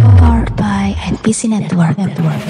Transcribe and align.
Powered 0.00 0.54
by 0.56 0.94
NPC 0.98 1.48
Network. 1.48 1.98
Network. 1.98 2.42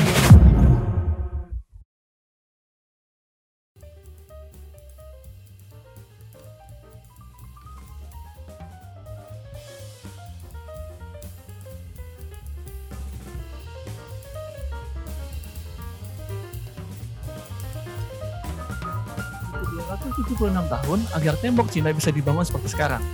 tahun 20.68 21.00
agar 21.16 21.34
tembok 21.40 21.68
Cina 21.68 21.92
bisa 21.92 22.08
dibangun 22.08 22.44
seperti 22.44 22.72
sekarang. 22.72 23.04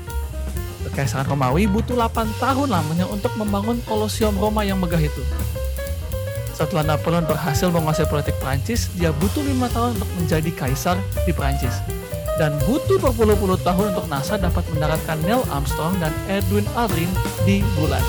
Kekaisaran 0.95 1.27
Romawi 1.27 1.67
butuh 1.67 1.99
8 1.99 2.39
tahun 2.39 2.71
lamanya 2.71 3.11
untuk 3.11 3.35
membangun 3.35 3.83
Kolosium 3.83 4.39
Roma 4.39 4.63
yang 4.63 4.79
megah 4.79 5.03
itu. 5.03 5.27
Setelah 6.55 6.95
Napoleon 6.95 7.27
berhasil 7.27 7.67
menguasai 7.67 8.07
politik 8.07 8.39
Prancis, 8.39 8.87
dia 8.95 9.11
butuh 9.11 9.43
lima 9.43 9.67
tahun 9.75 9.99
untuk 9.99 10.07
menjadi 10.15 10.51
kaisar 10.55 10.95
di 11.27 11.35
Prancis. 11.35 11.83
Dan 12.39 12.55
butuh 12.63 13.03
berpuluh-puluh 13.03 13.59
tahun 13.67 13.91
untuk 13.91 14.07
NASA 14.07 14.39
dapat 14.39 14.63
mendaratkan 14.71 15.19
Neil 15.27 15.43
Armstrong 15.51 15.99
dan 15.99 16.15
Edwin 16.31 16.63
Aldrin 16.79 17.11
di 17.43 17.67
bulan. 17.75 18.03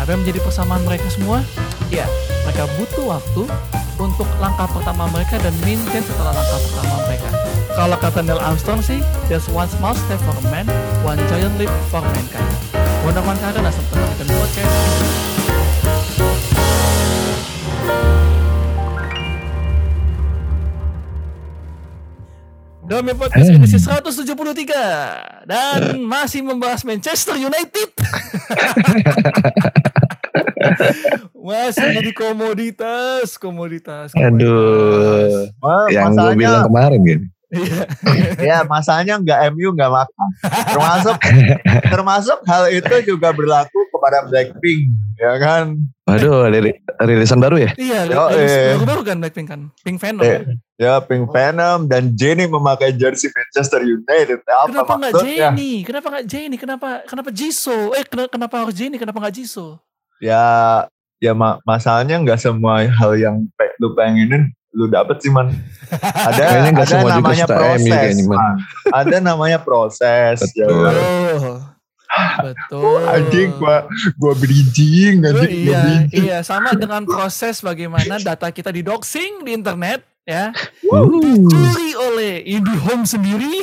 Apa 0.00 0.16
yang 0.16 0.24
menjadi 0.24 0.40
persamaan 0.40 0.80
mereka 0.88 1.04
semua? 1.12 1.44
Ya, 1.92 2.08
mereka 2.48 2.64
butuh 2.80 3.12
waktu 3.12 3.44
untuk 4.00 4.28
langkah 4.40 4.72
pertama 4.72 5.04
mereka 5.12 5.36
dan 5.36 5.52
maintain 5.60 6.00
setelah 6.00 6.32
langkah 6.32 6.60
pertama 6.64 6.96
mereka. 7.04 7.49
Kalau 7.70 7.94
kata 8.02 8.26
Neil 8.26 8.42
Armstrong 8.42 8.82
sih, 8.82 8.98
there's 9.30 9.46
one 9.46 9.70
small 9.70 9.94
step 9.94 10.18
for 10.26 10.34
a 10.34 10.42
man, 10.50 10.66
one 11.06 11.22
giant 11.30 11.54
leap 11.54 11.70
for 11.86 12.02
mankind. 12.02 12.50
Gunakan 13.06 13.36
karena 13.38 13.70
sempat 13.70 14.10
dan 14.18 14.26
podcast. 14.26 14.74
Demi 22.90 23.14
podcast 23.14 23.54
edisi 23.54 23.78
173 23.78 25.46
dan 25.46 26.02
masih 26.02 26.42
membahas 26.42 26.82
Manchester 26.82 27.38
United. 27.38 27.94
masih 31.38 31.86
jadi 32.02 32.10
komoditas, 32.10 33.38
komoditas. 33.38 34.10
komoditas. 34.10 34.34
Aduh, 34.34 35.54
Wah, 35.62 35.86
yang 35.86 36.18
gue 36.18 36.34
bilang 36.34 36.66
kemarin 36.66 36.98
gitu. 37.06 37.30
Iya. 37.50 37.82
ya 38.48 38.56
masalahnya 38.62 39.18
nggak 39.18 39.38
MU 39.50 39.70
nggak 39.70 39.90
makan. 39.90 40.28
Termasuk 40.68 41.16
termasuk 41.84 42.38
hal 42.44 42.70
itu 42.70 42.94
juga 43.04 43.30
berlaku 43.30 43.90
kepada 43.90 44.24
Blackpink, 44.24 44.86
ya 45.14 45.34
kan? 45.36 45.74
Waduh, 46.04 46.46
ri- 46.48 46.78
rilisan 46.98 47.38
baru 47.38 47.58
ya? 47.60 47.70
Iya, 47.74 48.06
Yo, 48.06 48.22
rilis 48.30 48.50
eh. 48.50 48.66
baru-baru 48.74 49.02
kan 49.04 49.16
Blackpink 49.18 49.48
kan, 49.48 49.60
Pink 49.80 49.98
Venom. 49.98 50.22
Eh, 50.22 50.40
ya 50.76 50.98
Pink 51.00 51.26
Venom 51.28 51.86
dan 51.86 52.14
Jenny 52.14 52.46
memakai 52.46 52.90
jersey 52.92 53.28
Manchester 53.28 53.82
United. 53.82 54.42
Apa 54.42 54.66
Kenapa 54.66 54.92
nggak? 54.96 55.12
Jenny? 55.20 55.72
Kenapa 55.82 56.06
nggak 56.08 56.24
Jenny? 56.26 56.56
Kenapa 56.56 56.88
kenapa 57.04 57.30
Jisoo? 57.30 57.92
Eh 57.92 58.02
ken- 58.02 58.30
kenapa 58.30 58.54
harus 58.58 58.74
Jenny? 58.74 58.96
Kenapa 58.96 59.18
nggak 59.18 59.34
Jisoo? 59.36 59.78
Ya, 60.18 60.42
ya 61.16 61.32
ma- 61.32 61.58
masalahnya 61.62 62.16
nggak 62.16 62.38
semua 62.38 62.84
hal 62.84 63.12
yang 63.14 63.44
pe- 63.54 63.74
lu 63.76 63.92
pengenin 63.92 64.50
lu 64.70 64.86
dapet 64.86 65.18
sih 65.18 65.28
man. 65.28 65.50
Ada 66.30 66.38
Kayaknya 66.38 66.70
ada 66.70 66.84
semua 66.86 67.10
namanya 67.10 67.46
proses. 67.46 67.82
kayaknya, 67.84 68.24
Man. 68.24 68.38
Man. 68.38 68.54
Ada 69.02 69.16
namanya 69.18 69.58
proses. 69.58 70.38
ya. 70.54 70.66
Betul. 70.70 70.94
Oh, 72.10 72.30
betul. 72.42 73.00
Anjing 73.06 73.50
gua 73.54 73.86
gua 74.14 74.32
bridging 74.34 75.22
Oh, 75.22 75.30
anjing 75.30 75.50
gua 75.66 75.74
iya, 75.74 75.80
bridging. 75.82 76.22
iya 76.22 76.38
sama 76.42 76.74
dengan 76.74 77.02
proses 77.02 77.58
bagaimana 77.60 78.18
data 78.18 78.50
kita 78.50 78.70
di 78.70 78.82
doxing 78.82 79.42
di 79.42 79.54
internet 79.54 80.02
ya 80.22 80.50
Uh, 80.86 81.06
dicuri 81.22 81.90
oleh 81.96 82.32
IndiHome 82.44 83.02
sendiri. 83.02 83.62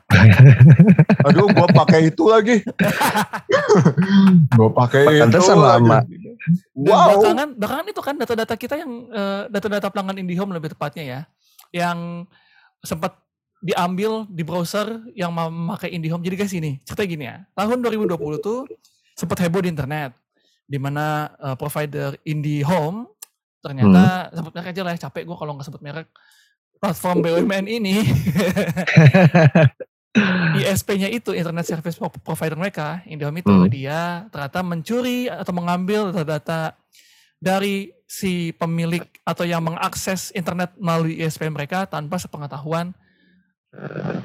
Aduh, 1.26 1.48
gua 1.50 1.68
pakai 1.74 2.08
itu 2.08 2.24
lagi. 2.28 2.60
gua 4.52 4.68
pakai 4.72 5.00
itu. 5.06 5.20
Pantesan 5.24 5.58
lama. 5.58 5.98
Dan 6.46 6.94
Wow. 6.94 7.06
belakangan, 7.18 7.48
belakangan 7.58 7.86
itu 7.90 8.02
kan 8.02 8.14
data-data 8.16 8.54
kita 8.54 8.74
yang 8.78 8.92
eh, 9.10 9.42
data-data 9.50 9.88
pelanggan 9.90 10.22
IndiHome 10.22 10.54
lebih 10.54 10.72
tepatnya 10.72 11.04
ya, 11.04 11.20
yang 11.74 12.24
sempat 12.80 13.18
diambil 13.58 14.28
di 14.30 14.46
browser 14.46 15.02
yang 15.18 15.34
memakai 15.34 15.90
IndiHome. 15.90 16.22
Jadi 16.22 16.36
guys 16.38 16.54
ini 16.54 16.78
ceritanya 16.86 17.08
gini 17.08 17.24
ya, 17.26 17.36
tahun 17.58 17.82
2020 17.82 18.14
tuh 18.38 18.70
sempat 19.18 19.42
heboh 19.42 19.64
di 19.64 19.74
internet, 19.74 20.14
di 20.64 20.78
mana 20.78 21.34
eh, 21.42 21.56
provider 21.58 22.14
IndiHome 22.22 23.10
ternyata 23.66 24.30
sebut 24.30 24.52
merek 24.54 24.70
aja 24.70 24.82
lah 24.86 24.92
ya, 24.94 25.00
capek 25.10 25.26
gue 25.26 25.36
kalau 25.36 25.52
nggak 25.58 25.66
sebut 25.66 25.82
merek 25.82 26.06
platform 26.78 27.18
BUMN 27.24 27.66
ini 27.66 27.98
ISP-nya 30.56 31.06
itu 31.06 31.30
internet 31.30 31.64
service 31.64 31.94
pro- 31.94 32.12
provider 32.16 32.54
mereka 32.54 33.00
IndiHome 33.04 33.38
itu 33.38 33.48
Hmm. 33.48 33.66
dia 33.66 34.00
ternyata 34.28 34.60
mencuri 34.60 35.26
atau 35.26 35.52
mengambil 35.52 36.10
data-data 36.10 36.74
dari 37.36 37.92
si 38.02 38.50
pemilik 38.52 39.02
atau 39.22 39.42
yang 39.42 39.60
mengakses 39.60 40.30
internet 40.32 40.72
melalui 40.76 41.16
ISP 41.16 41.46
mereka 41.46 41.84
tanpa 41.84 42.16
sepengetahuan 42.16 42.94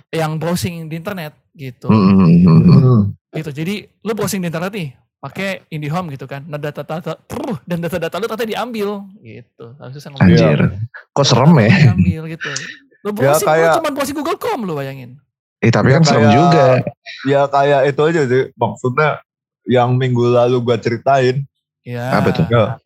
yang 0.10 0.38
browsing 0.38 0.88
di 0.88 0.96
internet 0.96 1.36
gitu. 1.52 1.88
hmm, 1.88 2.14
hmm, 2.14 2.32
hmm, 2.40 2.60
hmm. 2.64 3.02
Gitu. 3.34 3.52
Jadi 3.54 3.76
lu 4.02 4.12
browsing 4.12 4.40
di 4.40 4.48
internet 4.48 4.72
nih 4.72 4.90
pakai 5.18 5.50
IndiHome 5.68 6.08
gitu 6.10 6.26
kan. 6.26 6.42
Nah 6.42 6.56
data-data 6.56 7.20
dan 7.64 7.78
data-data 7.80 8.16
lu 8.16 8.26
ternyata 8.26 8.48
diambil 8.48 8.90
gitu. 9.20 9.66
Harusnya 9.78 10.00
saya 10.00 10.12
ngomong 10.14 10.26
Anjir, 10.26 10.60
kok 11.12 11.26
serem 11.26 11.52
ya? 11.58 11.70
diambil 11.90 12.22
gitu. 12.30 12.52
Lu 13.02 13.10
browsing 13.12 13.44
lu 13.44 13.52
kayak- 13.52 13.76
cuma 13.78 13.90
browsing 13.92 14.16
Google.com 14.16 14.60
lu 14.64 14.74
bayangin. 14.74 15.20
Eh 15.62 15.70
tapi 15.70 15.90
Ya, 15.90 15.96
kan 15.96 16.04
serem 16.04 16.22
kayak- 16.24 16.36
juga. 16.36 16.66
Ya 17.24 17.42
kayak 17.46 17.82
itu 17.88 18.02
aja 18.02 18.22
sih. 18.26 18.44
Maksudnya 18.54 19.10
yang 19.64 19.94
minggu 19.94 20.26
lalu 20.28 20.58
gua 20.60 20.76
ceritain. 20.76 21.46
Ya. 21.82 22.18
Apa 22.18 22.34
tuh? 22.34 22.46
Ya. 22.50 22.82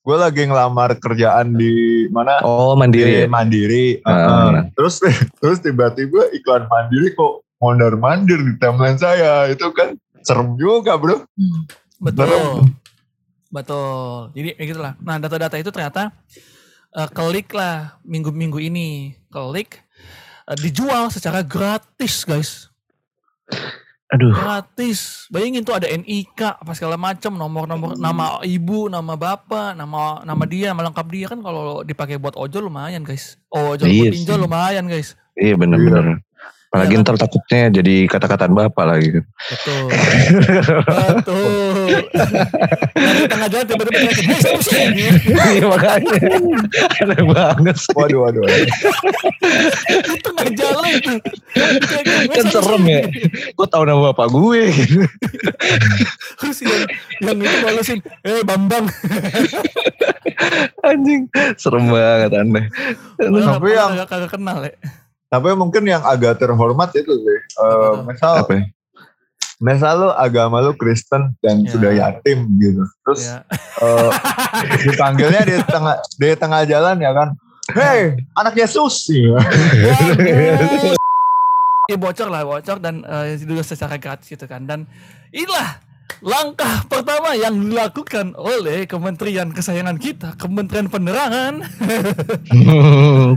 Gue 0.00 0.16
lagi 0.16 0.40
ngelamar 0.40 0.96
kerjaan 0.96 1.52
di 1.52 1.68
mana? 2.08 2.40
Oh 2.40 2.72
Di 2.72 2.80
mandiri 2.80 3.12
ya? 3.12 3.28
Mandiri. 3.28 3.86
Ah. 4.04 4.48
Heeh. 4.48 4.72
Terus 4.72 5.04
terus 5.40 5.58
tiba-tiba 5.60 6.32
iklan 6.32 6.64
Mandiri 6.64 7.12
kok 7.12 7.44
mondar 7.60 7.92
mandir 7.92 8.40
di 8.40 8.56
timeline 8.56 8.96
saya. 8.96 9.48
Itu 9.48 9.68
kan 9.72 9.96
serem 10.24 10.56
juga 10.56 10.96
bro. 10.96 11.28
Betul. 11.98 12.72
Betul. 13.48 14.32
Jadi 14.32 14.48
ya 14.54 14.64
gitulah. 14.64 14.92
Nah, 15.00 15.16
data-data 15.16 15.56
itu 15.56 15.68
ternyata 15.68 16.12
eh, 16.90 17.08
klik 17.08 17.52
lah 17.52 18.00
minggu-minggu 18.00 18.60
ini. 18.60 19.12
Klik 19.28 19.76
dijual 20.56 21.12
secara 21.12 21.44
gratis, 21.44 22.24
guys. 22.24 22.50
Aduh, 24.08 24.32
Gratis. 24.32 25.28
Bayangin 25.28 25.60
tuh 25.68 25.76
ada 25.76 25.84
NIK 25.84 26.64
apa 26.64 26.72
segala 26.72 26.96
macam, 26.96 27.36
nomor-nomor 27.36 27.92
nama 28.00 28.40
ibu, 28.40 28.88
nama 28.88 29.20
bapak, 29.20 29.76
nama 29.76 30.24
nama 30.24 30.44
dia, 30.48 30.72
nama 30.72 30.88
lengkap 30.88 31.06
dia 31.12 31.26
kan 31.28 31.44
kalau 31.44 31.84
dipakai 31.84 32.16
buat 32.16 32.32
ojol 32.32 32.72
lumayan, 32.72 33.04
guys. 33.04 33.36
Oh, 33.52 33.76
ojol 33.76 33.84
Iya 33.84 34.08
pinjol 34.08 34.48
lumayan, 34.48 34.88
guys. 34.88 35.12
iya 35.36 35.52
bener-bener. 35.60 36.24
Apalagi 36.68 36.94
kan? 36.94 37.00
ntar 37.00 37.16
takutnya 37.16 37.72
jadi 37.72 38.04
kata-kataan 38.12 38.52
bapak 38.52 38.84
lagi. 38.84 39.08
Betul. 39.24 39.88
Betul. 41.16 41.96
Dari 42.92 43.24
tengah 43.24 43.48
jalan 43.48 43.64
tiba-tiba. 43.64 43.98
Iya 45.48 45.64
makanya. 45.64 46.12
Aneh 47.00 47.22
banget 47.24 47.76
sih. 47.80 47.96
Waduh 47.96 48.20
waduh. 48.20 48.44
waduh. 48.44 48.68
di 49.88 50.16
tengah 50.20 50.48
jalan 50.52 50.92
tuh. 51.00 51.18
Teriakin, 51.56 52.04
"Hey, 52.28 52.36
Kan 52.36 52.44
serem 52.52 52.82
sini." 52.84 52.92
ya. 52.92 53.02
Gue 53.56 53.66
tau 53.72 53.82
nama 53.88 54.12
bapak 54.12 54.28
gue. 54.28 54.60
gitu. 54.68 55.08
Terus 56.36 56.58
yang, 56.68 56.84
yang 57.24 57.38
itu 57.48 57.56
balesin, 57.64 57.98
eh 58.28 58.44
Bambang. 58.44 58.84
Anjing. 60.84 61.32
Serem 61.56 61.88
banget 61.88 62.30
aneh. 62.36 62.64
Tapi 63.16 63.68
yang- 63.72 64.04
kagak 64.04 64.36
kenal 64.36 64.68
ya. 64.68 64.76
Tapi 65.28 65.52
mungkin 65.52 65.84
yang 65.84 66.00
agak 66.02 66.40
terhormat 66.40 66.88
itu 66.92 67.12
sih. 67.12 67.38
Eh, 67.38 67.44
tuh? 67.54 68.04
misal 68.04 68.32
Apa 68.42 68.52
ya? 68.56 68.64
misal 69.58 69.92
lu 69.98 70.10
agama 70.14 70.62
lu 70.62 70.70
Kristen 70.72 71.34
dan 71.42 71.66
Ya. 71.66 71.70
sudah 71.74 71.90
yatim 71.90 72.46
gitu. 72.56 72.82
Terus 73.04 73.20
Ya. 73.26 73.42
eh, 73.82 74.10
dipanggilnya 74.86 75.42
di 75.42 75.56
tengah 75.62 75.96
di 76.14 76.28
tengah 76.32 76.62
jalan 76.64 76.96
ya 76.96 77.12
kan. 77.12 77.28
Hei, 77.68 78.16
anak 78.32 78.56
Yesus. 78.56 79.12
Iya. 79.12 79.36
Ya 81.88 81.96
bocor 81.96 82.28
lah, 82.28 82.44
bocor 82.44 82.76
dan 82.78 83.00
eh, 83.00 83.36
dulu 83.40 83.60
secara 83.60 83.96
gratis 83.96 84.28
gitu 84.28 84.44
kan. 84.44 84.64
Dan 84.64 84.84
inilah 85.28 85.80
langkah 86.24 86.82
pertama 86.90 87.36
yang 87.38 87.54
dilakukan 87.58 88.34
oleh 88.34 88.84
kementerian 88.90 89.54
kesayangan 89.54 89.96
kita, 90.00 90.34
Kementerian 90.34 90.90
Penerangan. 90.90 91.62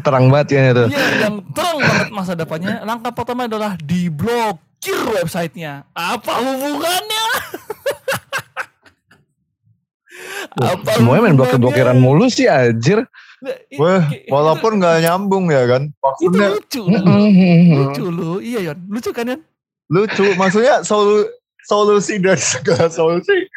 Terang 0.05 0.25
banget 0.33 0.47
ya 0.57 0.61
itu. 0.73 0.85
Iya, 0.89 1.05
yang 1.29 1.35
terang 1.53 1.77
banget 1.77 2.09
masa 2.09 2.33
depannya. 2.33 2.81
Langkah 2.81 3.11
pertama 3.13 3.45
adalah 3.45 3.77
diblokir 3.79 4.99
websitenya. 5.13 5.85
Apa 5.93 6.33
hubungannya? 6.41 7.27
Apa 10.57 10.99
Semuanya 10.99 11.21
main 11.29 11.37
blokir-blokiran 11.39 11.97
mulu 11.97 12.27
sih 12.27 12.45
anjir. 12.49 13.07
Nah, 13.41 13.57
Wah, 13.81 14.05
walaupun 14.29 14.77
nggak 14.77 15.01
nyambung 15.01 15.49
ya 15.49 15.65
kan. 15.65 15.89
itu, 16.21 16.29
itu 16.29 16.37
Maksudnya 16.37 16.49
lucu 16.53 16.81
lucu 17.73 18.05
lu 18.13 18.37
iya 18.37 18.69
Yon 18.69 18.77
lucu 18.85 19.09
kan 19.09 19.33
Yon 19.33 19.41
lucu. 19.89 20.25
Maksudnya 20.37 20.85
solu, 20.85 21.25
solusi 21.67 22.17
dari 22.21 22.41
segala 22.41 22.87
solusi 22.89 23.47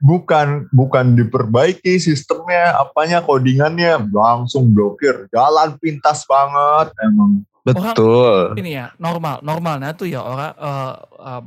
bukan 0.00 0.68
bukan 0.76 1.16
diperbaiki 1.16 1.96
sistemnya, 1.96 2.76
apanya 2.76 3.24
codingannya 3.24 4.12
langsung 4.12 4.70
blokir. 4.70 5.24
Jalan 5.32 5.80
pintas 5.80 6.28
banget 6.28 6.92
emang. 7.00 7.42
Betul. 7.66 8.54
ini 8.62 8.78
ya 8.78 8.94
normal 9.02 9.42
normalnya 9.42 9.90
tuh 9.90 10.06
ya 10.06 10.22
orang 10.22 10.54
eh, 10.54 10.94
em, 11.18 11.44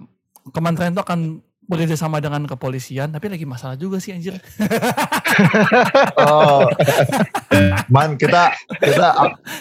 kementerian 0.51 0.91
itu 0.91 0.99
akan 0.99 1.19
bekerja 1.69 1.95
sama 1.95 2.19
dengan 2.19 2.43
kepolisian 2.43 3.13
tapi 3.13 3.31
lagi 3.31 3.45
masalah 3.47 3.79
juga 3.79 4.03
sih 4.03 4.11
anjir 4.11 4.35
Oh, 6.19 6.67
man 7.87 8.19
kita 8.19 8.51
kita 8.83 9.07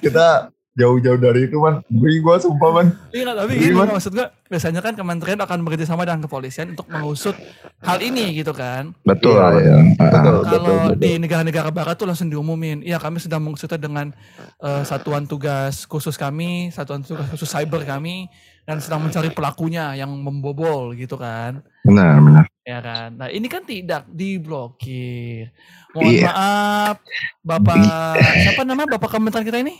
kita 0.02 0.50
jauh-jauh 0.78 1.19
dari 1.19 1.50
itu 1.50 1.58
man. 1.58 1.82
Beri 1.90 2.22
gua 2.22 2.38
sumpah 2.38 2.70
man. 2.70 2.86
Iya 3.10 3.34
tapi 3.34 3.58
gini 3.58 3.75
gimana? 3.75 3.98
maksud 3.98 4.14
gua 4.14 4.30
biasanya 4.46 4.80
kan 4.80 4.94
kementerian 4.94 5.42
akan 5.42 5.58
bekerja 5.66 5.90
sama 5.90 6.06
dengan 6.06 6.22
kepolisian 6.25 6.78
untuk 6.78 6.86
mengusut 6.86 7.34
hal 7.82 7.98
ini 7.98 8.38
gitu 8.38 8.54
kan. 8.54 8.94
Betul. 9.02 9.36
Iya, 9.36 9.58
ya. 9.58 9.76
Ah. 9.76 9.82
betul. 9.98 10.36
Kalau 10.46 10.75
betul. 10.94 11.02
di 11.02 11.10
negara-negara 11.19 11.69
barat 11.75 11.94
tuh 11.98 12.06
langsung 12.06 12.30
diumumin, 12.30 12.80
iya 12.86 13.02
kami 13.02 13.19
sedang 13.19 13.42
mengusutnya 13.42 13.76
dengan 13.76 14.14
eh, 14.62 14.82
satuan 14.86 15.26
tugas 15.28 15.84
khusus 15.84 16.14
kami, 16.14 16.70
satuan 16.70 17.02
tugas 17.02 17.26
khusus 17.28 17.50
cyber 17.50 17.82
kami 17.82 18.30
dan 18.64 18.80
sedang 18.80 19.04
mencari 19.04 19.32
pelakunya 19.32 19.92
yang 19.96 20.08
membobol 20.12 20.96
gitu 20.96 21.20
kan. 21.20 21.60
Benar, 21.84 22.20
benar. 22.20 22.48
Ya 22.69 22.85
kan. 22.85 23.17
Nah, 23.17 23.32
ini 23.32 23.49
kan 23.49 23.65
tidak 23.65 24.05
diblokir. 24.12 25.56
Mohon 25.97 26.12
Iya. 26.12 26.29
maaf 26.29 26.97
Bapak 27.41 27.81
siapa 28.44 28.61
nama 28.61 28.85
Bapak 28.85 29.09
Kementerian 29.09 29.49
kita 29.49 29.59
ini? 29.65 29.73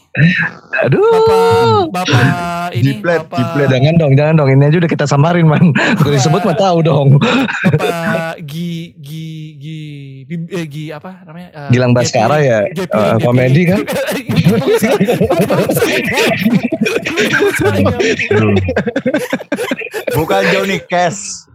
Aduh. 0.89 1.05
Bapak 1.05 1.93
Bapak 1.93 2.73
ini 2.73 2.97
Jiplet, 2.97 3.29
Bapak 3.29 3.37
jiplet. 3.37 3.69
Jangan 3.69 3.95
dong, 4.01 4.13
jangan 4.17 4.35
dong. 4.41 4.49
Ini 4.49 4.73
aja 4.73 4.81
udah 4.81 4.89
kita 4.89 5.05
samarin, 5.05 5.45
man. 5.45 5.77
Kalau 6.01 6.17
disebut 6.17 6.49
mah 6.49 6.57
tahu 6.57 6.81
dong. 6.81 7.21
Bapak 7.21 8.41
Gi 8.49 8.97
Gi 9.05 9.29
Gi 9.61 9.81
Gi, 10.25 10.37
eh, 10.49 10.65
Gi 10.65 10.85
apa 10.97 11.29
namanya? 11.29 11.49
Eh, 11.53 11.77
Gilang 11.77 11.93
Baskara 11.93 12.41
ya, 12.41 12.65
eh, 12.73 13.17
komedi 13.21 13.69
kan? 13.69 13.85
Bukan 20.17 20.43
Johnny 20.57 20.81
Cash. 20.89 21.48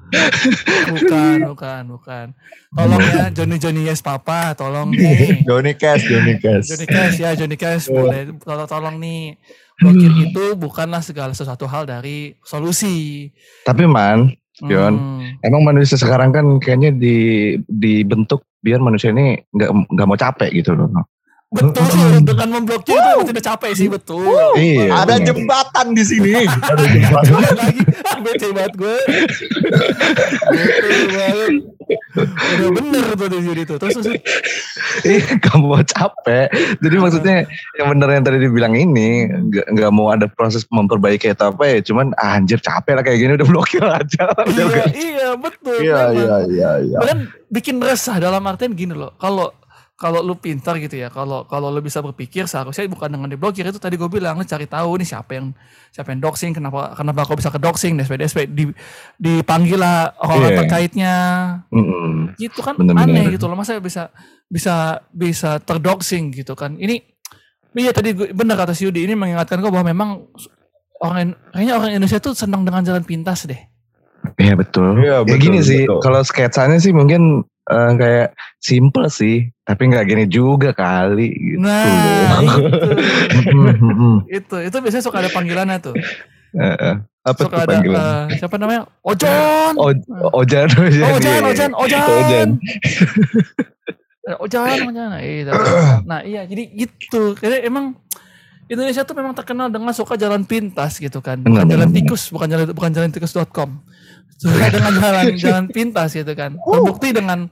Bukan, 0.93 1.37
bukan, 1.51 1.81
bukan. 1.89 2.25
Tolong 2.73 3.01
ya 3.01 3.25
Johnny 3.33 3.57
Johnny 3.57 3.81
Yes 3.87 4.01
Papa, 4.01 4.53
tolong 4.57 4.93
nih. 4.93 5.45
Johnny 5.47 5.73
Cash, 5.77 6.05
Johnny 6.07 6.37
Cash. 6.39 6.69
Johnny 6.69 6.87
Cash 6.87 7.15
ya, 7.19 7.31
Johnny 7.37 7.57
Cash 7.57 7.89
boleh 7.89 8.33
tolong 8.41 8.67
tolong 8.69 8.95
nih. 8.97 9.37
Blokir 9.81 10.13
itu 10.13 10.45
bukanlah 10.53 11.01
segala 11.01 11.33
sesuatu 11.33 11.65
hal 11.65 11.89
dari 11.89 12.37
solusi. 12.45 13.27
Tapi 13.65 13.89
man, 13.89 14.29
Yon, 14.61 14.93
Hmm. 14.93 15.41
emang 15.41 15.65
manusia 15.65 15.97
sekarang 15.97 16.29
kan 16.29 16.45
kayaknya 16.61 16.93
di 16.93 17.15
dibentuk 17.65 18.45
biar 18.61 18.77
manusia 18.77 19.09
ini 19.09 19.41
nggak 19.49 19.69
nggak 19.89 20.07
mau 20.07 20.13
capek 20.15 20.53
gitu 20.53 20.77
loh. 20.77 20.93
Betul, 21.53 22.25
dengan 22.25 22.49
memblokir 22.49 22.97
itu 22.97 23.09
emang 23.13 23.29
tidak 23.29 23.43
capek 23.45 23.71
sih, 23.77 23.85
betul. 23.85 24.25
Iya. 24.57 25.05
Ada 25.05 25.21
benar. 25.21 25.27
jembatan 25.29 25.85
di 25.93 26.03
sini. 26.03 26.49
Ada 26.73 26.83
jembatan. 26.89 27.33
Lagi, 27.45 27.81
ah 28.09 28.17
bete 28.25 28.47
banget 28.49 28.73
gue. 28.73 28.97
Betul 30.49 31.05
banget. 31.13 31.51
Udah 32.57 32.69
bener 32.73 33.05
tuh 33.13 33.27
di 33.29 33.39
sini 33.45 33.61
tuh. 33.69 33.77
Terus, 33.77 33.93
terus 34.01 34.17
Iya, 35.05 35.25
nggak 35.37 35.55
mau 35.61 35.81
capek. 35.81 36.47
Jadi 36.81 36.95
maksudnya 36.97 37.35
yang 37.77 37.87
bener 37.93 38.09
yang 38.17 38.23
tadi 38.25 38.37
dibilang 38.41 38.73
ini 38.73 39.29
nggak 39.53 39.91
mau 39.93 40.09
ada 40.09 40.25
proses 40.25 40.65
memperbaiki 40.73 41.37
atau 41.37 41.53
apa 41.53 41.69
ya. 41.69 41.77
Cuman 41.85 42.17
ah, 42.17 42.37
anjir 42.37 42.57
capek 42.61 42.97
lah 42.97 43.03
kayak 43.05 43.19
gini 43.21 43.31
udah 43.37 43.47
blokir 43.47 43.85
aja. 43.85 44.25
Iya, 44.53 44.85
iya 44.95 45.29
betul. 45.35 45.77
Iya, 45.81 45.99
memang. 46.09 46.17
iya, 46.17 46.37
iya, 46.49 46.71
iya. 46.81 46.97
Bahkan 47.01 47.19
bikin 47.49 47.77
resah 47.81 48.17
dalam 48.17 48.41
artian 48.45 48.73
gini 48.73 48.93
loh. 48.95 49.13
Kalau 49.17 49.51
kalau 50.03 50.19
lu 50.19 50.35
pintar 50.35 50.75
gitu 50.83 50.99
ya, 50.99 51.07
kalau 51.07 51.47
kalau 51.47 51.71
lu 51.71 51.79
bisa 51.79 52.03
berpikir 52.03 52.43
seharusnya 52.43 52.91
bukan 52.91 53.07
dengan 53.07 53.31
diblokir 53.31 53.63
itu 53.63 53.79
tadi 53.79 53.95
gue 53.95 54.11
bilang 54.11 54.35
lu 54.35 54.43
cari 54.43 54.67
tahu 54.67 54.99
nih 54.99 55.07
siapa 55.07 55.31
yang 55.39 55.55
siapa 55.95 56.11
yang 56.11 56.19
doxing, 56.19 56.51
kenapa 56.51 56.91
kenapa 56.91 57.23
kok 57.23 57.39
bisa 57.39 57.47
ke 57.47 57.59
doxing, 57.63 57.95
DSP 57.95 58.13
DSP 58.19 58.39
di 58.51 58.63
dipanggil 59.15 59.79
lah 59.79 60.11
orang 60.19 60.51
Iya. 60.51 60.59
terkaitnya. 60.59 61.13
Mm-mm. 61.71 62.35
Gitu 62.35 62.59
kan 62.59 62.75
Bener-bener. 62.75 63.07
aneh 63.07 63.25
gitu 63.31 63.47
loh. 63.47 63.55
Masa 63.55 63.79
bisa 63.79 64.11
bisa 64.51 64.99
bisa 65.15 65.63
terdoxing 65.63 66.35
gitu 66.35 66.51
kan. 66.51 66.75
Ini 66.75 66.99
iya 67.79 67.95
tadi 67.95 68.11
gue, 68.11 68.35
benar 68.35 68.59
kata 68.59 68.75
si 68.75 68.83
Yudi 68.83 69.07
ini 69.07 69.15
mengingatkan 69.15 69.63
gue 69.63 69.71
bahwa 69.71 69.87
memang 69.87 70.09
orang 70.99 71.31
kayaknya 71.55 71.73
orang 71.79 71.89
Indonesia 71.95 72.19
tuh 72.19 72.35
senang 72.35 72.67
dengan 72.67 72.83
jalan 72.83 73.07
pintas 73.07 73.47
deh. 73.47 73.61
Iya 74.35 74.55
betul. 74.55 74.99
Iya, 74.99 75.19
ya 75.19 75.27
betul, 75.27 75.39
gini 75.39 75.59
sih, 75.59 75.83
betul. 75.83 75.99
kalau 75.99 76.19
sketsanya 76.23 76.79
sih 76.79 76.91
mungkin 76.91 77.43
eh, 77.63 77.91
kayak 77.95 78.27
simple 78.59 79.07
sih, 79.07 79.47
tapi 79.63 79.87
nggak 79.87 80.05
gini 80.07 80.25
juga 80.27 80.71
kali 80.71 81.31
gitu. 81.31 81.63
Nah, 81.63 82.43
itu. 82.43 82.89
Itu 84.43 84.55
itu 84.59 84.77
biasanya 84.81 85.03
suka 85.05 85.21
ada 85.21 85.31
panggilannya 85.31 85.77
tuh 85.79 85.95
eh. 86.57 86.95
Apa 87.23 87.39
tuh 87.39 87.47
suka 87.47 87.63
ada 87.63 87.79
eh, 87.79 88.23
siapa 88.35 88.59
namanya 88.59 88.83
Ojon 88.99 89.73
O- 89.79 90.35
Ojan, 90.43 90.67
Ojan, 90.67 90.67
Oh, 90.75 90.87
iya, 90.89 91.07
Ojan 91.15 91.39
iya. 91.39 91.47
Ojan 91.47 91.71
Ojan 91.73 92.01
Ojan. 92.03 92.49
Eh, 94.23 94.35
Ojan 94.39 94.79
Ojan 94.87 95.07
nah, 95.11 95.19
iya, 95.19 95.51
nah 96.09 96.19
iya 96.23 96.41
jadi 96.47 96.63
gitu 96.71 97.35
karena 97.35 97.59
emang 97.63 97.95
Indonesia 98.67 99.03
tuh 99.03 99.13
memang 99.13 99.33
terkenal 99.33 99.67
dengan 99.67 99.91
suka 99.91 100.15
jalan 100.15 100.43
pintas 100.43 100.97
gitu 100.97 101.19
kan 101.19 101.39
bukan 101.39 101.65
jalan 101.65 101.89
tikus 101.91 102.29
bukan 102.29 102.47
jalan 102.47 102.65
bukan 102.71 102.91
jalan 102.91 103.09
tikus.com 103.11 103.69
suka 104.35 104.65
dengan 104.69 104.93
jalan 104.97 105.25
jalan 105.43 105.65
pintas 105.67 106.11
gitu 106.11 106.31
kan 106.33 106.55
terbukti 106.55 107.11
dengan 107.11 107.47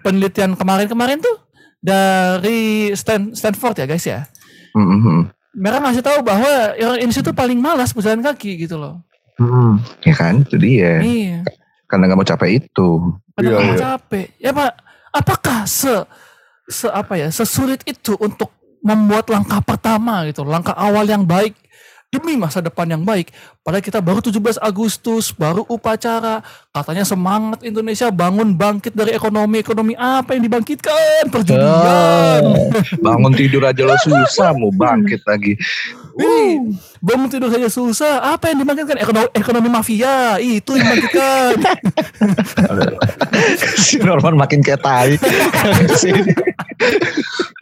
penelitian 0.00 0.52
kemarin-kemarin 0.54 1.18
tuh 1.18 1.36
dari 1.78 2.92
Stan, 2.92 3.32
Stanford 3.32 3.82
ya 3.82 3.86
guys 3.86 4.04
ya 4.04 4.20
Mm, 4.72 4.88
mm, 4.88 5.00
mm. 5.04 5.20
mereka 5.52 5.78
ngasih 5.84 6.00
tahu 6.00 6.18
bahwa 6.24 6.48
orang 6.72 6.96
Indonesia 6.96 7.20
tuh 7.20 7.36
paling 7.36 7.60
malas 7.60 7.92
berjalan 7.92 8.24
kaki 8.24 8.56
gitu 8.58 8.80
loh 8.80 9.04
Mm, 9.36 9.80
Ya 10.00 10.14
kan, 10.14 10.34
itu 10.44 10.56
dia. 10.56 11.00
iya 11.00 11.40
Karena 11.84 12.06
nggak 12.06 12.16
mau 12.16 12.24
capek 12.24 12.50
itu. 12.56 12.88
Karena 13.32 13.48
Iya, 13.48 13.56
kamu 13.58 13.68
iya. 13.68 13.80
capek. 13.80 14.26
Ya 14.38 14.50
Pak, 14.52 14.72
apakah 15.10 15.58
se 15.64 15.92
se 16.64 16.86
apa 16.86 17.16
ya, 17.16 17.28
sesulit 17.28 17.84
itu 17.84 18.16
untuk 18.16 18.48
membuat 18.82 19.30
langkah 19.30 19.62
pertama 19.62 20.26
gitu, 20.26 20.42
langkah 20.42 20.74
awal 20.74 21.06
yang 21.06 21.22
baik 21.22 21.54
demi 22.12 22.36
masa 22.36 22.60
depan 22.60 22.84
yang 22.84 23.08
baik. 23.08 23.32
Padahal 23.64 23.80
kita 23.80 24.04
baru 24.04 24.20
17 24.20 24.60
Agustus, 24.60 25.32
baru 25.32 25.64
upacara, 25.64 26.44
katanya 26.68 27.08
semangat 27.08 27.64
Indonesia 27.64 28.12
bangun 28.12 28.52
bangkit 28.52 28.92
dari 28.92 29.16
ekonomi. 29.16 29.64
Ekonomi 29.64 29.96
apa 29.96 30.36
yang 30.36 30.44
dibangkitkan? 30.44 31.32
Perjudian. 31.32 32.68
Bangun 33.00 33.32
tidur 33.32 33.64
aja 33.64 33.88
lo 33.88 33.96
susah, 33.96 34.52
mau 34.52 34.68
bangkit 34.68 35.24
lagi. 35.24 35.56
Ih, 36.20 36.76
bangun 37.00 37.32
tidur 37.32 37.48
saja 37.48 37.72
susah. 37.72 38.36
Apa 38.36 38.52
yang 38.52 38.60
dibangkitkan? 38.60 39.00
Ekonomi, 39.00 39.32
ekonomi 39.32 39.68
mafia. 39.72 40.36
Itu 40.36 40.76
yang 40.76 40.92
dibangkitkan. 40.92 41.64
si 43.88 43.96
Norman 44.04 44.36
makin 44.36 44.60
kayak 44.60 44.84
tai. 44.84 45.16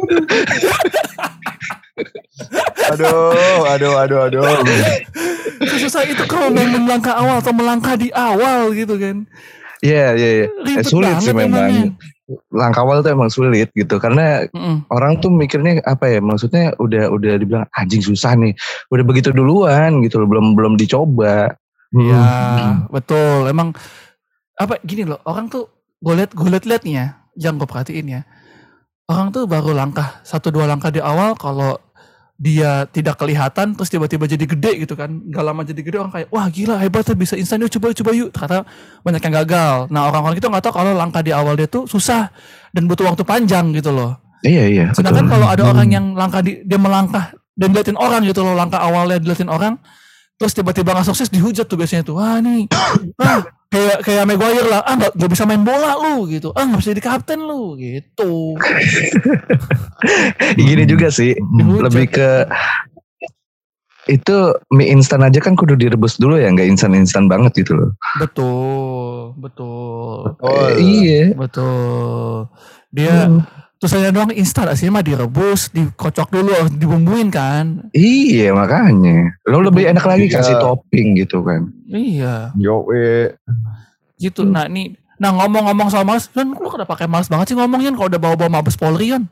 Aduh, 2.90 3.64
aduh, 3.66 3.94
aduh, 3.96 4.20
aduh. 4.26 4.44
Susah 5.76 6.02
itu 6.04 6.24
kalau 6.24 6.48
mau 6.48 6.64
melangkah 6.64 7.14
awal 7.14 7.38
atau 7.38 7.52
melangkah 7.52 7.94
di 7.94 8.08
awal 8.10 8.72
gitu 8.72 8.96
kan. 8.96 9.28
Iya, 9.80 10.12
iya, 10.12 10.30
iya. 10.34 10.46
Eh, 10.46 10.48
Ribet 10.66 10.86
sulit 10.86 11.14
sih 11.20 11.32
memang. 11.32 11.68
emangnya. 11.68 11.84
Langkah 12.48 12.86
awal 12.86 13.02
tuh 13.02 13.10
emang 13.10 13.26
sulit 13.26 13.72
gitu 13.72 13.98
karena 13.98 14.46
Mm-mm. 14.48 14.86
orang 14.88 15.18
tuh 15.18 15.28
mikirnya 15.28 15.82
apa 15.82 16.06
ya 16.06 16.22
maksudnya 16.22 16.70
udah 16.78 17.10
udah 17.10 17.34
dibilang 17.34 17.66
anjing 17.74 17.98
susah 17.98 18.38
nih 18.38 18.54
udah 18.86 19.02
begitu 19.02 19.34
duluan 19.34 19.98
gitu 20.06 20.22
loh 20.22 20.30
belum 20.30 20.54
belum 20.54 20.78
dicoba 20.78 21.58
Iya, 21.90 22.22
Hmm. 22.22 22.86
betul. 22.86 23.50
Emang 23.50 23.74
apa 24.54 24.78
gini 24.80 25.02
loh, 25.02 25.18
orang 25.26 25.50
tuh 25.50 25.66
gue 25.98 26.14
liat 26.14 26.30
gue 26.30 26.46
liat 26.46 26.62
liat 26.62 26.82
nih 26.86 26.94
ya, 26.94 27.06
yang 27.34 27.58
gue 27.58 27.66
perhatiin 27.66 28.06
ya. 28.06 28.22
Orang 29.10 29.34
tuh 29.34 29.42
baru 29.44 29.74
langkah 29.74 30.22
satu 30.22 30.54
dua 30.54 30.70
langkah 30.70 30.88
di 30.88 31.02
awal 31.02 31.34
kalau 31.34 31.74
dia 32.40 32.88
tidak 32.88 33.20
kelihatan 33.20 33.76
terus 33.76 33.92
tiba-tiba 33.92 34.24
jadi 34.24 34.40
gede 34.48 34.72
gitu 34.80 34.96
kan 34.96 35.12
gak 35.28 35.44
lama 35.44 35.60
jadi 35.60 35.80
gede 35.84 35.96
orang 36.00 36.08
kayak 36.08 36.28
wah 36.32 36.48
gila 36.48 36.80
hebat 36.80 37.04
tuh 37.04 37.12
bisa 37.12 37.36
instan 37.36 37.60
yuk 37.60 37.68
coba 37.68 37.92
coba 37.92 38.10
yuk 38.16 38.32
ternyata 38.32 38.64
banyak 39.04 39.20
yang 39.20 39.34
gagal 39.44 39.74
nah 39.92 40.08
orang-orang 40.08 40.40
itu 40.40 40.48
nggak 40.48 40.64
tahu 40.64 40.72
kalau 40.72 40.96
langkah 40.96 41.20
di 41.20 41.36
awal 41.36 41.52
dia 41.52 41.68
tuh 41.68 41.84
susah 41.84 42.32
dan 42.72 42.88
butuh 42.88 43.12
waktu 43.12 43.28
panjang 43.28 43.76
gitu 43.76 43.92
loh 43.92 44.16
iya 44.40 44.64
iya 44.64 44.86
Sedangkan 44.96 45.28
betul. 45.28 45.36
kalau 45.36 45.46
ada 45.52 45.62
Hmm. 45.68 45.72
orang 45.76 45.88
yang 45.92 46.06
langkah 46.16 46.40
di, 46.40 46.64
dia 46.64 46.80
melangkah 46.80 47.24
dan 47.52 47.76
diliatin 47.76 47.98
orang 48.00 48.22
gitu 48.24 48.40
loh 48.40 48.56
langkah 48.56 48.80
awalnya 48.80 49.20
diliatin 49.20 49.50
orang 49.52 49.76
terus 50.40 50.52
tiba-tiba 50.52 50.90
nggak 50.90 51.04
sukses 51.04 51.28
dihujat 51.28 51.64
tuh 51.64 51.76
biasanya 51.76 52.00
tuh 52.00 52.16
wah 52.16 52.40
nih 52.40 52.64
ah, 53.18 53.44
kayak 53.68 54.00
kayak 54.00 54.25
Maguire 54.25 54.64
lah 54.64 54.80
ah 54.80 54.97
nggak 54.97 55.28
bisa 55.28 55.44
main 55.44 55.61
bola 55.61 55.94
lu 55.94 56.25
gitu 56.26 56.49
ah 56.50 56.64
nggak 56.64 56.78
bisa 56.80 56.90
jadi 56.90 57.02
kapten 57.04 57.38
lu 57.40 57.76
gitu 57.76 58.56
Gini 60.56 60.85
juga 60.85 61.09
sih, 61.11 61.35
Dihujat. 61.37 61.82
lebih 61.87 62.04
ke 62.11 62.28
itu 64.09 64.32
mie 64.73 64.88
instan 64.88 65.20
aja 65.20 65.37
kan 65.38 65.52
kudu 65.52 65.76
direbus 65.76 66.16
dulu 66.16 66.35
ya, 66.35 66.49
nggak 66.49 66.66
instan-instan 66.66 67.28
banget 67.28 67.52
gitu 67.61 67.76
loh. 67.76 67.90
betul 68.16 69.37
betul 69.37 70.35
Oh, 70.40 70.68
iya. 70.75 71.30
betul 71.30 72.49
dia 72.90 73.28
Hmm. 73.28 73.44
Terus 73.80 73.90
saya 73.90 74.12
doang 74.12 74.28
instan 74.30 74.68
aslinya 74.68 74.92
mah 74.92 75.02
direbus 75.02 75.72
dikocok 75.72 76.28
dulu 76.28 76.52
dibumbuin 76.70 77.28
kan 77.28 77.88
Iya 77.90 78.52
makanya. 78.52 79.40
Lo 79.42 79.60
lebih 79.60 79.88
enak 79.88 80.04
lagi 80.04 80.28
Iya. 80.28 80.37
kasih 80.37 80.56
topping 80.58 81.16
gitu 81.16 81.40
kan. 81.40 81.72
iya 81.88 82.52
Yo, 82.54 82.84
eh. 82.90 83.32
gitu 84.16 84.44
nah 84.44 84.68
nih 84.68 84.94
nah 85.16 85.32
ngomong-ngomong 85.32 85.88
soal 85.88 86.04
Mars 86.04 86.28
kan 86.28 86.44
lu 86.46 86.68
kenapa 86.68 86.92
pakai 86.92 87.04
Mars 87.04 87.26
banget 87.26 87.49
sih 87.49 87.56
ngomongin 87.56 87.92
kalau 87.92 88.06
udah 88.06 88.20
bawa-bawa 88.20 88.52
Mabes 88.54 88.76
Polri 88.76 89.10
kan 89.10 89.25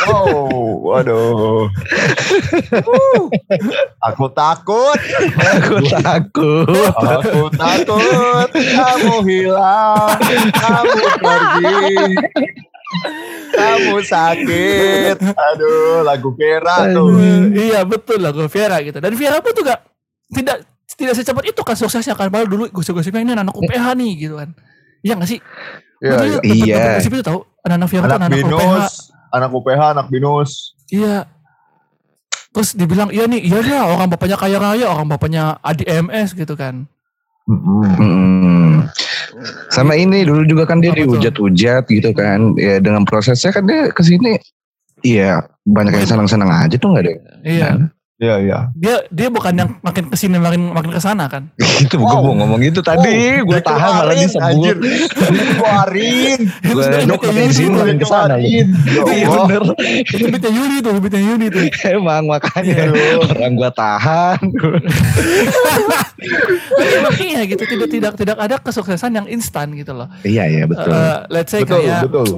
Wow, 0.00 0.46
waduh. 0.86 1.66
Uh, 1.66 3.22
aku 4.06 4.30
takut, 4.30 4.94
Aku 5.36 5.76
takut. 5.84 6.94
aku 6.94 7.42
takut 7.52 8.48
kamu 8.48 9.14
hilang, 9.26 10.14
kamu 10.54 11.02
pergi, 11.18 11.76
kamu 13.60 13.96
sakit. 14.02 15.16
Aduh, 15.20 16.00
lagu 16.02 16.28
Vera 16.32 16.88
tuh. 16.88 17.12
iya 17.52 17.80
betul 17.82 18.18
lah 18.18 18.30
gue 18.30 18.46
Viera 18.46 18.80
gitu 18.80 18.96
dan 18.96 19.12
Viera 19.12 19.38
pun 19.38 19.52
juga 19.52 19.84
tidak 20.28 20.64
tidak 20.90 21.14
secepat 21.14 21.44
itu 21.46 21.60
kan 21.60 21.74
suksesnya 21.74 22.12
kan 22.12 22.28
padahal 22.28 22.46
dulu 22.46 22.64
gosip-gosipnya 22.70 23.20
ini 23.20 23.32
anak 23.32 23.52
UPH 23.52 23.84
nih 23.94 24.12
gitu 24.18 24.34
kan 24.36 24.52
iya 25.00 25.14
gak 25.14 25.28
sih 25.28 25.40
Iya, 26.00 26.16
Betul, 26.16 26.40
iya. 26.48 26.64
Iya. 26.64 26.84
gosip 26.96 27.12
itu 27.12 27.20
tahu 27.22 27.38
anak-anak 27.60 27.88
Viera 27.88 28.04
tuh 28.04 28.16
Anak 28.16 28.26
anak 28.26 28.40
UPH 28.40 28.72
anak 29.30 29.50
UPH, 29.52 29.80
anak 29.92 30.06
binus. 30.08 30.50
iya 30.88 31.16
terus 32.50 32.72
dibilang 32.72 33.08
iya 33.08 33.24
nih 33.24 33.40
iya 33.40 33.58
dia 33.60 33.78
orang 33.80 34.08
bapaknya 34.08 34.34
kaya 34.34 34.56
raya 34.56 34.86
orang 34.88 35.06
bapaknya 35.06 35.54
ADMS 35.60 36.34
gitu 36.34 36.52
kan. 36.54 36.88
Mm. 37.46 38.86
Sama 39.70 39.94
ini 39.94 40.26
dulu 40.26 40.42
juga 40.46 40.66
kan 40.66 40.82
dia 40.82 40.94
dihujat-hujat 40.94 41.86
gitu 41.86 42.10
kan. 42.14 42.58
Ya 42.58 42.82
dengan 42.82 43.06
prosesnya 43.06 43.54
kan 43.54 43.66
dia 43.66 43.90
ke 43.90 44.02
sini. 44.02 44.38
Iya 45.00 45.48
banyak 45.64 45.96
yang 45.96 46.08
senang-senang 46.08 46.50
aja 46.50 46.76
tuh 46.76 46.92
nggak 46.92 47.04
ada. 47.08 47.14
iya 47.44 47.68
Iya, 48.20 48.36
iya. 48.38 48.58
dia 48.76 49.00
dia 49.08 49.26
bukan 49.26 49.48
yang 49.50 49.70
makin 49.80 50.04
ke 50.06 50.14
sini 50.14 50.36
makin 50.36 50.68
makin 50.70 50.92
ke 50.92 51.00
sana 51.00 51.24
kan 51.24 51.48
gue 51.88 51.96
Wow. 51.96 52.20
mau 52.20 52.36
ngomong 52.36 52.60
gitu 52.60 52.80
tadi. 52.80 53.40
gue 53.40 53.48
Dikeluarin, 53.48 53.64
tahan 53.64 53.92
malah 53.96 54.12
anjir. 54.12 54.76
disebut. 54.76 54.76
Dikeluarin. 55.32 56.38
Gue 56.60 56.82
Itu 56.84 57.00
duitnya 57.00 57.32
makin 57.32 57.48
sini 57.50 57.66
tuh, 57.66 57.80
makin 57.80 57.96
ke 57.96 58.06
sana. 58.06 58.34
Ya 58.36 58.44
Iya 58.44 59.24
Allah. 59.24 59.46
bener. 59.48 59.62
itu 60.04 60.24
duitnya 60.26 60.50
Yuli 60.50 60.76
tuh 60.78 60.92
duitnya 60.94 61.20
Yuli 61.22 61.46
tuh 61.48 61.62
Emang 61.88 62.22
makanya 62.26 62.74
Aduh. 62.86 63.24
orang 63.26 63.52
gue 63.56 63.70
tahan. 63.72 64.38
iya 67.18 67.40
gitu 67.46 67.62
tidak 67.64 67.88
tidak 67.88 68.12
tidak 68.16 68.36
ada 68.38 68.56
kesuksesan 68.58 69.12
yang 69.14 69.26
instan 69.26 69.72
gitu 69.72 69.92
loh 69.92 70.08
iya 70.22 70.44
iya 70.44 70.64
betul. 70.64 70.90
Eh, 70.90 71.16
let's 71.30 71.48
say 71.48 71.62
Betul, 71.62 71.80
kayak 71.80 72.00
betul. 72.04 72.28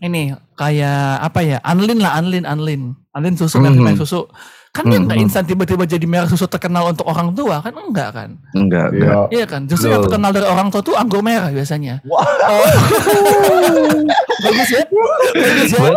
ini 0.00 0.22
kayak 0.54 1.00
apa 1.22 1.40
ya 1.40 1.58
Anlin 1.62 1.98
lah 1.98 2.16
Anlin 2.16 2.44
Anlin 2.44 2.82
Anlin 3.12 3.34
susu 3.34 3.58
kan 3.58 3.72
Mhm. 3.72 3.82
main 3.82 3.96
susu 3.96 4.24
kan 4.70 4.86
dia 4.86 4.96
nggak 4.96 5.12
Mhm. 5.12 5.24
instan 5.24 5.42
tiba-tiba 5.42 5.82
jadi 5.82 6.06
merek 6.06 6.28
susu 6.28 6.46
terkenal 6.46 6.86
untuk 6.88 7.02
orang 7.04 7.30
tua 7.30 7.58
kan 7.58 7.74
enggak 7.76 8.10
kan 8.12 8.30
Enggak 8.52 8.86
enggak. 8.88 9.26
Iya. 9.28 9.34
iya 9.34 9.44
kan 9.44 9.66
justru 9.66 9.88
yang 9.88 9.98
Betul. 9.98 10.14
terkenal 10.14 10.30
dari 10.32 10.46
orang 10.46 10.68
tua 10.68 10.78
tuh 10.80 10.94
anggur 10.94 11.20
merah 11.20 11.48
biasanya. 11.48 11.98
Oh. 12.04 12.22
bagus 14.40 14.68
ya 14.70 14.82
bagus 14.88 15.70
ya 15.74 15.92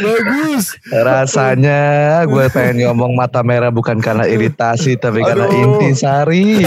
bagus 0.00 0.64
Rasanya 0.86 1.80
gue 2.24 2.44
pengen 2.50 2.86
ngomong 2.86 3.12
mata 3.14 3.40
merah 3.40 3.68
bukan 3.68 3.98
karena 3.98 4.24
iritasi 4.24 4.94
tapi 4.94 5.20
karena 5.20 5.46
Aduh. 5.46 5.80
intisari. 5.80 6.62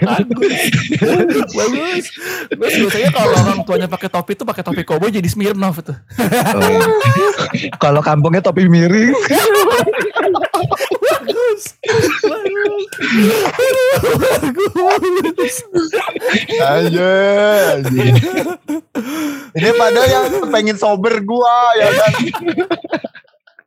bagus 0.00 0.52
bagus 1.52 2.04
Terus 2.48 2.74
biasanya 2.80 3.10
kalau 3.12 3.34
orang 3.36 3.58
tuanya 3.62 3.86
pakai 3.86 4.08
topi 4.08 4.32
tuh 4.34 4.44
pakai 4.44 4.62
topi 4.62 4.82
koboi 4.82 5.10
jadi 5.10 5.26
Smirnoff 5.26 5.78
itu 5.78 5.94
Oh, 6.48 6.60
iya. 6.62 6.80
Kalau 7.76 8.00
kampungnya 8.00 8.40
topi 8.40 8.66
miring. 8.86 9.14
bagus 11.02 11.62
bagus 14.74 15.54
anjir. 16.62 17.80
Ini 19.56 19.70
padahal 19.76 20.08
yang 20.08 20.26
pengen 20.52 20.76
sober 20.76 21.20
gua 21.24 21.76
ya 21.80 21.88
kan. 21.92 22.12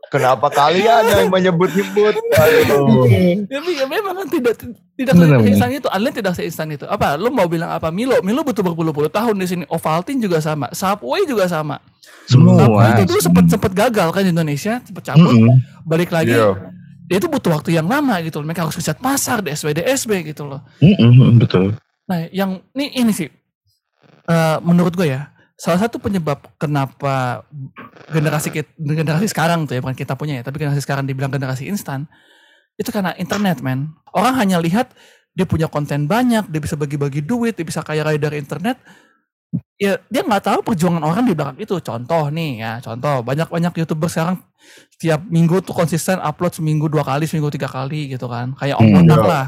Kenapa 0.09 0.49
kalian 0.49 1.05
yang 1.05 1.29
menyebut-nyebut? 1.29 2.17
Aduh. 2.33 3.05
Tapi 3.45 3.71
ya 3.77 3.85
memang 3.85 4.17
kan 4.17 4.27
tidak 4.27 4.57
tidak 4.97 5.13
seinstan 5.13 5.69
itu. 5.69 5.87
Allen 5.93 6.13
tidak 6.13 6.33
seinstan 6.33 6.67
itu. 6.73 6.85
Apa? 6.89 7.13
Lu 7.13 7.29
mau 7.29 7.45
bilang 7.45 7.69
apa? 7.69 7.93
Milo, 7.93 8.17
Milo 8.25 8.41
butuh 8.41 8.65
berpuluh-puluh 8.65 9.13
tahun 9.13 9.37
di 9.37 9.45
sini. 9.45 9.63
Ovaltine 9.69 10.17
juga 10.17 10.41
sama. 10.41 10.73
Subway 10.73 11.29
juga 11.29 11.45
sama. 11.45 11.77
Semua. 12.25 12.57
Subway 12.57 12.89
itu 12.97 13.03
dulu 13.05 13.19
sempat 13.21 13.45
sempat 13.53 13.71
gagal 13.77 14.09
kan 14.09 14.21
di 14.25 14.33
Indonesia, 14.33 14.81
sempat 14.81 15.03
cabut, 15.13 15.29
Mm-mm. 15.29 15.61
balik 15.85 16.09
lagi. 16.09 16.33
Iya. 16.33 16.57
Dia 17.05 17.17
itu 17.21 17.29
butuh 17.29 17.61
waktu 17.61 17.77
yang 17.77 17.85
lama 17.85 18.17
gitu. 18.25 18.41
loh. 18.41 18.49
Mereka 18.49 18.65
harus 18.65 18.77
riset 18.81 18.97
pasar, 18.97 19.45
DSB, 19.45 19.77
DSB 19.77 20.25
gitu 20.33 20.49
loh. 20.49 20.65
Mm-mm, 20.81 21.37
betul. 21.37 21.77
Nah, 22.09 22.25
yang 22.33 22.65
ini 22.73 22.97
ini 22.97 23.13
sih 23.13 23.29
eh, 24.25 24.57
menurut 24.65 24.97
gue 24.97 25.05
ya, 25.05 25.29
salah 25.59 25.79
satu 25.83 25.99
penyebab 25.99 26.39
kenapa 26.55 27.43
generasi 28.07 28.47
kit- 28.49 28.75
generasi 28.79 29.27
sekarang 29.27 29.67
tuh 29.67 29.75
ya 29.75 29.83
bukan 29.83 29.93
kita 29.93 30.15
punya 30.15 30.39
ya, 30.39 30.43
tapi 30.47 30.55
generasi 30.63 30.79
sekarang 30.79 31.03
dibilang 31.03 31.29
generasi 31.29 31.67
instan 31.67 32.07
itu 32.79 32.95
karena 32.95 33.11
internet, 33.19 33.59
men. 33.59 33.91
Orang 34.15 34.39
hanya 34.39 34.55
lihat 34.55 34.95
dia 35.35 35.43
punya 35.43 35.67
konten 35.67 36.07
banyak, 36.07 36.47
dia 36.47 36.61
bisa 36.63 36.79
bagi-bagi 36.79 37.19
duit, 37.19 37.59
dia 37.59 37.67
bisa 37.67 37.83
kaya 37.83 38.07
raya 38.07 38.15
dari 38.15 38.39
internet. 38.39 38.79
Ya, 39.75 39.99
dia 40.07 40.21
nggak 40.23 40.43
tahu 40.47 40.59
perjuangan 40.63 41.03
orang 41.03 41.27
di 41.27 41.35
belakang 41.35 41.59
itu. 41.59 41.75
Contoh 41.83 42.31
nih 42.31 42.63
ya, 42.63 42.71
contoh 42.79 43.19
banyak-banyak 43.19 43.83
youtuber 43.83 44.07
sekarang 44.07 44.39
setiap 44.95 45.19
minggu 45.27 45.59
tuh 45.59 45.75
konsisten 45.75 46.23
upload 46.23 46.55
seminggu 46.55 46.87
dua 46.87 47.03
kali, 47.03 47.27
seminggu 47.27 47.51
tiga 47.51 47.67
kali 47.67 48.15
gitu 48.15 48.31
kan. 48.31 48.55
Kayak 48.55 48.79
Om 48.79 48.87
Hmm, 48.87 48.95
Botak 49.03 49.19
iya. 49.19 49.27
lah. 49.27 49.45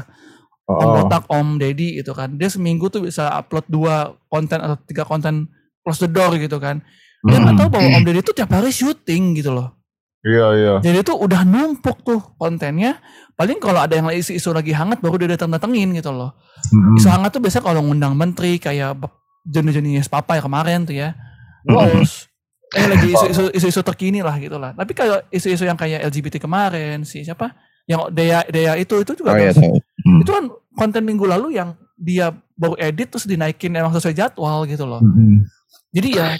Om 0.68 0.76
Oh. 0.76 0.92
Botak, 1.00 1.24
Om 1.32 1.48
Deddy 1.56 1.88
gitu 2.04 2.12
kan. 2.12 2.36
Dia 2.36 2.52
seminggu 2.52 2.92
tuh 2.92 3.08
bisa 3.08 3.32
upload 3.32 3.64
dua 3.64 4.12
konten 4.28 4.60
atau 4.60 4.76
tiga 4.84 5.08
konten 5.08 5.48
close 5.82 6.00
the 6.00 6.08
door 6.08 6.32
gitu 6.34 6.56
kan. 6.56 6.80
Dia 7.22 7.38
nggak 7.38 7.54
tahu 7.54 7.68
bahwa 7.70 7.86
Om 7.98 8.02
Deddy 8.02 8.22
tuh 8.22 8.34
tiap 8.34 8.50
hari 8.50 8.70
syuting 8.70 9.38
gitu 9.38 9.54
loh. 9.54 9.78
Iya, 10.22 10.46
iya. 10.54 10.74
Jadi 10.78 11.02
tuh 11.02 11.18
udah 11.18 11.42
numpuk 11.42 12.02
tuh 12.02 12.18
kontennya. 12.34 12.98
Paling 13.34 13.58
kalau 13.58 13.82
ada 13.82 13.94
yang 13.94 14.06
isu-isu 14.08 14.50
lagi 14.50 14.70
hangat 14.70 14.98
baru 14.98 15.18
dia 15.18 15.34
datang-datengin 15.34 15.90
gitu 15.98 16.10
loh. 16.10 16.34
Mm-mm. 16.70 16.94
Isu 16.94 17.10
hangat 17.10 17.34
tuh 17.34 17.42
biasa 17.42 17.58
kalau 17.58 17.82
ngundang 17.82 18.14
menteri 18.14 18.58
kayak 18.58 18.98
Joni-Joni 19.42 19.98
Papa 20.06 20.38
ya 20.38 20.42
kemarin 20.42 20.86
tuh 20.86 20.94
ya. 20.94 21.14
Terus 21.62 22.30
eh 22.72 22.86
lagi 22.88 23.10
isu-isu 23.10 23.42
isu-isu 23.52 23.80
terkini 23.82 24.22
lah 24.22 24.38
gitu 24.38 24.58
lah. 24.58 24.70
Tapi 24.72 24.94
kalau 24.94 25.18
isu-isu 25.28 25.66
yang 25.66 25.74
kayak 25.74 26.06
LGBT 26.06 26.38
kemarin 26.38 27.02
si 27.02 27.22
siapa? 27.22 27.50
Yang 27.86 28.14
Dea 28.14 28.40
Dea 28.46 28.72
itu 28.78 28.94
itu 28.98 29.12
juga 29.14 29.34
Oh 29.34 29.38
iya 29.38 29.50
kan- 29.50 29.58
tahu. 29.58 29.74
Hmm. 29.78 30.20
itu 30.22 30.30
kan 30.30 30.44
konten 30.74 31.02
minggu 31.02 31.26
lalu 31.26 31.58
yang 31.58 31.74
dia 31.94 32.30
baru 32.54 32.78
edit 32.78 33.10
terus 33.10 33.26
dinaikin 33.26 33.74
emang 33.74 33.90
sesuai 33.90 34.14
jadwal 34.14 34.62
gitu 34.64 34.86
loh. 34.86 35.02
Mm-mm. 35.02 35.42
Jadi 35.92 36.08
ya 36.12 36.36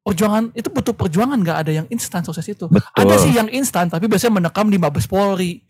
perjuangan 0.00 0.52
itu 0.52 0.68
butuh 0.68 0.92
perjuangan 0.92 1.38
nggak 1.40 1.58
ada 1.60 1.72
yang 1.72 1.86
instan 1.88 2.20
sukses 2.20 2.44
itu. 2.46 2.68
Betul. 2.68 2.88
Ada 2.96 3.14
sih 3.18 3.32
yang 3.32 3.48
instan 3.48 3.88
tapi 3.88 4.06
biasanya 4.06 4.38
mendekam 4.38 4.68
di 4.68 4.76
Mabes 4.76 5.04
Polri. 5.04 5.60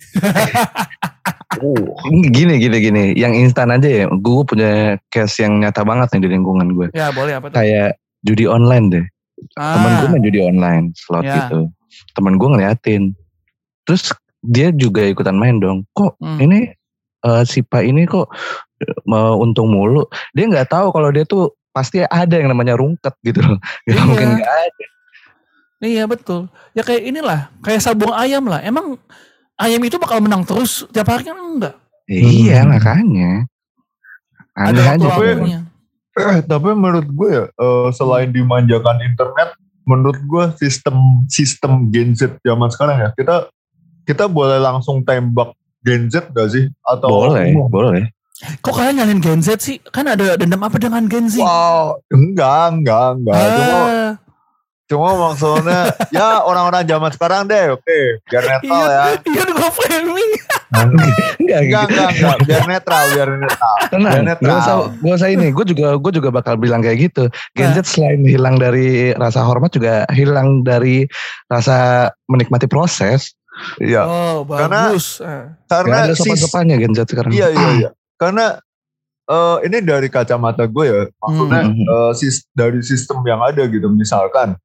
Gini 2.30 2.62
gini 2.62 2.78
gini, 2.78 3.04
yang 3.18 3.34
instan 3.34 3.74
aja 3.74 3.84
ya. 3.84 4.04
Gue 4.08 4.46
punya 4.46 4.96
case 5.10 5.42
yang 5.42 5.58
nyata 5.58 5.82
banget 5.82 6.14
nih 6.14 6.22
di 6.24 6.28
lingkungan 6.30 6.72
gue. 6.72 6.88
Ya 6.94 7.10
boleh 7.10 7.36
apa 7.36 7.50
tuh? 7.50 7.58
Kayak 7.58 7.98
judi 8.22 8.46
online 8.46 8.86
deh. 8.88 9.04
Temen 9.58 9.92
gue 9.98 10.06
Ah, 10.06 10.10
main 10.14 10.22
judi 10.22 10.40
online 10.40 10.84
slot 10.94 11.26
Ya. 11.26 11.34
gitu. 11.42 11.68
Temen 12.14 12.38
gue 12.38 12.48
ngeliatin. 12.48 13.02
Terus 13.82 14.14
dia 14.40 14.70
juga 14.70 15.02
ikutan 15.02 15.34
main 15.34 15.58
dong. 15.58 15.84
Kok 15.90 16.22
Hmm. 16.22 16.38
ini 16.38 16.70
eh, 17.20 17.42
si 17.44 17.60
Pak 17.60 17.82
ini 17.82 18.06
kok 18.06 18.30
eh, 18.80 18.94
mau 19.04 19.36
untung 19.36 19.74
mulu. 19.74 20.06
Dia 20.32 20.46
nggak 20.46 20.70
tahu 20.70 20.94
kalau 20.94 21.10
dia 21.10 21.26
tuh 21.26 21.50
pasti 21.70 22.02
ada 22.02 22.34
yang 22.34 22.50
namanya 22.50 22.74
rungket 22.74 23.14
gitu 23.22 23.40
loh. 23.40 23.58
Gak 23.86 23.94
Iya. 23.94 24.02
mungkin 24.02 24.28
nggak 24.36 24.52
ada. 24.52 24.86
Iya 25.80 26.04
betul. 26.04 26.40
Ya 26.76 26.82
kayak 26.84 27.02
inilah, 27.08 27.40
kayak 27.64 27.80
sabung 27.80 28.12
ayam 28.12 28.44
lah. 28.44 28.60
Emang 28.60 29.00
ayam 29.56 29.80
itu 29.80 29.96
bakal 29.96 30.20
menang 30.20 30.44
terus 30.44 30.84
tiap 30.92 31.08
hari 31.08 31.24
kan 31.24 31.38
enggak. 31.38 31.74
Iya 32.04 32.62
Hmm. 32.62 32.70
makanya. 32.70 33.30
Ada 34.52 34.68
Aneh 34.68 34.84
aja. 34.84 34.90
waktu 34.92 35.00
tuh. 35.00 35.08
waktunya. 35.40 35.60
Eh, 36.10 36.38
tapi 36.42 36.68
menurut 36.74 37.06
gue 37.06 37.28
ya, 37.32 37.44
eh, 37.48 37.88
selain 37.94 38.28
dimanjakan 38.28 38.98
internet, 39.00 39.54
menurut 39.86 40.18
gue 40.20 40.44
sistem 40.58 41.24
sistem 41.26 41.88
Gen 41.88 42.12
Z 42.12 42.36
zaman 42.42 42.68
sekarang 42.68 42.98
ya, 43.00 43.08
kita 43.14 43.48
kita 44.04 44.26
boleh 44.26 44.58
langsung 44.58 45.00
tembak 45.00 45.54
Gen 45.80 46.10
Z 46.10 46.28
gak 46.34 46.50
sih? 46.50 46.66
Atau 46.82 47.08
Boleh, 47.30 47.54
boleh. 47.70 48.04
Kok 48.40 48.72
kalian 48.72 48.94
nyalain 48.96 49.20
Gen 49.20 49.40
Z 49.40 49.60
sih? 49.60 49.76
Kan 49.84 50.06
ada 50.06 50.34
dendam 50.34 50.60
apa 50.60 50.76
dengan 50.76 51.04
Gen 51.04 51.26
Z? 51.26 51.36
Wow, 51.36 52.00
enggak, 52.08 52.72
enggak, 52.72 53.08
enggak. 53.14 53.36
Cuma, 53.36 53.76
Ah, 53.76 54.10
cuma 54.86 55.08
maksudnya 55.22 55.80
ya 56.16 56.40
orang-orang 56.40 56.82
zaman 56.82 57.10
sekarang 57.10 57.42
deh, 57.46 57.64
oke, 57.70 57.98
biar 58.24 58.42
netral 58.42 58.84
ya. 58.86 59.02
iya 59.20 59.42
gue 59.44 59.70
framing. 59.74 60.30
Enggak, 60.70 61.60
Enggak, 61.60 61.82
gitu. 61.82 61.92
enggak, 61.92 62.08
enggak, 62.14 62.36
biar 62.46 62.62
netral, 62.64 63.04
biar 63.10 63.28
netral. 63.34 63.74
Tenang, 63.90 64.00
Biar 64.06 64.14
gak 64.14 64.28
netral. 64.30 64.56
usah, 64.56 64.74
gak 64.96 65.16
usah 65.18 65.28
ini. 65.28 65.46
Gue 65.50 65.64
juga, 65.66 65.88
gue 65.94 66.12
juga 66.14 66.28
bakal 66.30 66.54
bilang 66.56 66.78
kayak 66.78 66.98
gitu. 67.04 67.24
Gen 67.52 67.74
Z 67.74 67.90
selain 67.90 68.22
hilang 68.22 68.54
dari 68.54 68.88
rasa 69.12 69.42
hormat 69.42 69.68
juga 69.68 70.06
hilang 70.08 70.62
dari 70.62 71.10
rasa 71.46 72.08
menikmati 72.24 72.64
proses. 72.64 73.34
Iya, 73.76 74.06
Oh 74.06 74.46
Karena- 74.46 74.88
bagus. 74.88 75.18
Ah. 75.18 75.58
Gak 75.60 75.84
karena 75.84 75.96
ada 76.00 76.14
sis- 76.14 76.22
sopan-sopannya 76.22 76.76
Gen 76.78 76.94
Z 76.94 77.00
sekarang. 77.08 77.30
Iya 77.30 77.48
iya 77.50 77.68
iya. 77.76 77.90
Karena 78.20 78.60
eh, 79.24 79.56
ini 79.64 79.78
dari 79.80 80.06
kacamata 80.06 80.66
gue 80.66 80.84
ya, 80.84 81.02
maksudnya 81.16 81.62
Hmm. 81.64 81.80
eh, 81.80 82.12
sis- 82.12 82.44
dari 82.52 82.84
sistem 82.84 83.24
yang 83.24 83.40
ada 83.40 83.64
gitu. 83.64 83.88
Misalkan 83.88 84.58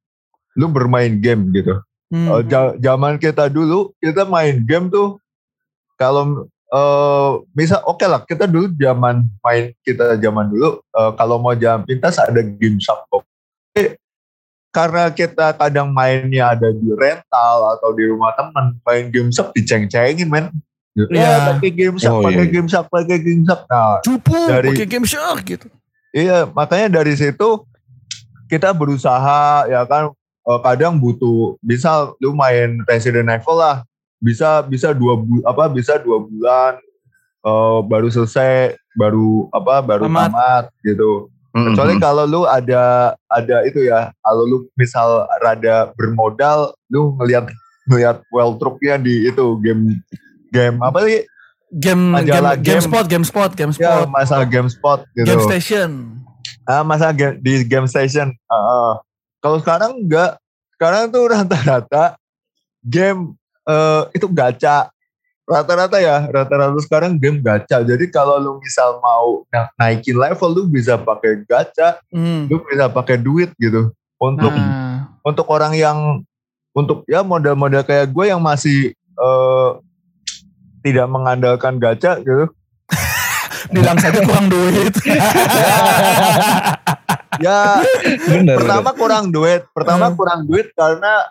lu 0.53 0.67
bermain 0.67 1.15
game 1.15 1.49
gitu. 1.51 1.79
Hmm. 2.11 2.43
Ja- 2.45 2.75
zaman 2.75 3.15
kita 3.15 3.47
dulu 3.47 3.95
kita 3.97 4.25
main 4.25 4.59
game 4.61 4.89
tuh 4.89 5.17
kalau 5.95 6.45
eh, 6.67 7.31
misal 7.53 7.79
oke 7.85 8.03
lah 8.03 8.21
kita 8.21 8.43
dulu 8.45 8.73
zaman 8.75 9.23
main 9.39 9.71
kita 9.81 10.17
zaman 10.17 10.49
dulu 10.49 10.81
eh, 10.81 11.11
kalau 11.15 11.37
mau 11.37 11.55
jalan 11.55 11.85
pintas 11.85 12.19
ada 12.19 12.41
game 12.41 12.81
shop. 12.81 13.05
Tapi 13.07 13.95
karena 14.69 15.07
kita 15.07 15.55
kadang 15.55 15.87
mainnya 15.87 16.51
ada 16.51 16.67
di 16.67 16.89
rental 16.91 17.79
atau 17.79 17.95
di 17.95 18.03
rumah 18.03 18.35
teman 18.35 18.75
main 18.83 19.07
game 19.07 19.31
shop 19.31 19.55
diceng-cengin 19.55 20.27
men. 20.27 20.51
Ya, 20.95 21.05
Iya. 21.11 21.31
pakai 21.51 21.71
game 21.75 21.97
shop, 21.99 22.13
Oh, 22.13 22.21
pakai 22.23 22.45
iya. 22.47 22.53
game 22.55 22.69
shop, 22.71 22.85
pakai 22.87 23.17
game 23.19 23.43
shop. 23.43 23.59
Nah, 23.67 23.99
Cupu 23.99 24.39
dari- 24.47 24.71
pakai 24.71 24.87
game 24.87 25.03
shark 25.03 25.43
gitu. 25.43 25.67
Iya, 26.15 26.47
makanya 26.47 26.87
dari 26.95 27.11
situ 27.13 27.67
kita 28.47 28.71
berusaha 28.71 29.67
ya 29.67 29.83
kan 29.83 30.15
eh, 30.45 30.59
kadang 30.63 30.95
butuh 30.95 31.59
misal 31.59 32.15
lu 32.17 32.31
main 32.31 32.79
Resident 32.87 33.27
Evil 33.27 33.57
lah 33.57 33.83
bisa 34.17 34.63
bisa 34.63 34.95
dua 34.95 35.19
bu, 35.19 35.43
apa 35.43 35.67
bisa 35.67 35.99
dua 35.99 36.23
bulan 36.23 36.79
eh, 37.43 37.79
baru 37.83 38.07
selesai 38.07 38.79
baru 38.95 39.51
apa 39.51 39.83
baru 39.83 40.07
Tamat. 40.07 40.31
tamat 40.31 40.65
gitu. 40.81 41.27
Kecuali 41.51 41.95
kalau 41.97 42.23
lu 42.23 42.41
ada 42.43 43.15
ada 43.25 43.57
itu 43.63 43.79
ya, 43.81 44.11
kalau 44.19 44.43
lu 44.43 44.57
misal 44.75 45.23
rada 45.39 45.91
bermodal, 45.95 46.71
lu 46.87 47.15
ngelihat 47.15 47.47
ngelihat 47.87 48.23
well 48.29 48.55
truknya 48.55 48.95
di 48.95 49.27
itu 49.27 49.55
game 49.59 49.99
game 50.55 50.77
apa 50.79 50.97
sih? 51.03 51.19
Game 51.67 52.07
game, 52.07 52.23
Majalah 52.23 52.55
game 52.55 52.79
game. 52.79 52.85
spot, 52.85 53.05
game 53.05 53.25
spot, 53.25 53.51
game 53.51 53.73
Ya 53.75 54.07
masalah 54.07 54.47
game 54.47 54.69
spot 54.69 55.03
gitu. 55.11 55.27
Game 55.27 55.43
station. 55.43 55.89
Ah, 56.63 56.81
masa 56.81 57.11
ga- 57.11 57.35
di 57.35 57.61
game 57.61 57.85
station. 57.85 58.31
Ah, 58.47 58.55
ah. 58.55 58.91
Kalau 59.37 59.59
sekarang 59.59 59.99
enggak. 59.99 60.39
Sekarang 60.71 61.07
tuh 61.07 61.27
rata-rata 61.27 62.15
game 62.79 63.35
eh, 63.65 64.01
itu 64.13 64.27
gacha. 64.27 64.87
Rata-rata 65.43 65.99
ya, 65.99 66.25
rata-rata 66.25 66.73
sekarang 66.79 67.15
game 67.15 67.37
gacha. 67.37 67.79
Jadi 67.79 68.09
kalau 68.09 68.37
lu 68.37 68.57
misal 68.57 68.97
mau 68.97 69.45
na- 69.47 69.69
naikin 69.75 70.15
level, 70.15 70.49
lu 70.51 70.63
bisa 70.65 70.97
pakai 70.97 71.45
gacha, 71.45 72.01
Hmm. 72.09 72.49
lu 72.49 72.61
bisa 72.61 72.87
pakai 72.87 73.17
duit 73.17 73.53
gitu. 73.55 73.93
Untuk 74.15 74.49
Nah, 74.49 75.11
untuk 75.21 75.45
orang 75.47 75.73
yang 75.73 76.23
untuk 76.71 77.03
ya 77.05 77.21
model-model 77.21 77.83
kayak 77.83 78.09
gue 78.09 78.25
yang 78.25 78.39
masih 78.39 78.91
eh, 79.15 79.69
tidak 80.85 81.09
mengandalkan 81.09 81.81
gacha 81.81 82.21
gitu. 82.21 82.45
bilang 83.73 83.97
saja 83.97 84.21
kurang 84.21 84.45
duit. 84.45 84.93
Ya 87.35 87.83
Bener. 88.31 88.55
pertama 88.63 88.95
kurang 88.95 89.27
duit 89.27 89.67
pertama 89.75 90.07
Hmm. 90.07 90.15
kurang 90.15 90.47
duit 90.47 90.71
karena 90.71 91.27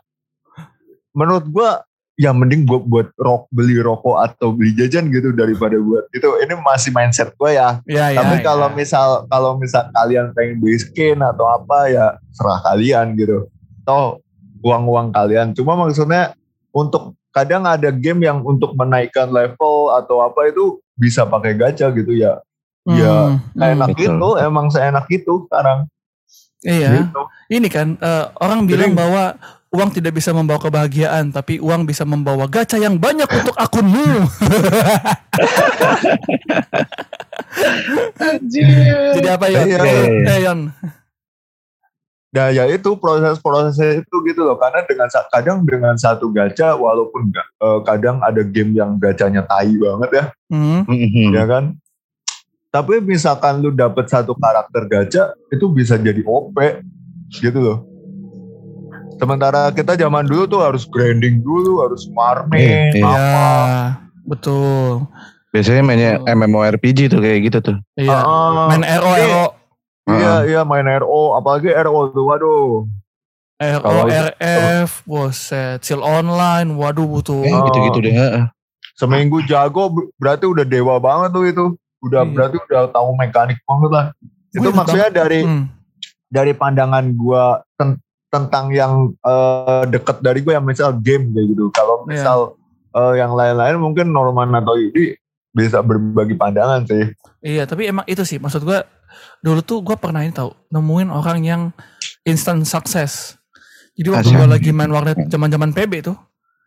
menurut 1.16 1.48
gua 1.48 1.80
ya 2.14 2.30
mending 2.36 2.68
gua 2.68 2.84
buat 2.84 3.08
rok 3.16 3.48
beli 3.48 3.80
rokok 3.80 4.20
atau 4.20 4.52
beli 4.52 4.76
jajan 4.76 5.08
gitu 5.08 5.32
daripada 5.32 5.80
buat 5.80 6.04
itu 6.12 6.28
ini 6.44 6.54
masih 6.60 6.92
mindset 6.92 7.32
gua 7.40 7.50
ya 7.50 7.68
ya, 7.88 8.12
ya, 8.12 8.20
tapi 8.20 8.36
ya. 8.36 8.42
kalau 8.44 8.68
misal 8.76 9.24
kalau 9.32 9.56
misal 9.56 9.88
kalian 9.96 10.30
pengen 10.36 10.60
beli 10.60 10.76
skin 10.76 11.24
atau 11.24 11.48
apa 11.48 11.88
ya 11.88 12.06
serah 12.36 12.60
kalian 12.68 13.16
gitu 13.16 13.48
toh 13.88 14.20
uang 14.60 14.84
uang 14.84 15.08
kalian 15.08 15.56
cuma 15.56 15.72
maksudnya 15.72 16.36
untuk 16.68 17.16
kadang 17.34 17.66
ada 17.66 17.90
game 17.90 18.22
yang 18.22 18.38
untuk 18.40 18.72
menaikkan 18.72 19.26
level 19.28 19.90
atau 19.90 20.22
apa 20.22 20.48
itu 20.48 20.78
bisa 20.94 21.26
pakai 21.26 21.52
gacha 21.52 21.90
gitu 21.90 22.14
ya 22.14 22.38
ya, 22.84 23.34
Hmm, 23.34 23.58
enak 23.58 23.92
betul. 23.92 24.14
itu 24.14 24.28
emang 24.38 24.70
seenak 24.70 25.08
itu 25.08 25.48
sekarang 25.48 25.90
Iya. 26.62 27.04
gitu. 27.04 27.20
Ini 27.50 27.68
kan 27.68 27.98
eh, 27.98 28.24
orang 28.38 28.64
bilang 28.64 28.92
Jadi- 28.92 29.00
bahwa 29.02 29.24
uang 29.68 29.90
tidak 29.90 30.14
bisa 30.14 30.30
membawa 30.30 30.56
kebahagiaan, 30.56 31.28
tapi 31.28 31.58
uang 31.58 31.82
bisa 31.82 32.06
membawa 32.06 32.46
gacha 32.46 32.78
yang 32.78 32.94
banyak 32.94 33.26
untuk 33.26 33.52
akunmu. 33.58 34.22
Jadi 39.14 39.28
apa 39.28 39.46
ya? 39.48 39.60
Iya. 39.66 39.78
Eh, 40.24 40.38
Yon. 40.44 40.60
Nah 42.34 42.50
ya 42.50 42.66
itu 42.66 42.98
proses-prosesnya 42.98 44.02
itu 44.02 44.14
gitu 44.26 44.42
loh 44.42 44.58
karena 44.58 44.82
dengan 44.82 45.06
kadang 45.30 45.62
dengan 45.62 45.94
satu 45.94 46.34
gacha 46.34 46.74
walaupun 46.74 47.30
nggak 47.30 47.46
eh, 47.62 47.80
kadang 47.86 48.18
ada 48.18 48.42
game 48.42 48.74
yang 48.74 48.98
gacanya 48.98 49.46
tai 49.46 49.70
banget 49.78 50.10
ya 50.10 50.24
Hmm. 50.50 50.82
Mm-mm. 50.86 51.30
ya 51.34 51.46
kan 51.46 51.78
tapi 52.68 52.98
misalkan 52.98 53.62
lu 53.62 53.70
dapet 53.70 54.10
satu 54.10 54.34
karakter 54.34 54.82
gacha 54.90 55.22
itu 55.50 55.70
bisa 55.70 55.94
jadi 55.94 56.26
OP 56.26 56.58
gitu 57.30 57.58
loh 57.58 57.78
sementara 59.14 59.70
kita 59.70 59.94
zaman 59.94 60.26
dulu 60.26 60.50
tuh 60.50 60.60
harus 60.62 60.84
grinding 60.90 61.38
dulu 61.38 61.86
harus 61.86 62.10
farming 62.10 62.94
Iya, 62.94 62.98
iya. 62.98 63.06
apa 63.06 63.14
Ya, 63.14 63.78
betul. 64.26 65.06
Biasanya 65.54 65.82
mainnya 65.86 66.12
MMORPG 66.26 67.14
tuh 67.14 67.22
kayak 67.22 67.46
gitu 67.46 67.58
tuh. 67.62 67.76
Iya. 67.94 68.10
Ah, 68.10 68.66
Main 68.74 68.82
RO, 68.82 69.06
RO, 69.06 69.44
iya 70.06 70.44
iya 70.44 70.60
main 70.62 70.84
RO 70.84 71.32
apalagi 71.32 71.72
RO 71.72 72.10
tuh 72.10 72.24
waduh 72.24 72.84
RO, 73.56 73.80
Kalau- 73.80 74.10
RF, 74.10 74.90
boset, 75.04 75.78
chill 75.80 76.02
online, 76.02 76.74
waduh 76.74 77.06
butuh. 77.06 77.38
Eh, 77.40 77.54
gitu-gitu 77.64 77.98
deh. 78.02 78.12
heeh. 78.12 78.44
seminggu 78.94 79.42
jago 79.42 79.88
ber- 79.88 80.06
berarti 80.16 80.44
udah 80.44 80.62
dewa 80.62 80.98
banget 80.98 81.30
tuh 81.30 81.44
itu 81.44 81.64
udah 82.00 82.22
Iya. 82.22 82.30
berarti 82.30 82.56
udah 82.60 82.82
tahu 82.88 83.08
mekanik 83.16 83.58
banget 83.60 83.90
lah 83.90 84.06
itu 84.48 84.62
Wih, 84.62 84.70
maksudnya 84.72 85.08
dari 85.08 85.42
Hmm. 85.42 85.66
dari 86.28 86.52
pandangan 86.52 87.10
gua 87.12 87.58
ten- 87.74 87.98
tentang 88.28 88.70
yang 88.70 88.92
eh, 89.18 89.82
deket 89.88 90.18
dari 90.20 90.38
gue 90.40 90.52
yang 90.52 90.62
misal 90.62 90.94
game 90.94 91.26
kayak 91.28 91.46
gitu 91.48 91.64
kalau 91.70 92.02
Iya. 92.02 92.08
misal 92.08 92.38
eh, 92.92 93.14
yang 93.16 93.32
lain-lain 93.32 93.74
mungkin 93.76 94.06
Norman 94.08 94.54
atau 94.54 94.74
Yudi 94.74 95.18
bisa 95.50 95.78
berbagi 95.80 96.34
pandangan 96.34 96.82
sih 96.84 97.10
Iya, 97.40 97.64
tapi 97.64 97.86
emang 97.86 98.06
itu 98.06 98.22
sih 98.22 98.38
maksud 98.38 98.62
gua 98.62 98.86
dulu 99.40 99.60
tuh 99.64 99.78
gua 99.80 99.96
pernah 99.98 100.22
ini 100.24 100.34
tahu 100.34 100.52
nemuin 100.70 101.08
orang 101.10 101.38
yang 101.44 101.62
instant 102.24 102.64
sukses. 102.64 103.36
Jadi 103.94 104.08
waktu 104.10 104.30
gua 104.34 104.48
lagi 104.50 104.70
main 104.74 104.90
warnet 104.90 105.18
zaman-zaman 105.30 105.70
PB 105.70 105.92
tuh, 106.02 106.18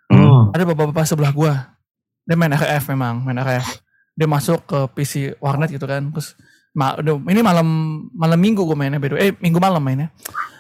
Hmm. 0.07 0.55
ada 0.55 0.63
bapak-bapak 0.63 1.03
sebelah 1.03 1.35
gua. 1.35 1.75
Dia 2.23 2.39
main 2.39 2.51
RF 2.51 2.91
memang, 2.95 3.23
main 3.23 3.35
RF. 3.39 3.83
Dia 4.15 4.27
masuk 4.27 4.63
ke 4.63 4.79
PC 4.95 5.35
warnet 5.43 5.71
gitu 5.71 5.83
kan. 5.83 6.03
Terus 6.15 6.35
ma 6.77 6.93
ini 7.03 7.41
malam 7.41 7.67
malam 8.13 8.39
minggu 8.39 8.61
gue 8.63 8.77
mainnya 8.77 9.01
way. 9.01 9.31
Eh 9.31 9.31
minggu 9.39 9.59
malam 9.59 9.83
mainnya. 9.83 10.13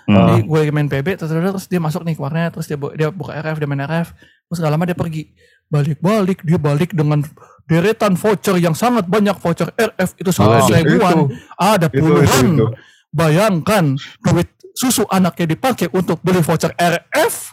Hmm. 0.07 0.43
Gue 0.47 0.71
main 0.71 0.87
PB 0.87 1.19
terus, 1.19 1.29
terus, 1.29 1.43
terus 1.55 1.67
dia 1.67 1.79
masuk 1.83 2.07
nih 2.07 2.15
ke 2.15 2.21
warnet 2.23 2.55
terus 2.55 2.67
dia 2.67 2.79
dia 2.95 3.07
buka 3.11 3.35
RF, 3.35 3.59
dia 3.59 3.67
main 3.67 3.83
RF. 3.83 4.15
Terus 4.47 4.57
gak 4.63 4.71
lama 4.71 4.83
dia 4.87 4.95
pergi. 4.95 5.35
Balik-balik 5.67 6.47
dia 6.47 6.59
balik 6.59 6.95
dengan 6.95 7.23
deretan 7.67 8.15
voucher 8.15 8.55
yang 8.57 8.71
sangat 8.71 9.05
banyak 9.05 9.35
voucher 9.35 9.69
RF 9.75 10.09
itu 10.15 10.31
sampai 10.31 10.63
seribuan. 10.63 11.27
itu 11.27 11.35
Ada 11.59 11.87
itu, 11.91 11.99
puluhan. 11.99 12.45
itu. 12.55 12.65
Bayangkan 13.11 13.99
duit 14.23 14.49
susu 14.77 15.03
anaknya 15.11 15.57
dipakai 15.57 15.91
untuk 15.91 16.23
beli 16.23 16.39
voucher 16.39 16.71
RF. 16.77 17.51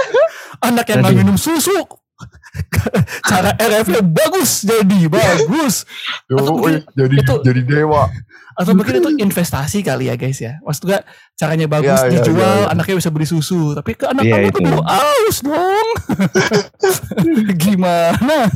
Anak 0.68 0.88
yang 0.88 1.00
nggak 1.04 1.16
minum 1.16 1.36
susu. 1.40 1.72
Cara 3.30 3.52
RF-nya 3.54 4.00
bagus 4.00 4.64
jadi 4.64 5.00
bagus. 5.06 5.84
Yo, 6.26 6.40
Atau 6.40 6.52
mungkin 6.56 6.80
jadi 6.92 7.14
itu- 7.20 7.42
jadi 7.44 7.60
dewa 7.62 8.08
Atau 8.56 8.72
mungkin 8.72 8.96
itu 8.96 9.10
investasi 9.20 9.84
kali 9.84 10.08
ya 10.08 10.16
guys 10.16 10.40
ya. 10.40 10.56
Maksud 10.64 10.88
gue 10.88 10.96
caranya 11.36 11.68
bagus 11.68 11.92
Iya, 11.92 12.08
iya, 12.08 12.12
dijual, 12.16 12.40
iya, 12.40 12.64
iya. 12.64 12.72
anaknya 12.72 12.96
bisa 12.96 13.12
beli 13.12 13.28
susu. 13.28 13.76
Tapi 13.76 13.92
ke 13.92 14.08
anak 14.08 14.24
Iya, 14.24 14.32
kamu 14.32 14.48
itu. 14.48 14.56
keburu 14.56 14.80
aus 14.80 15.36
dong. 15.44 15.88
Gimana? 17.60 18.48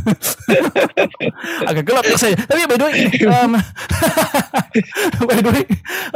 Agak 1.69 1.85
gelap 1.85 2.05
ya 2.07 2.17
saya. 2.17 2.33
Tapi 2.33 2.65
by 2.65 2.77
the 2.77 2.85
way, 2.89 2.95
um, 3.29 3.53
by 5.21 5.37
the 5.37 5.51
way, 5.53 5.65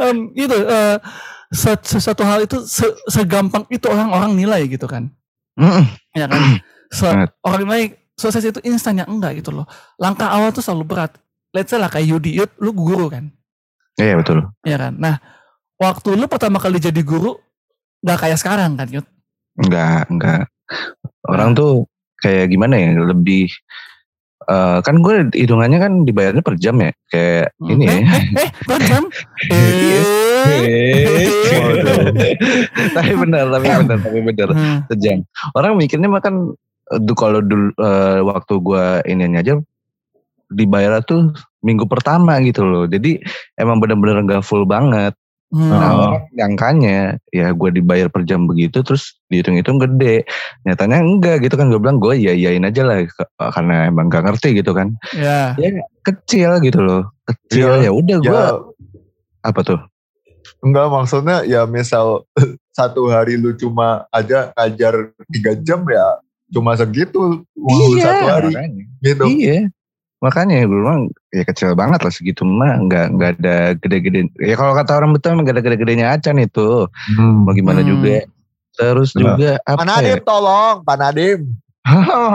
um, 0.01 0.17
itu 0.33 0.57
uh, 0.65 0.97
se- 1.53 1.85
sesuatu 1.85 2.25
hal 2.25 2.41
itu 2.41 2.65
se- 2.65 2.97
segampang 3.05 3.69
itu 3.69 3.85
orang-orang 3.85 4.33
nilai 4.33 4.65
gitu 4.65 4.89
kan. 4.89 5.13
Mm-mm. 5.61 5.85
Ya 6.17 6.25
kan? 6.25 6.41
Banget. 6.91 7.29
orang 7.41 7.59
nilai 7.63 7.83
sukses 8.13 8.43
itu 8.43 8.59
instan 8.63 8.97
ya 8.97 9.05
enggak 9.05 9.39
gitu 9.39 9.51
loh. 9.51 9.65
Langkah 9.97 10.29
awal 10.29 10.49
tuh 10.49 10.61
selalu 10.61 10.85
berat. 10.85 11.11
Let's 11.51 11.71
say 11.71 11.79
lah 11.79 11.87
kayak 11.87 12.07
Yudi, 12.07 12.35
Yud, 12.35 12.51
lu 12.59 12.71
guru 12.71 13.07
kan, 13.07 13.31
Iya 13.95 14.19
betul. 14.19 14.43
ya 14.61 14.75
kan. 14.75 14.93
Nah, 14.95 15.15
waktu 15.75 16.13
lu 16.13 16.27
pertama 16.27 16.59
kali 16.59 16.77
jadi 16.77 16.99
guru 16.99 17.39
nggak 18.03 18.19
kayak 18.21 18.37
sekarang 18.37 18.75
kan, 18.75 18.87
Yud. 18.91 19.07
Enggak, 19.55 20.03
enggak. 20.11 20.43
Orang 21.23 21.55
tuh 21.55 21.87
kayak 22.19 22.51
gimana 22.51 22.75
ya, 22.75 22.91
lebih 22.99 23.47
eh, 24.45 24.77
kan 24.83 24.95
gue 24.99 25.31
hitungannya 25.31 25.79
kan 25.79 25.93
dibayarnya 26.03 26.43
per 26.43 26.59
jam 26.59 26.75
ya, 26.77 26.91
kayak 27.07 27.55
Hmm. 27.55 27.71
ini 27.71 27.83
ya. 27.87 27.93
Eh, 27.95 28.03
eh, 28.03 28.23
eh, 28.37 28.49
per 28.63 28.79
jam. 28.83 29.03
Eh. 30.45 31.17
tapi 32.95 33.13
benar, 33.17 33.49
tapi 33.49 33.65
benar, 33.65 33.97
tapi 33.97 34.19
benar. 34.21 34.49
Hmm. 34.53 34.77
Sejam. 34.87 35.25
Orang 35.53 35.73
mikirnya 35.75 36.05
mah 36.05 36.21
eh, 36.91 36.99
du- 36.99 37.15
kalau 37.15 37.39
dulu 37.39 37.71
eh, 37.73 38.19
waktu 38.21 38.53
gue 38.57 38.85
ini 39.07 39.25
aja 39.33 39.57
dibayar 40.47 41.01
tuh 41.01 41.33
minggu 41.59 41.85
pertama 41.85 42.37
gitu 42.41 42.61
loh. 42.61 42.85
Jadi 42.85 43.17
emang 43.55 43.81
benar-benar 43.81 44.21
nggak 44.21 44.45
full 44.45 44.63
banget. 44.63 45.17
Hmm. 45.49 45.69
Nah, 45.71 45.91
Oh. 45.93 46.13
nyangkanya 46.33 47.21
ya 47.29 47.53
gue 47.53 47.69
dibayar 47.71 48.09
per 48.09 48.25
jam 48.25 48.45
begitu 48.45 48.81
terus 48.81 49.17
dihitung-hitung 49.29 49.77
gede. 49.77 50.25
Nyatanya 50.63 51.01
enggak 51.01 51.41
gitu 51.41 51.55
kan 51.55 51.69
gue 51.69 51.77
bilang 51.77 51.97
gue 51.97 52.17
iya 52.17 52.33
iyain 52.33 52.61
aja 52.61 52.81
lah 52.81 53.05
karena 53.53 53.87
emang 53.87 54.09
gak 54.09 54.25
ngerti 54.25 54.57
gitu 54.57 54.73
kan. 54.73 54.93
Ya. 55.13 55.53
Kecil 56.01 56.61
gitu 56.61 56.81
loh. 56.81 57.01
Kecil 57.25 57.81
Iya. 57.81 57.89
ya 57.89 57.91
udah 57.93 58.17
gue 58.19 58.29
Ya 58.31 58.51
apa 59.41 59.61
tuh? 59.61 59.79
enggak 60.61 60.89
maksudnya 60.89 61.45
ya 61.45 61.65
misal 61.65 62.25
satu 62.77 63.09
hari 63.09 63.37
lu 63.37 63.53
cuma 63.53 64.05
aja 64.09 64.49
ngajar 64.53 65.13
tiga 65.29 65.53
jam 65.57 65.85
ya 65.85 66.05
cuma 66.47 66.73
segitu 66.73 67.41
uang 67.53 67.75
lu 67.75 67.97
satu 67.97 68.25
hari 68.27 68.49
makanya. 68.51 68.83
gitu. 69.01 69.23
Iya. 69.25 69.59
Makanya 70.17 70.55
gue 70.63 70.73
bilang 70.73 71.01
ya 71.29 71.43
kecil 71.43 71.73
banget 71.73 71.99
lah 71.99 72.09
segitu 72.09 72.41
mah 72.41 72.79
nggak 72.79 73.05
nggak 73.13 73.31
ada 73.37 73.55
gede-gede. 73.75 74.31
Ya 74.37 74.55
kalau 74.55 74.73
kata 74.73 74.95
orang 74.95 75.11
betul 75.11 75.33
emang 75.33 75.45
gak 75.45 75.55
ada 75.55 75.63
gede-gedenya 75.63 76.07
acan 76.11 76.39
itu. 76.39 76.87
Mau 77.19 77.51
gimana 77.51 77.79
Hmm. 77.79 77.89
juga. 77.91 78.25
Terus 78.73 79.11
Benar. 79.11 79.23
juga 79.31 79.51
Pak 79.61 79.71
apa 79.71 79.83
Nadim 79.85 80.09
ya? 80.11 80.21
tolong, 80.21 80.75
Pak 80.81 80.97
Nadim. 80.97 81.39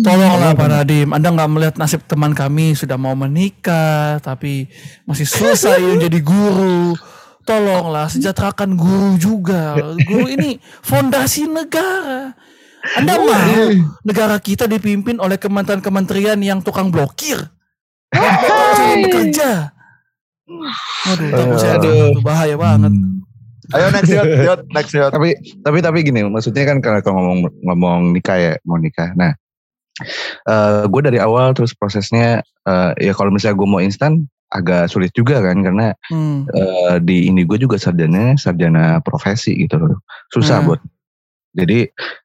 Tolonglah 0.00 0.52
Pak 0.54 0.68
Nadim, 0.70 1.08
Anda 1.12 1.28
nggak 1.28 1.50
melihat 1.50 1.74
nasib 1.76 2.00
teman 2.04 2.32
kami 2.32 2.72
sudah 2.72 2.96
mau 2.96 3.12
menikah, 3.12 4.16
tapi 4.18 4.66
masih 5.04 5.24
susah 5.24 5.76
ingin 5.76 6.00
jadi 6.02 6.18
guru. 6.18 6.96
Tolonglah 7.44 8.08
sejahterakan 8.08 8.72
guru 8.72 9.14
juga. 9.14 9.76
Guru 10.00 10.26
ini 10.26 10.56
fondasi 10.80 11.44
negara. 11.44 12.32
Anda 12.84 13.16
mau 13.16 13.32
negara 14.04 14.36
kita 14.36 14.68
dipimpin 14.68 15.16
oleh 15.16 15.40
kementerian-kementerian 15.40 16.36
yang 16.38 16.60
tukang 16.60 16.92
blokir? 16.92 17.40
Jangan 18.12 18.98
bekerja. 19.02 19.50
Aduh, 21.08 21.28
takut 21.32 21.56
saya 21.56 21.76
Aduh. 21.80 22.20
bahaya 22.20 22.54
banget. 22.54 22.92
Ayo 23.72 23.88
next 23.88 24.12
yot, 24.12 24.28
yot, 24.44 24.60
next 24.76 24.92
yot. 24.92 25.08
tapi 25.08 25.32
tapi 25.64 25.80
tapi 25.80 26.04
gini 26.04 26.20
maksudnya 26.28 26.68
kan 26.68 26.84
kalau 26.84 27.00
ngomong 27.16 27.38
ngomong 27.64 28.00
nikah 28.12 28.36
ya 28.36 28.52
mau 28.68 28.76
nikah 28.76 29.16
nah 29.16 29.32
eh 30.44 30.84
gue 30.84 31.00
dari 31.00 31.16
awal 31.16 31.56
terus 31.56 31.72
prosesnya 31.72 32.44
eh, 32.44 32.90
ya 33.00 33.16
kalau 33.16 33.32
misalnya 33.32 33.56
gue 33.56 33.64
mau 33.64 33.80
instan 33.80 34.28
agak 34.52 34.92
sulit 34.92 35.16
juga 35.16 35.40
kan 35.40 35.64
karena 35.64 35.96
Hmm. 36.12 36.44
eh, 36.52 37.00
di 37.00 37.32
ini 37.32 37.48
gue 37.48 37.56
juga 37.56 37.80
sarjana 37.80 38.36
sarjana 38.36 39.00
profesi 39.00 39.56
gitu 39.56 39.80
loh 39.80 40.04
susah 40.28 40.60
Hmm. 40.60 40.68
buat 40.68 40.80
jadi 41.54 41.78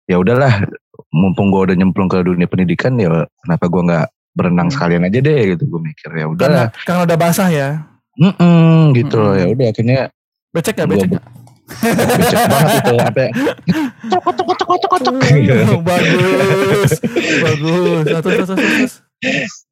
ya 0.04 0.18
udahlah 0.18 0.66
mumpung 1.10 1.50
gue 1.50 1.62
udah 1.64 1.76
nyemplung 1.76 2.06
ke 2.06 2.20
dunia 2.20 2.46
pendidikan 2.46 2.94
ya 2.96 3.26
kenapa 3.40 3.66
gue 3.66 3.82
nggak 3.82 4.06
berenang 4.34 4.68
Hmm. 4.68 4.74
sekalian 4.74 5.06
aja 5.06 5.20
deh 5.20 5.40
gitu 5.54 5.64
gue 5.66 5.80
mikir 5.82 6.10
ya 6.12 6.16
Karena, 6.20 6.30
udahlah 6.30 6.68
karena 6.84 7.02
udah 7.06 7.18
basah 7.18 7.50
ya. 7.50 7.68
Mm-mm, 8.16 8.92
gitu 8.94 9.16
loh 9.16 9.34
ya 9.34 9.46
udah 9.48 9.66
akhirnya 9.70 10.00
Becek? 10.50 10.76
Gua- 10.76 10.98
Becek 10.98 11.22
becek 11.70 12.44
banget 12.50 12.72
itu 12.76 12.94
sampai 12.98 13.28
cokot 14.10 14.34
cokot 14.34 14.58
cokot 14.58 14.80
cokot 14.82 15.02
cokot. 15.06 15.22
bagus, 15.86 16.92
bagus. 17.40 18.04
Terus, 18.04 18.24
terus, 18.26 18.48
terus. 18.50 18.94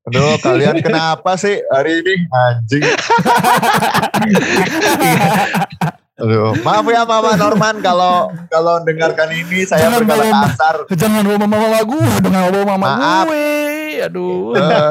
Aduh, 0.05 0.37
kalian 0.39 0.77
kenapa 0.79 1.35
sih 1.35 1.57
hari 1.67 1.99
ini 1.99 2.13
anjing? 2.29 2.85
Aduh, 6.17 6.57
maaf 6.59 6.81
ya 6.83 7.05
Mama 7.05 7.37
Norman 7.37 7.77
kalau 7.77 8.33
kalau 8.49 8.81
dengarkan 8.81 9.29
ini 9.31 9.61
saya 9.63 9.85
Jangan 9.85 10.01
berkata 10.01 10.23
bawa- 10.23 10.43
kasar. 10.49 10.75
Jangan 10.91 11.21
bawa 11.21 11.37
mama 11.39 11.57
mama 11.59 11.79
gue, 11.79 12.01
jangan 12.19 12.41
bawa 12.47 12.65
mama 12.67 12.87
Maaf. 12.89 13.25
gue. 13.27 13.45
Aduh, 13.99 14.53
Eh, 14.53 14.89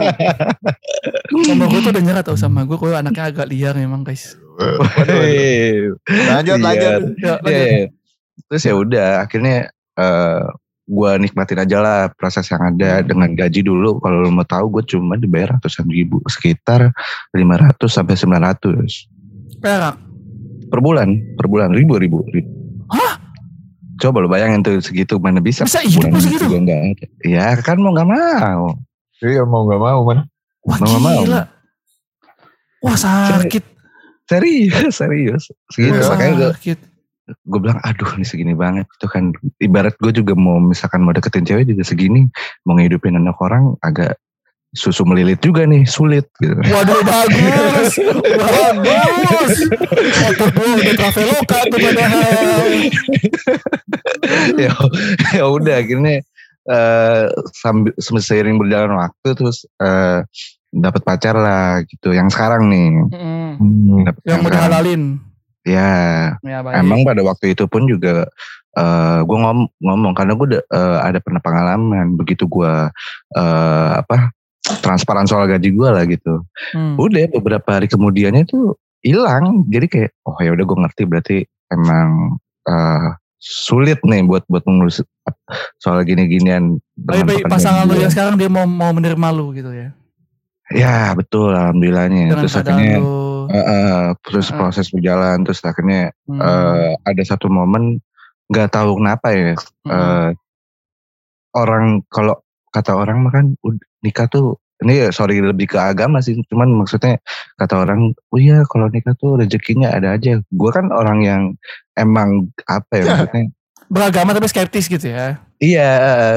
mama 1.45 1.65
gue 1.67 1.81
tuh 1.81 1.91
udah 1.91 2.01
nyerah 2.01 2.23
tau 2.23 2.35
sama 2.35 2.63
gue. 2.63 2.75
Gue 2.75 2.91
anaknya 2.93 3.27
agak 3.29 3.47
liar 3.47 3.75
memang 3.75 4.03
guys. 4.03 4.39
Hei. 4.57 5.91
lanjut 6.07 6.57
Iya. 6.57 6.63
lanjut. 6.63 7.01
Ya, 7.19 7.19
Iya, 7.19 7.35
lanjut. 7.37 7.67
iya. 7.67 7.87
Terus 8.47 8.63
ya 8.63 8.75
udah 8.75 9.09
akhirnya 9.21 9.57
eh 9.95 10.43
gue 10.87 11.11
nikmatin 11.19 11.59
aja 11.61 11.79
lah 11.79 11.99
proses 12.09 12.47
yang 12.47 12.63
ada 12.65 13.03
dengan 13.03 13.31
gaji 13.33 13.61
dulu. 13.61 13.99
Kalau 13.99 14.23
lo 14.23 14.31
mau 14.31 14.43
tahu 14.43 14.71
gue 14.73 14.87
cuma 14.89 15.15
dibayar 15.15 15.55
ratusan 15.55 15.85
ribu 15.85 16.23
sekitar 16.25 16.95
500 17.31 17.91
sampai 17.93 18.15
900 18.15 19.11
Perak. 19.59 20.06
Per 20.67 20.81
bulan, 20.81 21.09
per 21.35 21.47
bulan 21.47 21.71
ribu 21.71 21.97
ribu. 21.97 22.23
ribu. 22.29 22.49
Hah? 22.89 23.19
Coba 23.97 24.21
lo 24.21 24.29
bayangin 24.29 24.61
tuh 24.61 24.77
segitu 24.79 25.17
mana 25.17 25.41
bisa? 25.41 25.65
Bisa 25.65 25.81
hidup 25.81 26.13
Bulan 26.13 26.21
segitu? 26.21 26.45
juga 26.47 26.59
nggak 26.63 26.81
ada. 26.85 27.07
Ya 27.25 27.47
kan 27.59 27.81
mau 27.81 27.91
nggak 27.91 28.09
mau. 28.09 28.65
Iya 29.19 29.43
mau 29.43 29.65
gak 29.65 29.81
mau 29.81 30.01
man. 30.05 30.19
Wah 30.63 30.77
Mau 30.77 30.87
nggak 30.87 31.03
mau. 31.03 31.23
gila. 31.25 31.43
Wah 32.85 32.97
sakit. 32.97 33.65
Serius, 34.27 34.93
serius. 34.93 35.43
Segitu 35.73 35.97
Wah, 35.97 36.13
makanya 36.13 36.33
gue 36.37 36.51
sakit. 36.59 36.79
gue 37.27 37.59
bilang 37.59 37.81
aduh 37.83 38.07
ini 38.15 38.23
segini 38.23 38.55
banget 38.55 38.87
itu 38.87 39.07
kan 39.11 39.35
ibarat 39.59 39.99
gue 39.99 40.15
juga 40.15 40.39
mau 40.39 40.63
misalkan 40.63 41.03
mau 41.03 41.11
deketin 41.11 41.43
cewek 41.43 41.67
juga 41.67 41.83
segini 41.83 42.31
mau 42.63 42.79
ngehidupin 42.79 43.19
anak 43.19 43.35
orang 43.43 43.75
agak 43.83 44.15
susu 44.77 45.03
melilit 45.03 45.41
juga 45.41 45.65
nih 45.65 45.83
sulit 45.83 46.29
gitu 46.37 46.53
Waduh 46.55 47.01
bagus, 47.01 47.91
bagus. 48.45 49.53
Otak 50.23 50.49
gue 50.53 50.69
udah 50.77 50.95
traveloka 50.95 51.59
tuh 51.67 51.79
padahal. 51.81 52.71
ya 54.57 54.73
ya 55.33 55.45
udah 55.47 55.75
akhirnya 55.77 56.23
eh 56.67 57.25
sambil 57.55 57.93
seiring 58.19 58.59
berjalan 58.59 58.93
waktu 58.93 59.29
terus 59.33 59.65
eh 59.77 60.21
dapat 60.69 61.01
pacar 61.01 61.33
lah 61.33 61.65
gitu 61.83 62.13
yang 62.13 62.29
sekarang 62.29 62.69
nih 62.69 62.91
Mm, 63.57 64.05
Dapet 64.05 64.21
Yang 64.21 64.37
sekarang. 64.37 64.53
dihalalin. 64.53 65.03
ya 65.65 65.91
Ya 66.39 66.59
baik. 66.61 66.77
emang 66.77 67.01
pada 67.03 67.25
waktu 67.25 67.57
itu 67.57 67.65
pun 67.65 67.89
juga 67.89 68.29
eh 68.77 69.19
gue 69.19 69.33
ngom 69.35 69.73
ngomong 69.81 70.13
karena 70.13 70.37
gue 70.37 70.61
ada 71.01 71.17
pernah 71.17 71.41
pengalaman 71.41 72.13
begitu 72.15 72.45
gue 72.45 72.73
eh 73.33 73.91
apa 73.97 74.36
transparan 74.77 75.25
soal 75.25 75.47
gaji 75.47 75.71
gue 75.71 75.89
lah 75.89 76.05
gitu 76.05 76.43
Hmm. 76.73 76.97
udah 76.97 77.31
beberapa 77.33 77.69
hari 77.73 77.87
kemudiannya 77.87 78.45
tuh 78.45 78.75
hilang 78.99 79.63
jadi 79.67 79.87
kayak 79.87 80.11
oh 80.23 80.35
ya 80.37 80.51
udah 80.51 80.65
gue 80.65 80.79
ngerti 80.81 81.03
berarti 81.05 81.37
emang 81.69 82.35
eh, 82.65 83.09
sulit 83.37 84.03
nih 84.03 84.23
buat 84.23 84.43
buat 84.45 84.65
mengurus 84.65 85.05
soal 85.77 86.03
gini-ginian 86.03 86.83
Baik, 86.97 87.23
baik 87.23 87.37
pekerjaan 87.41 87.53
pasangan 87.53 87.85
lu 87.85 87.95
yang 87.97 88.11
sekarang 88.11 88.35
dia 88.35 88.49
mau 88.49 88.65
mau 88.65 88.91
menerima 88.91 89.29
lu 89.31 89.53
gitu 89.53 89.71
ya. 89.71 89.95
ya 90.69 91.15
betul 91.15 91.53
alhamdulillahnya 91.53 92.27
Dengan 92.27 92.39
terus 92.41 92.55
akhirnya 92.57 92.99
lu. 92.99 93.47
eh, 93.47 93.59
eh, 93.61 94.01
terus 94.21 94.47
Heeh. 94.49 94.59
proses 94.59 94.87
berjalan 94.91 95.39
terus 95.41 95.61
akhirnya 95.63 96.11
Hmm. 96.27 96.41
eh, 96.41 96.93
ada 97.01 97.23
satu 97.23 97.47
momen 97.47 98.03
nggak 98.49 98.73
tahu 98.73 98.99
kenapa 98.99 99.31
ya 99.31 99.55
Hmm. 99.85 99.93
eh, 99.93 100.29
orang 101.55 101.85
kalau 102.09 102.35
kata 102.69 102.93
orang 102.93 103.23
mah 103.23 103.33
kan 103.33 103.47
nikah 104.07 104.31
tuh 104.31 104.55
ini 104.77 105.09
sorry 105.09 105.41
lebih 105.41 105.73
ke 105.73 105.79
agama 105.81 106.21
sih 106.21 106.37
cuman 106.47 106.69
maksudnya 106.77 107.17
kata 107.57 107.81
orang 107.81 108.13
oh 108.13 108.39
iya 108.39 108.63
kalau 108.69 108.87
nikah 108.87 109.17
tuh 109.17 109.35
rezekinya 109.35 109.91
ada 109.91 110.15
aja 110.15 110.39
gue 110.39 110.71
kan 110.71 110.93
orang 110.93 111.19
yang 111.21 111.43
emang 111.95 112.47
apa 112.65 112.93
ya 112.93 113.03
maksudnya 113.05 113.45
Beragama 113.87 114.35
tapi 114.35 114.47
skeptis 114.47 114.87
gitu 114.87 115.09
ya. 115.09 115.39
iya 115.57 115.91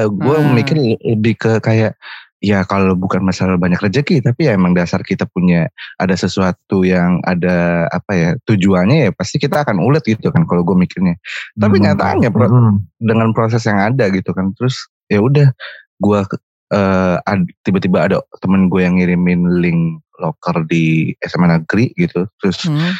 gue 0.06 0.36
Hmm. 0.38 0.54
mikir 0.54 0.78
lebih 1.02 1.34
ke 1.36 1.58
kayak 1.58 1.98
ya 2.40 2.62
kalau 2.62 2.96
bukan 2.96 3.20
masalah 3.20 3.60
banyak 3.60 3.76
rezeki 3.76 4.24
tapi 4.24 4.48
ya 4.48 4.56
emang 4.56 4.72
dasar 4.72 5.02
kita 5.02 5.28
punya 5.28 5.68
ada 5.98 6.16
sesuatu 6.16 6.80
yang 6.80 7.20
ada 7.20 7.84
apa 7.90 8.12
ya 8.14 8.30
tujuannya 8.46 8.96
ya 9.04 9.10
pasti 9.12 9.36
kita 9.36 9.60
akan 9.60 9.76
ulet 9.76 10.00
gitu 10.06 10.32
kan 10.32 10.48
kalau 10.48 10.64
gue 10.64 10.72
mikirnya 10.72 11.20
tapi 11.52 11.76
Hmm. 11.76 11.92
nyatanya 11.92 12.32
pro- 12.32 12.48
Hmm. 12.48 12.80
dengan 12.96 13.34
proses 13.36 13.60
yang 13.68 13.76
ada 13.76 14.08
gitu 14.08 14.32
kan 14.32 14.56
terus 14.56 14.88
ya 15.12 15.20
udah 15.20 15.52
gua 16.00 16.24
eh, 16.70 17.16
ad- 17.20 17.52
tiba-tiba 17.62 18.06
ada 18.06 18.16
temen 18.38 18.70
gue 18.70 18.80
yang 18.82 18.96
ngirimin 18.96 19.60
link 19.60 20.00
loker 20.16 20.62
di 20.64 21.16
SMA 21.20 21.58
negeri 21.58 21.90
gitu 21.96 22.28
terus 22.38 22.64
Hmm. 22.64 22.92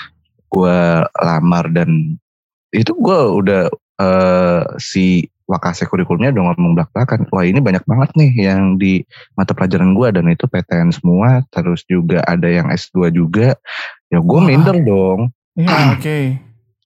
gua 0.48 1.04
lamar 1.20 1.68
dan 1.70 2.16
itu 2.72 2.90
gua 2.96 3.30
udah 3.34 3.62
eh, 4.00 4.62
si 4.80 5.28
wakase 5.44 5.84
kurikulumnya 5.84 6.30
udah 6.30 6.54
ngomong 6.54 6.78
belak-belakan. 6.78 7.26
Wah 7.34 7.42
ini 7.42 7.58
banyak 7.58 7.82
banget 7.82 8.14
nih 8.14 8.30
yang 8.46 8.78
di 8.78 9.02
mata 9.34 9.50
pelajaran 9.50 9.98
gue 9.98 10.08
dan 10.14 10.30
itu 10.30 10.46
PTN 10.46 10.94
semua. 10.94 11.42
Terus 11.50 11.82
juga 11.90 12.22
ada 12.22 12.46
yang 12.46 12.70
S2 12.70 13.10
juga. 13.10 13.58
Ya 14.08 14.22
gue 14.22 14.40
minder 14.40 14.78
dong. 14.78 15.34
Iya, 15.58 15.98
oke. 15.98 16.18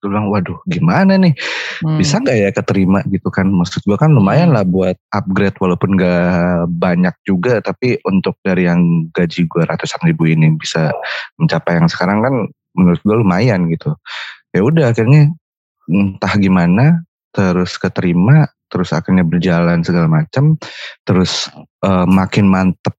Gue 0.04 0.12
bilang 0.12 0.28
waduh 0.28 0.60
gimana 0.68 1.16
nih? 1.16 1.32
Hmm. 1.80 1.96
bisa 1.96 2.20
nggak 2.20 2.36
ya 2.36 2.50
keterima 2.52 3.00
gitu 3.08 3.32
kan? 3.32 3.48
Maksud 3.48 3.88
gue 3.88 3.96
kan 3.96 4.12
lumayan 4.12 4.52
lah 4.52 4.68
buat 4.68 5.00
upgrade 5.16 5.56
walaupun 5.56 5.96
gak 5.96 6.68
banyak 6.68 7.16
juga 7.24 7.64
tapi 7.64 7.96
untuk 8.04 8.36
dari 8.44 8.68
yang 8.68 9.08
gaji 9.16 9.48
gue 9.48 9.64
ratusan 9.64 10.04
ribu 10.04 10.28
ini 10.28 10.52
bisa 10.60 10.92
mencapai 11.40 11.80
yang 11.80 11.88
sekarang 11.88 12.20
kan 12.20 12.34
menurut 12.76 13.00
gue 13.00 13.16
lumayan 13.16 13.64
gitu. 13.72 13.96
Ya 14.52 14.60
udah 14.60 14.92
akhirnya 14.92 15.32
entah 15.88 16.34
gimana 16.36 17.00
terus 17.32 17.80
keterima 17.80 18.46
terus 18.68 18.92
akhirnya 18.92 19.24
berjalan 19.24 19.80
segala 19.80 20.06
macam 20.06 20.60
terus 21.08 21.48
eh, 21.80 22.06
makin 22.06 22.44
mantep. 22.44 22.92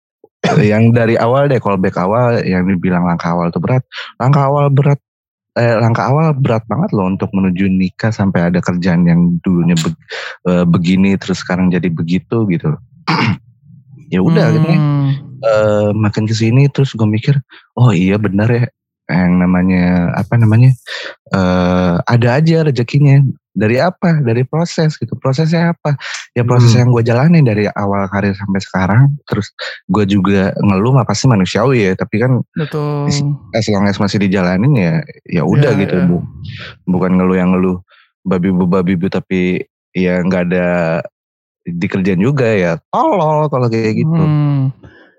Yang 0.62 0.84
dari 0.94 1.15
awal 1.18 1.50
deh 1.50 1.58
callback 1.58 1.98
awal 1.98 2.38
yang 2.46 2.70
dibilang 2.70 3.02
langkah 3.06 3.34
awal 3.34 3.50
itu 3.50 3.58
berat. 3.58 3.82
Langkah 4.22 4.46
awal 4.46 4.70
berat 4.70 5.02
eh, 5.56 5.76
langkah 5.80 6.12
awal 6.12 6.36
berat 6.36 6.63
banget 6.68 6.91
loh 6.91 7.08
untuk 7.08 7.32
menuju 7.32 7.72
nikah 7.72 8.12
sampai 8.12 8.52
ada 8.52 8.60
kerjaan 8.60 9.08
yang 9.08 9.39
dulunya 9.41 9.76
be- 9.80 10.00
eh, 10.52 10.65
begini 10.68 11.15
terus 11.15 11.41
sekarang 11.41 11.72
jadi 11.72 11.88
begitu 11.88 12.44
gitu 12.52 12.76
ya 14.13 14.20
udah 14.22 14.52
akhirnya 14.52 14.78
Hmm. 14.78 15.12
eh, 15.46 15.89
makin 15.94 16.26
ke 16.26 16.36
sini 16.36 16.68
terus 16.70 16.91
gue 16.94 17.08
mikir 17.08 17.38
oh 17.78 17.94
iya 17.96 18.20
benar 18.20 18.50
ya 18.52 18.65
yang 19.06 19.38
namanya 19.38 20.18
apa 20.18 20.34
namanya 20.34 20.74
eh 21.30 21.96
ada 22.10 22.41
aja 22.41 22.65
rezekinya 22.65 23.22
dari 23.56 23.80
apa 23.80 24.20
dari 24.20 24.44
proses 24.44 25.00
gitu 25.00 25.15
prosesnya 25.15 25.72
apa 25.72 25.96
ya 26.32 26.44
proses 26.44 26.76
Hmm. 26.76 26.80
yang 26.84 26.89
gue 26.91 27.04
jalani 27.04 27.39
dari 27.39 27.65
awal 27.65 28.04
karir 28.06 28.36
sampai 28.36 28.60
sekarang 28.60 29.04
terus 29.24 29.56
gue 29.88 30.04
juga 30.06 30.52
ngeluh 30.58 30.91
mah 30.91 31.08
pasti 31.08 31.26
manusiawi 31.26 31.88
ya 31.88 31.91
tapi 31.96 32.20
kan 32.20 32.44
Betul. 32.54 33.08
as 33.52 33.65
long 33.68 33.88
as 33.88 33.96
masih 33.96 34.20
dijalanin 34.20 34.76
ya 34.76 34.94
ya 35.26 35.41
udah 35.41 35.72
Ya, 35.72 35.80
gitu 35.82 35.96
ya. 35.96 36.04
bu 36.04 36.20
bukan 36.86 37.15
ngeluh 37.15 37.34
yang 37.34 37.56
ngeluh 37.56 37.80
babi 38.22 38.52
bu 38.52 38.68
babi 38.68 38.94
bu 38.94 39.08
tapi 39.08 39.63
ya 39.96 40.20
nggak 40.20 40.52
ada 40.52 40.68
dikerjain 41.63 42.20
juga 42.20 42.46
ya 42.46 42.72
tolol 42.91 43.48
kalau 43.48 43.65
kayak 43.65 43.98
gitu 43.98 44.12
Hmm. 44.12 44.70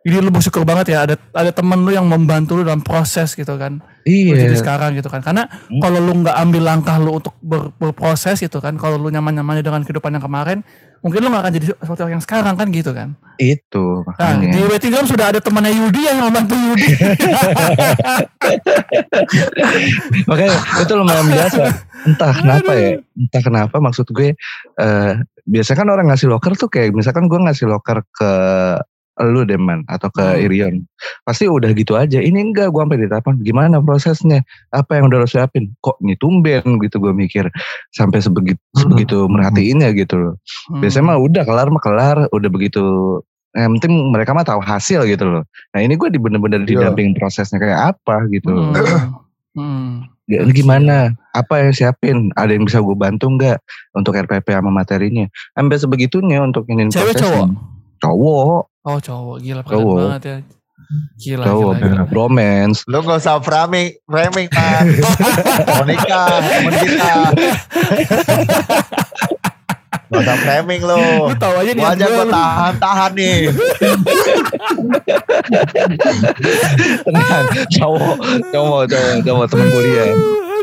Jadi 0.07 0.23
lu 0.23 0.31
bersyukur 0.31 0.63
banget 0.63 0.95
ya 0.95 1.03
ada 1.03 1.19
ada 1.35 1.51
temen 1.51 1.83
lu 1.83 1.91
yang 1.91 2.07
membantu 2.07 2.55
lu 2.55 2.63
dalam 2.63 2.79
proses 2.79 3.35
gitu 3.35 3.59
kan. 3.59 3.83
Lu 4.07 4.33
jadi 4.33 4.55
iya 4.55 4.57
sekarang 4.57 4.95
gitu 4.95 5.11
kan. 5.11 5.19
Karena 5.19 5.51
Hmm. 5.67 5.83
kalau 5.83 5.99
lu 5.99 6.23
nggak 6.23 6.37
ambil 6.39 6.63
langkah 6.63 6.95
lu 6.97 7.19
untuk 7.19 7.35
ber- 7.43 7.75
berproses 7.75 8.39
gitu 8.39 8.63
kan, 8.63 8.79
kalau 8.79 8.95
lu 8.97 9.11
nyaman-nyamannya 9.11 9.67
dengan 9.67 9.83
kehidupan 9.83 10.15
yang 10.15 10.23
kemarin, 10.23 10.63
mungkin 11.03 11.19
lu 11.21 11.29
gak 11.29 11.43
akan 11.43 11.53
jadi 11.53 11.67
seperti 11.75 12.07
yang 12.09 12.23
sekarang 12.23 12.55
kan 12.55 12.71
gitu 12.71 12.91
kan. 12.91 13.19
itu 13.37 14.01
Nah, 14.17 14.33
di 14.39 14.61
waiting 14.65 14.95
room 14.95 15.05
sudah 15.05 15.29
ada 15.29 15.39
temannya 15.39 15.69
Yudi 15.69 16.01
yang 16.03 16.23
membantu 16.23 16.55
Yudi. 16.57 16.89
makanya 20.25 20.57
itu 20.81 20.93
lumayan 20.95 21.27
biasa 21.27 21.63
entah 22.07 22.33
kenapa 22.33 22.71
ya 22.73 22.91
entah 23.13 23.43
kenapa 23.43 23.77
maksud 23.77 24.07
gue 24.09 24.33
eh 24.77 25.13
biasanya 25.45 25.79
kan 25.79 25.89
orang 25.91 26.07
ngasih 26.09 26.29
loker 26.29 26.53
tuh 26.55 26.69
kayak 26.69 26.91
misalkan 26.93 27.27
gue 27.27 27.39
ngasih 27.39 27.67
loker 27.67 28.03
ke 28.09 28.31
lu 29.19 29.43
deh 29.43 29.57
man 29.57 29.81
atau 29.87 30.09
ke 30.09 30.21
Hmm. 30.21 30.45
Irion 30.45 30.75
pasti 31.23 31.49
udah 31.49 31.73
gitu 31.73 31.95
aja 31.95 32.19
ini 32.19 32.37
enggak 32.43 32.69
gue 32.69 32.79
sampai 32.79 33.01
di 33.01 33.09
tahapan 33.09 33.35
gimana 33.41 33.81
prosesnya 33.81 34.45
apa 34.71 34.97
yang 34.97 35.09
udah 35.09 35.25
lo 35.25 35.27
siapin 35.27 35.73
kok 35.79 35.97
ini 36.01 36.13
tumben 36.15 36.61
gitu 36.85 36.97
gue 36.99 37.11
mikir 37.11 37.49
sampai 37.91 38.21
sebegitu 38.21 38.61
Hmm. 38.73 38.81
sebegitu 38.85 39.25
merhatiinnya 39.25 39.91
gitu 39.93 40.15
loh 40.17 40.35
biasanya 40.75 41.05
mah 41.07 41.19
udah 41.19 41.43
kelar 41.43 41.69
mah 41.69 41.81
kelar 41.81 42.17
udah 42.29 42.51
begitu 42.51 42.85
yang 43.53 43.73
penting 43.81 44.13
mereka 44.13 44.31
mah 44.31 44.45
tahu 44.45 44.61
hasil 44.61 45.05
gitu 45.07 45.25
loh 45.25 45.43
nah 45.71 45.81
ini 45.81 45.97
gue 45.97 46.09
di 46.09 46.21
bener-bener 46.21 46.61
Iya. 46.63 46.93
didampingin 46.93 47.17
prosesnya 47.17 47.57
kayak 47.57 47.97
apa 47.97 48.29
gitu 48.29 48.53
Hmm. 48.53 49.17
Hmm. 49.57 50.13
Ya, 50.27 50.43
ini 50.43 50.53
gimana? 50.53 51.15
Apa 51.31 51.63
yang 51.63 51.71
siapin? 51.71 52.35
Ada 52.35 52.59
yang 52.59 52.67
bisa 52.67 52.83
gue 52.83 52.93
bantu 52.93 53.31
nggak 53.31 53.63
untuk 53.95 54.13
RPP 54.13 54.51
sama 54.51 54.75
materinya? 54.75 55.23
Sampai 55.55 55.79
sebegitunya 55.79 56.43
untuk 56.43 56.67
ini 56.67 56.91
Cewek 56.91 57.15
cowok? 57.15 57.47
Cowok, 58.07 58.63
Oh 58.87 58.99
cowok 59.03 59.37
gila 59.43 59.63
keren 59.67 59.83
Cowok. 59.83 59.97
banget 59.99 60.23
ya. 60.23 60.37
Gila, 61.19 61.43
cowok, 61.43 61.73
gila, 61.75 61.91
gila. 61.91 62.03
bromance. 62.07 62.87
Lu 62.87 63.03
gak 63.03 63.19
usah 63.19 63.43
framing, 63.43 63.99
framing 64.07 64.47
man. 64.55 64.87
Mau 65.67 65.83
nikah, 65.83 66.39
temen 66.39 66.75
kita. 66.79 67.15
Gak 70.07 70.21
usah 70.23 70.39
framing 70.39 70.87
lu. 70.87 71.03
Lu 71.27 71.35
tahu 71.35 71.55
aja 71.59 71.71
nih. 71.75 71.83
Gua 71.83 71.91
aja 71.91 72.07
gua 72.07 72.27
tahan-tahan 72.31 73.11
nih. 73.19 73.39
Tenang, 77.03 77.45
cowok, 77.75 78.17
cowok, 78.55 78.83
cowok, 78.87 79.17
cowok 79.27 79.45
teman 79.51 79.69
kuliah. 79.75 80.11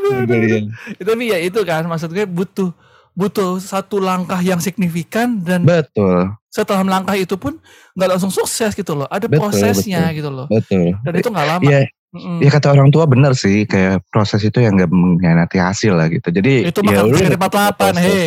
Teman 0.07 0.23
kuliah. 0.23 0.61
Itu 0.95 1.03
tapi 1.03 1.23
ya 1.27 1.37
itu 1.43 1.59
kan 1.67 1.83
maksud 1.83 2.15
gue 2.15 2.23
butuh 2.23 2.71
butuh 3.13 3.57
satu 3.57 3.97
langkah 3.97 4.37
yang 4.39 4.57
signifikan 4.57 5.37
dan 5.39 5.61
Betul, 5.61 6.33
setelah 6.49 6.81
langkah 6.81 7.13
itu 7.13 7.37
pun 7.37 7.61
nggak 7.93 8.09
langsung 8.09 8.29
sukses 8.29 8.73
gitu 8.73 8.93
loh. 8.93 9.05
Ada 9.07 9.29
Betul, 9.29 9.37
prosesnya 9.39 10.09
betul. 10.09 10.17
gitu 10.17 10.29
loh. 10.29 10.47
betul. 10.49 10.85
Dan 11.01 11.13
itu 11.13 11.29
nggak 11.29 11.47
lama. 11.47 11.63
Iya, 11.63 11.81
Mm-mm. 12.13 12.37
ya 12.41 12.49
kata 12.49 12.67
orang 12.69 12.89
tua 12.89 13.05
benar 13.05 13.33
sih, 13.33 13.65
kayak 13.65 14.05
proses 14.09 14.41
itu 14.41 14.61
yang 14.61 14.77
gak 14.77 14.89
mengkhianati 14.89 15.57
hasil 15.57 15.97
lah 15.97 16.05
gitu. 16.09 16.29
Jadi 16.29 16.69
Itu 16.69 16.85
ya 16.85 17.01
udah, 17.01 17.17
dari 17.17 17.37
48, 17.37 17.97
hei. 17.97 18.25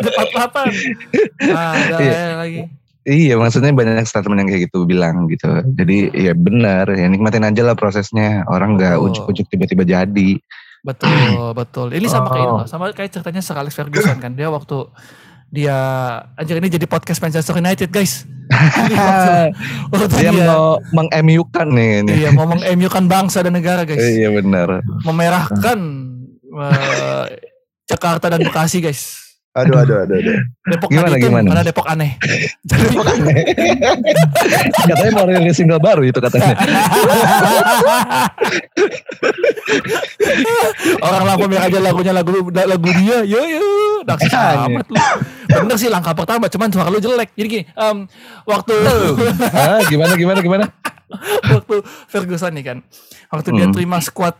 depan 0.00 0.26
papan. 0.32 0.66
Nah, 1.48 1.72
ada 1.74 1.96
Iya. 2.00 2.12
ya 2.12 2.34
lagi. 2.36 2.60
Iya 3.08 3.34
maksudnya 3.40 3.72
banyak 3.72 4.04
statement 4.04 4.36
yang 4.44 4.48
kayak 4.48 4.62
gitu 4.68 4.84
bilang 4.84 5.32
gitu. 5.32 5.48
Jadi 5.72 6.12
ya 6.12 6.36
benar 6.36 6.84
ya 6.92 7.08
nikmatin 7.08 7.40
aja 7.40 7.64
lah 7.64 7.72
prosesnya. 7.72 8.44
Orang 8.44 8.76
nggak 8.76 9.00
Oh. 9.00 9.08
ujuk-ujuk 9.08 9.48
tiba-tiba 9.48 9.84
jadi. 9.84 10.36
Betul, 10.88 11.52
betul. 11.52 11.86
Ini 11.92 12.06
sama 12.06 12.32
kayak 12.32 12.40
ini 12.40 12.48
Oh. 12.48 12.58
loh, 12.58 12.66
sama 12.66 12.88
kayak 12.90 13.12
ceritanya 13.12 13.44
Sir 13.44 13.54
Alex 13.54 13.76
Ferguson 13.76 14.16
kan. 14.16 14.32
Dia 14.32 14.48
waktu 14.48 14.88
dia 15.48 15.76
anjir 16.32 16.56
ini 16.56 16.68
jadi 16.68 16.84
podcast 16.84 17.20
Manchester 17.20 17.52
United, 17.54 17.88
guys. 17.88 18.24
Jadi 18.48 18.94
waktu- 19.00 19.52
waktu 19.90 20.06
Dia 20.18 20.32
dia, 20.32 20.46
mau 20.46 20.80
mengemukan 20.92 21.68
nih 21.68 21.90
ini. 22.00 22.12
iya, 22.16 22.32
ngomong 22.32 22.64
MU 22.72 22.88
kan 22.88 23.04
bangsa 23.04 23.40
dan 23.40 23.52
negara, 23.52 23.84
guys. 23.84 24.00
Iya 24.00 24.32
benar. 24.32 24.80
Memerahkan 25.04 25.78
eh, 26.48 27.24
Jakarta 27.84 28.28
dan 28.28 28.40
Bekasi, 28.40 28.80
guys. 28.80 29.27
Aduh, 29.56 29.80
aduh, 29.80 30.04
aduh, 30.04 30.16
aduh. 30.20 30.38
Depok 30.68 30.88
Gimana, 30.92 31.16
itu 31.16 31.24
gimana? 31.24 31.48
karena 31.50 31.64
Depok 31.64 31.86
aneh. 31.88 32.10
Jadi 32.68 32.84
katanya 34.92 35.12
mau 35.16 35.24
rilis 35.26 35.56
single 35.56 35.80
baru 35.80 36.04
itu 36.04 36.20
katanya. 36.20 36.52
orang 41.02 41.22
lampu 41.24 41.44
merah 41.48 41.66
aja 41.66 41.80
lagunya 41.80 42.12
lagu 42.12 42.30
lagu 42.52 42.88
dia. 42.92 43.24
Yo 43.24 43.40
yo, 43.40 43.64
naksir 44.04 44.30
amat 44.30 44.86
lu. 44.86 44.96
Bener 45.48 45.76
sih 45.80 45.90
langkah 45.90 46.14
pertama, 46.14 46.46
cuman 46.46 46.68
suara 46.70 46.92
lu 46.92 47.00
jelek. 47.00 47.32
Jadi 47.34 47.48
gini, 47.48 47.64
em, 47.66 48.04
waktu 48.44 48.74
ah, 49.56 49.80
gimana 49.88 50.12
gimana 50.14 50.38
gimana? 50.38 50.64
waktu 51.48 51.80
Ferguson 52.04 52.52
nih 52.52 52.64
kan 52.68 52.78
waktu 53.32 53.48
dia 53.56 53.64
Hmm. 53.64 53.72
terima 53.72 53.96
squad 53.96 54.36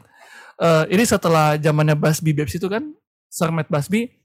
eh, 0.61 0.85
ini 0.92 1.01
setelah 1.01 1.57
zamannya 1.57 1.97
Basbi 1.97 2.37
Babs 2.37 2.53
itu 2.53 2.68
kan 2.68 2.85
Sir 3.25 3.49
Matt 3.49 3.73
Basbi 3.73 4.17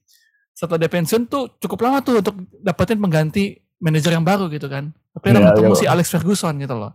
setelah 0.54 0.78
dia 0.78 0.90
pensiun 0.90 1.26
tuh 1.26 1.58
cukup 1.58 1.80
lama 1.82 2.00
tuh 2.00 2.22
untuk 2.22 2.36
dapetin 2.60 2.98
pengganti 2.98 3.44
manajer 3.78 4.14
yang 4.14 4.24
baru 4.24 4.48
gitu 4.48 4.66
kan 4.66 4.90
tapi 5.12 5.26
ada 5.30 5.40
Iya, 5.40 5.48
ketemu 5.52 5.70
iya. 5.70 5.80
si 5.80 5.86
Alex 5.86 6.06
Ferguson 6.10 6.54
gitu 6.58 6.74
loh 6.74 6.94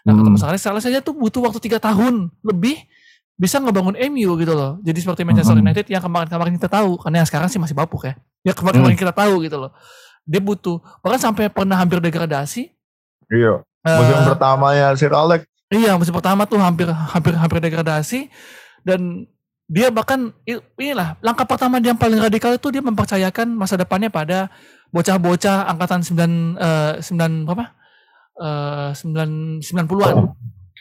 nah 0.00 0.10
Hmm. 0.10 0.24
ketemu 0.24 0.36
si 0.36 0.44
Alex 0.46 0.60
Alex 0.64 0.82
aja 0.86 1.00
tuh 1.00 1.12
butuh 1.12 1.42
waktu 1.42 1.58
tiga 1.58 1.76
tahun 1.76 2.30
lebih 2.40 2.78
bisa 3.34 3.56
ngebangun 3.56 3.96
MU 4.08 4.30
gitu 4.36 4.52
loh 4.52 4.78
jadi 4.80 4.96
seperti 4.96 5.22
Manchester 5.22 5.52
Hmm. 5.52 5.64
United 5.64 5.86
yang 5.86 6.00
kemarin-kemarin 6.00 6.54
kita 6.54 6.68
tahu 6.68 6.96
karena 6.96 7.20
yang 7.20 7.28
sekarang 7.28 7.48
sih 7.48 7.58
masih 7.58 7.74
bapuk 7.74 8.04
ya 8.04 8.14
ya 8.40 8.52
kemarin-kemarin 8.52 8.94
Hmm. 8.94 9.04
kita 9.04 9.14
tahu 9.14 9.34
gitu 9.42 9.56
loh 9.58 9.70
dia 10.22 10.38
butuh 10.38 10.78
bahkan 11.00 11.20
sampai 11.20 11.48
pernah 11.48 11.76
hampir 11.76 11.98
degradasi 11.98 12.70
Iya. 13.28 13.62
eh, 13.80 13.96
Musim 13.96 14.16
pertamanya 14.26 14.90
Sir 14.92 15.10
Alex. 15.10 15.46
Iya 15.68 15.94
musim 15.94 16.10
pertama 16.10 16.44
tuh 16.44 16.58
hampir 16.58 16.90
hampir 16.90 17.30
hampir 17.32 17.58
degradasi 17.60 18.26
dan 18.82 19.22
dia 19.70 19.86
bahkan 19.88 20.34
inilah 20.74 21.14
langkah 21.22 21.46
pertama 21.46 21.78
dia 21.78 21.94
yang 21.94 22.00
paling 22.00 22.18
radikal 22.18 22.50
itu 22.50 22.68
dia 22.68 22.82
mempercayakan 22.82 23.54
masa 23.54 23.78
depannya 23.78 24.10
pada 24.10 24.50
bocah-bocah 24.90 25.70
angkatan 25.70 26.02
9 26.02 26.58
eh 26.58 26.92
9 26.98 27.46
berapa? 27.46 27.70
Eh 28.34 28.90
9 28.98 29.62
90-an. 29.62 30.34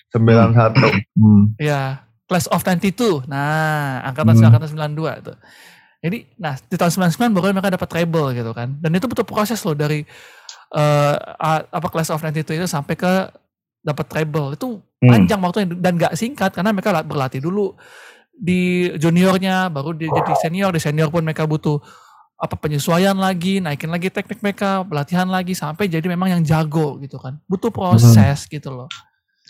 91. 0.10 0.74
Hmm. 1.14 1.54
Ya, 1.62 2.02
class 2.26 2.50
of 2.50 2.66
92. 2.66 3.30
Nah, 3.30 4.02
angkatan 4.02 4.34
Hmm. 4.34 4.50
angkatan 4.50 4.70
92 4.74 5.22
itu. 5.22 5.34
Jadi, 6.00 6.18
nah 6.40 6.58
di 6.58 6.74
tahun 6.74 6.90
99 6.90 7.30
baru 7.30 7.54
mereka 7.54 7.76
dapat 7.78 7.90
treble 7.92 8.34
gitu 8.34 8.52
kan. 8.58 8.74
Dan 8.82 8.98
itu 8.98 9.06
butuh 9.06 9.28
proses 9.28 9.62
loh 9.62 9.78
dari 9.78 10.02
eh 10.70 11.16
a- 11.38 11.66
apa 11.70 11.88
class 11.90 12.10
of 12.10 12.18
92 12.18 12.58
itu 12.58 12.66
sampai 12.66 12.98
ke 12.98 13.14
dapat 13.86 14.06
treble. 14.10 14.58
Itu 14.58 14.82
Hmm. 14.98 15.10
panjang 15.14 15.40
waktunya 15.40 15.68
dan 15.78 15.94
gak 15.96 16.18
singkat 16.18 16.52
karena 16.52 16.74
mereka 16.74 16.90
la- 16.90 17.06
berlatih 17.06 17.40
dulu 17.40 17.78
di 18.40 18.88
juniornya 18.96 19.68
baru 19.68 19.92
dia 19.92 20.08
jadi 20.08 20.32
senior 20.40 20.72
di 20.72 20.80
senior 20.80 21.12
pun 21.12 21.22
mereka 21.22 21.44
butuh 21.44 21.84
apa 22.40 22.56
penyesuaian 22.56 23.20
lagi, 23.20 23.60
naikin 23.60 23.92
lagi 23.92 24.08
teknik 24.08 24.40
mereka, 24.40 24.88
pelatihan 24.88 25.28
lagi 25.28 25.52
sampai 25.52 25.92
jadi 25.92 26.08
memang 26.08 26.32
yang 26.32 26.42
jago 26.42 26.96
gitu 27.04 27.20
kan. 27.20 27.36
Butuh 27.52 27.68
proses 27.68 28.48
gitu 28.48 28.72
loh. 28.72 28.88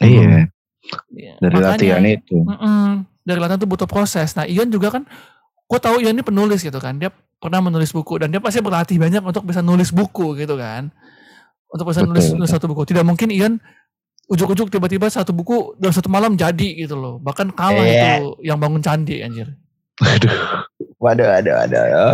Iya. 0.02 0.49
Iya, 1.13 1.34
Dari 1.38 1.54
makanya- 1.54 1.69
latihan 1.78 2.04
itu. 2.08 2.38
Mm-mm. 2.41 3.06
dari 3.21 3.38
latihan 3.38 3.62
itu 3.62 3.69
butuh 3.69 3.86
proses. 3.86 4.34
Nah 4.34 4.49
Ion 4.49 4.73
juga 4.73 4.89
kan, 4.89 5.06
gue 5.69 5.78
tahu 5.80 6.02
Ion 6.02 6.17
ini 6.17 6.25
penulis 6.25 6.65
gitu 6.65 6.82
kan. 6.82 6.97
Dia 6.97 7.13
pernah 7.38 7.62
menulis 7.62 7.93
buku 7.93 8.17
dan 8.25 8.34
dia 8.34 8.41
pasti 8.41 8.58
berlatih 8.58 8.97
banyak 8.97 9.21
untuk 9.21 9.45
bisa 9.45 9.62
nulis 9.62 9.93
buku 9.93 10.34
gitu 10.34 10.58
kan. 10.58 10.89
Untuk 11.69 11.93
bisa 11.93 12.02
Betul, 12.02 12.10
nulis, 12.10 12.25
betul. 12.25 12.38
nulis 12.41 12.49
satu 12.49 12.65
buku. 12.65 12.89
Tidak 12.89 13.06
mungkin 13.06 13.30
Ion 13.30 13.62
ujuk-ujuk 14.30 14.70
tiba-tiba 14.70 15.10
satu 15.10 15.34
buku 15.34 15.74
dalam 15.76 15.92
satu 15.92 16.08
malam 16.08 16.38
jadi 16.38 16.78
gitu 16.78 16.94
loh. 16.94 17.18
Bahkan 17.18 17.50
kalah 17.52 17.82
Iya. 17.82 18.22
itu 18.22 18.38
yang 18.46 18.62
bangun 18.62 18.80
candi 18.80 19.26
anjir. 19.26 19.58
Waduh, 21.00 21.28
ada, 21.28 21.54
ada. 21.65 21.80
Ya. 21.88 22.06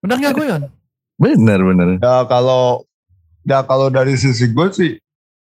Benar 0.00 0.16
nggak 0.18 0.32
gue 0.34 0.44
Ion? 0.48 0.62
Bener 1.14 1.60
bener. 1.60 1.88
Ya 2.00 2.24
kalau 2.26 2.82
ya 3.44 3.60
kalau 3.62 3.88
dari 3.88 4.16
sisi 4.16 4.48
gue 4.48 4.66
sih 4.72 4.92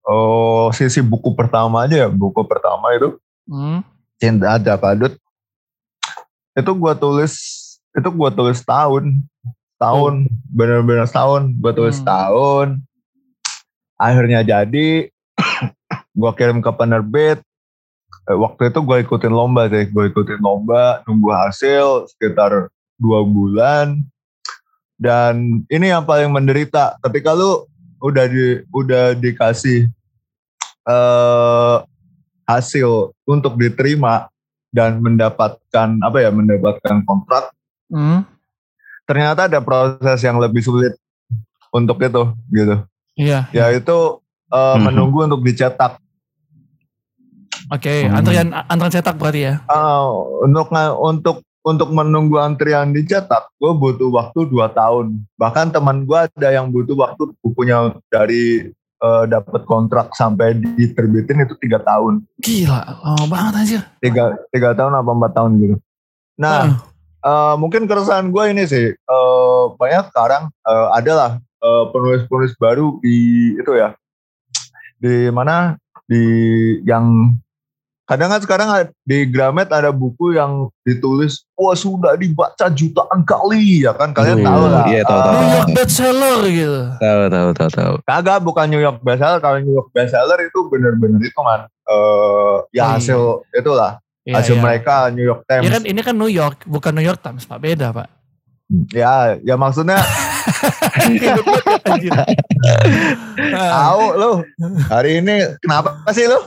oh 0.03 0.75
sisi 0.75 0.99
buku 0.99 1.33
pertama 1.33 1.87
aja 1.87 2.07
ya 2.07 2.09
buku 2.11 2.43
pertama 2.43 2.91
itu 2.93 3.15
Hmm. 3.43 3.83
cinta 4.19 4.55
ada 4.55 4.75
padut 4.75 5.15
itu 6.53 6.71
gue 6.71 6.93
tulis 6.95 7.35
itu 7.91 8.09
gue 8.09 8.31
tulis 8.33 8.59
tahun 8.63 9.23
tahun 9.79 10.13
bener-bener 10.47 11.07
tahun 11.07 11.59
gue 11.59 11.73
tulis 11.73 11.99
Hmm. 11.99 12.07
tahun 12.07 12.69
akhirnya 13.95 14.43
jadi 14.43 15.11
gue 16.13 16.31
kirim 16.37 16.61
ke 16.61 16.71
penerbit 16.73 17.41
Eh, 18.31 18.39
waktu 18.39 18.71
itu 18.71 18.79
gue 18.87 19.03
ikutin 19.03 19.35
lomba 19.35 19.67
sih. 19.67 19.91
Gue 19.91 20.07
ikutin 20.07 20.39
lomba 20.39 21.03
nunggu 21.11 21.35
hasil 21.35 22.07
sekitar 22.15 22.71
dua 22.95 23.27
bulan. 23.27 23.99
Dan 24.95 25.67
ini 25.67 25.91
yang 25.91 26.07
paling 26.07 26.31
menderita. 26.31 26.95
Ketika 27.03 27.35
lu 27.35 27.67
udah 27.99 28.27
di 28.31 28.63
udah 28.71 29.19
dikasih 29.19 29.91
eh 30.83 31.77
hasil 32.47 33.15
untuk 33.27 33.55
diterima 33.59 34.27
dan 34.75 34.99
mendapatkan 34.99 35.99
apa 36.03 36.19
ya 36.19 36.31
mendapatkan 36.35 37.07
kontrak 37.07 37.55
Hmm. 37.93 38.25
ternyata 39.05 39.45
ada 39.53 39.61
proses 39.61 40.17
yang 40.25 40.41
lebih 40.41 40.65
sulit 40.65 40.97
untuk 41.69 42.01
itu 42.01 42.33
gitu. 42.51 42.77
Iya. 43.15 43.47
yaitu 43.53 44.22
eh, 44.53 44.75
Mhm. 44.75 44.83
menunggu 44.83 45.19
untuk 45.25 45.43
dicetak 45.43 45.97
Oke. 47.69 48.05
Hmm. 48.05 48.17
Antrian 48.19 48.49
antrian 48.53 48.93
cetak 48.93 49.17
berarti 49.17 49.41
ya. 49.43 49.55
Ah, 49.65 50.05
untuk 50.43 50.69
untuk 51.01 51.37
untuk 51.63 51.89
menunggu 51.89 52.37
antrian 52.37 52.91
dicetak 52.91 53.49
gue 53.55 53.71
butuh 53.73 54.11
waktu 54.11 54.45
2 54.45 54.67
tahun 54.69 55.23
bahkan 55.33 55.71
teman 55.71 56.03
gue 56.03 56.19
ada 56.19 56.49
yang 56.51 56.69
butuh 56.69 56.99
waktu 56.99 57.31
bukunya 57.39 57.79
dari 58.09 58.67
eh, 58.99 59.25
dapat 59.25 59.63
kontrak 59.65 60.11
sampai 60.13 60.53
diterbitin 60.59 61.39
itu 61.41 61.55
tiga 61.57 61.79
tahun 61.79 62.27
Gila. 62.37 62.81
Oh 63.07 63.25
banget 63.25 63.53
anjir. 63.57 63.81
tiga 63.99 64.35
tiga 64.51 64.75
tahun 64.75 64.93
apa 64.93 65.11
empat 65.13 65.33
tahun 65.33 65.53
gitu 65.57 65.77
nah 66.35 66.83
Ah. 67.23 67.53
eh, 67.53 67.55
mungkin 67.57 67.87
keresahan 67.87 68.27
gue 68.29 68.45
ini 68.49 68.67
sih 68.67 68.91
eh, 68.91 69.63
banyak 69.73 70.11
sekarang 70.11 70.51
eh, 70.51 70.89
adalah 70.93 71.39
eh, 71.39 71.85
penulis-penulis 71.89 72.59
baru 72.59 72.99
di 72.99 73.17
itu 73.55 73.71
ya 73.73 73.95
di 75.03 75.27
mana 75.29 75.75
di 76.07 76.23
yang 76.85 77.35
kadang 78.03 78.29
kan 78.29 78.39
sekarang 78.39 78.69
di 79.03 79.25
Gramet 79.25 79.67
ada 79.69 79.89
buku 79.89 80.35
yang 80.35 80.69
ditulis 80.83 81.43
wah 81.55 81.73
sudah 81.73 82.13
dibaca 82.15 82.69
jutaan 82.69 83.23
kali 83.23 83.83
ya 83.83 83.95
kan 83.95 84.13
kalian 84.13 84.39
Aduh, 84.39 84.47
tahu 84.47 84.65
lah 84.69 84.85
iya, 84.87 85.03
tahu, 85.03 85.19
tahu, 85.19 85.33
New 85.33 85.41
tahu. 85.41 85.55
York 85.57 85.69
bestseller 85.73 86.41
gitu. 86.45 86.81
Tahu 86.99 87.21
tahu 87.27 87.49
tahu 87.53 87.71
tahu. 87.73 87.93
kagak 88.05 88.39
bukan 88.41 88.67
New 88.69 88.79
York 88.79 88.99
bestseller 89.01 89.41
kalau 89.41 89.59
New 89.59 89.73
York 89.73 89.89
bestseller 89.91 90.39
itu 90.39 90.59
bener-bener 90.69 91.21
itu 91.21 91.41
kan 91.41 91.61
eh, 91.67 92.57
ya 92.71 92.83
Oh, 92.85 92.85
iya. 92.85 92.85
hasil 92.95 93.21
itulah 93.51 93.93
Iya, 94.23 94.39
hasil 94.39 94.55
iya. 94.55 94.63
mereka 94.63 94.95
New 95.11 95.25
York 95.25 95.43
Times 95.45 95.65
Ya 95.65 95.71
kan 95.73 95.83
ini 95.83 95.99
kan 95.99 96.15
New 96.15 96.31
York, 96.31 96.63
bukan 96.63 96.95
New 96.95 97.03
York 97.03 97.19
Times, 97.19 97.43
Pak. 97.43 97.59
Beda, 97.59 97.91
Pak. 97.91 98.07
Ya 98.91 99.37
ya 99.41 99.55
maksudnya 99.55 99.99
Tahu 103.43 104.05
lu. 104.15 104.33
Hari 104.87 105.19
ini 105.19 105.35
kenapa 105.59 105.91
sih 106.11 106.25
lu? 106.25 106.39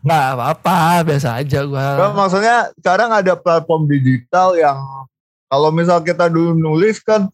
Nggak 0.00 0.24
apa-apa, 0.32 0.76
biasa 1.04 1.40
aja 1.40 1.60
gua. 1.62 2.10
maksudnya 2.12 2.72
sekarang 2.74 3.10
ada 3.12 3.34
platform 3.34 3.84
digital 3.86 4.56
yang 4.56 4.78
kalau 5.46 5.68
misal 5.70 6.00
kita 6.00 6.26
dulu 6.26 6.54
nulis 6.54 7.00
kan 7.00 7.28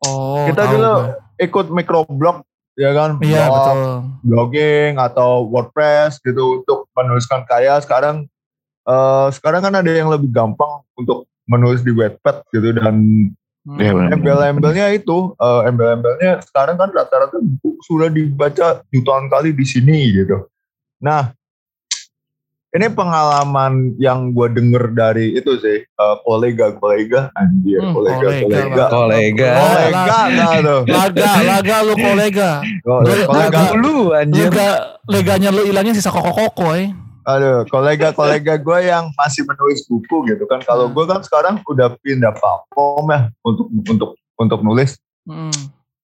Oh, 0.00 0.48
kita 0.48 0.64
dulu 0.66 0.80
gua. 0.80 1.20
ikut 1.36 1.66
microblog 1.68 2.40
ya 2.74 2.90
kan 2.90 3.20
Iya, 3.20 3.44
blog, 3.44 3.54
betul. 3.54 3.78
blogging 4.24 4.92
atau 4.96 5.44
WordPress 5.44 6.18
gitu 6.18 6.62
untuk 6.62 6.88
menuliskan 6.90 7.44
karya 7.44 7.76
sekarang 7.78 8.24
eh, 8.82 9.26
sekarang 9.30 9.60
kan 9.60 9.74
ada 9.74 9.90
yang 9.90 10.08
lebih 10.08 10.32
gampang 10.32 10.80
untuk 10.94 11.28
menulis 11.50 11.82
di 11.82 11.90
Wattpad 11.90 12.46
gitu 12.48 12.70
dan 12.72 12.96
Hmm. 13.60 13.76
Iya 13.76 13.92
embel-embelnya 14.08 14.88
itu 14.88 15.36
eh, 15.36 15.68
embel-embelnya 15.68 16.40
sekarang 16.40 16.80
kan 16.80 16.88
rata-rata 16.88 17.36
buku 17.36 17.76
sudah 17.82 18.08
dibaca 18.08 18.80
jutaan 18.88 19.28
kali 19.28 19.52
di 19.52 19.68
sini 19.68 20.16
gitu. 20.16 20.48
Nah, 20.96 21.28
ini 22.70 22.88
pengalaman 22.88 23.98
yang 23.98 24.30
gue 24.30 24.48
denger 24.48 24.94
dari 24.94 25.36
itu 25.36 25.60
sih 25.60 25.76
eh, 25.76 26.16
kolega-kolega 26.22 27.36
anjir 27.36 27.84
Hmm, 27.84 27.92
kolega-kolega 27.92 28.64
Pak. 28.80 28.88
Kolega. 28.88 29.50
kolega 29.52 30.18
nggak 30.24 30.52
tuh 30.56 30.80
Laga, 30.88 31.30
laga 31.44 31.76
lu 31.82 31.94
kolega. 31.94 32.50
Ko- 32.80 33.04
kolega 33.04 33.60
Dulu 33.76 33.94
anjir. 34.16 34.48
Lega, 34.48 34.68
leganya 35.04 35.48
lu 35.50 35.68
hilangnya 35.68 35.92
sisa 35.92 36.08
koko-koko, 36.08 36.72
eh. 36.72 36.88
Aduh 37.30 37.62
kolega-kolega 37.66 38.54
gue 38.56 38.78
yang 38.84 39.12
masih 39.14 39.42
menulis 39.44 39.84
buku 39.84 40.26
gitu 40.26 40.44
kan 40.44 40.58
kalau 40.62 40.88
Hmm. 40.88 40.94
gue 40.94 41.04
kan 41.06 41.20
sekarang 41.20 41.54
udah 41.62 41.94
pindah 42.00 42.32
platform 42.32 43.06
ya 43.08 43.20
untuk 43.40 43.66
untuk 43.70 44.10
untuk 44.34 44.60
nulis 44.60 44.98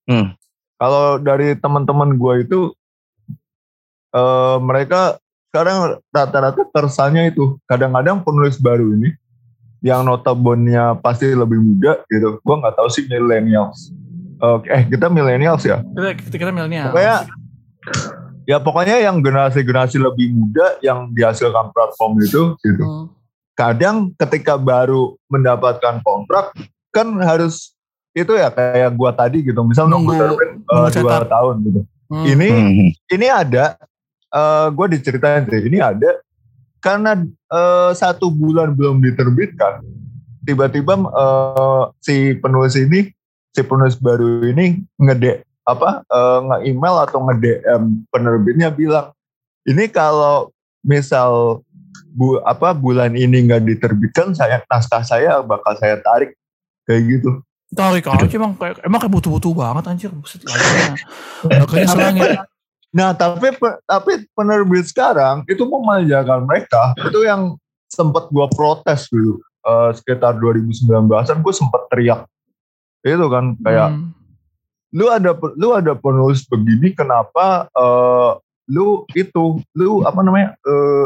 Hmm. 0.07 0.31
kalau 0.75 1.17
dari 1.17 1.53
teman-teman 1.53 2.15
gue 2.15 2.33
itu 2.41 2.59
eh, 4.09 4.57
mereka 4.59 5.19
sekarang 5.49 5.99
rata-rata 6.09 6.61
keresannya 6.69 7.31
itu 7.31 7.57
kadang-kadang 7.65 8.21
penulis 8.21 8.55
baru 8.55 8.93
ini 8.93 9.11
yang 9.79 10.01
notabene 10.01 10.73
pasti 10.99 11.27
lebih 11.27 11.57
muda 11.57 12.01
gitu 12.07 12.37
gue 12.37 12.55
nggak 12.55 12.75
tahu 12.75 12.87
sih 12.87 13.05
millennials 13.05 13.91
Oke, 14.37 14.69
eh 14.69 14.85
kita 14.85 15.09
millennials 15.09 15.65
ya 15.65 15.81
Kita, 15.81 16.13
kita 16.13 16.35
kira 16.37 16.51
milenial. 16.53 16.93
Ya 18.47 18.57
pokoknya 18.57 19.03
yang 19.03 19.19
generasi-generasi 19.19 19.99
lebih 19.99 20.31
muda 20.31 20.79
yang 20.79 21.11
dihasilkan 21.11 21.69
platform 21.75 22.23
itu 22.23 22.55
gitu 22.63 22.83
Hmm. 22.83 23.05
kadang 23.53 24.15
ketika 24.15 24.55
baru 24.55 25.19
mendapatkan 25.27 25.99
kontrak 25.99 26.55
kan 26.89 27.11
harus 27.19 27.75
itu 28.15 28.31
ya 28.33 28.47
kayak 28.49 28.95
gua 28.95 29.11
tadi 29.11 29.43
gitu 29.43 29.59
misal 29.61 29.85
nunggu, 29.85 30.15
Nunggu- 30.15 30.39
terbit, 30.39 30.49
nunggu 30.65 30.99
dua 31.03 31.27
tahun 31.27 31.55
gitu 31.61 31.81
Hmm. 32.07 32.23
ini 32.25 32.47
Hmm. 32.49 32.89
ini 33.11 33.27
ada 33.27 33.75
eh 34.27 34.67
gue 34.71 34.85
diceritain 34.91 35.43
sih 35.43 35.67
ini 35.67 35.79
ada 35.79 36.19
karena 36.79 37.19
eh, 37.25 37.91
satu 37.91 38.27
bulan 38.27 38.71
belum 38.71 38.99
diterbitkan 38.99 39.83
tiba-tiba 40.43 40.95
eh, 40.99 41.83
si 41.99 42.15
penulis 42.35 42.75
ini 42.75 43.11
si 43.51 43.61
penulis 43.63 43.95
baru 43.95 44.43
ini 44.45 44.83
ngede 44.95 45.46
apa 45.67 46.07
eh, 46.07 46.39
nge-email 46.47 46.95
atau 47.03 47.19
nge-DM 47.27 48.07
penerbitnya 48.07 48.71
bilang 48.71 49.11
ini 49.67 49.91
kalau 49.91 50.47
misal 50.79 51.59
bu 52.15 52.39
apa 52.47 52.71
bulan 52.71 53.13
ini 53.13 53.45
nggak 53.45 53.67
diterbitkan 53.67 54.31
saya 54.31 54.63
naskah 54.71 55.03
saya 55.03 55.43
bakal 55.43 55.75
saya 55.75 55.99
tarik 55.99 56.33
kayak 56.87 57.03
gitu 57.19 57.43
Tarik 57.67 58.07
aja 58.07 58.23
emang 58.31 58.55
kayak 58.55 58.79
emang 58.79 58.99
kayak 59.03 59.11
butuh-butuh 59.11 59.51
banget 59.51 59.83
anjir. 59.91 60.11
Buset 60.15 60.39
selangit. 60.47 62.39
Nah, 62.95 63.11
tapi 63.11 63.51
tapi 63.83 64.25
penerbit 64.31 64.87
sekarang 64.87 65.43
itu 65.51 65.67
memanjakan 65.67 66.47
mereka. 66.47 66.95
Itu 66.95 67.19
yang 67.27 67.59
sempat 67.91 68.31
gua 68.31 68.47
protes 68.47 69.11
dulu. 69.11 69.43
Eh, 69.67 69.91
sekitar 69.99 70.39
2019-an 70.39 71.43
gue 71.43 71.53
sempat 71.53 71.91
teriak. 71.91 72.23
Itu 73.03 73.27
kan 73.27 73.59
kayak 73.59 73.89
Hmm. 73.91 74.16
Lu 74.91 75.11
ada 75.11 75.35
lu 75.55 75.75
ada 75.75 75.93
penulis 75.93 76.43
begini 76.43 76.91
kenapa 76.91 77.67
eh, 77.69 78.31
lu 78.67 79.03
itu 79.11 79.59
lu 79.71 80.03
apa 80.03 80.19
namanya 80.21 80.55
eh, 80.63 81.05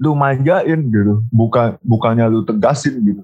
lu 0.00 0.12
manjain 0.12 0.80
gitu 0.88 1.20
bukan 1.28 1.76
bukannya 1.80 2.28
lu 2.28 2.40
tegasin 2.42 3.00
gitu 3.00 3.22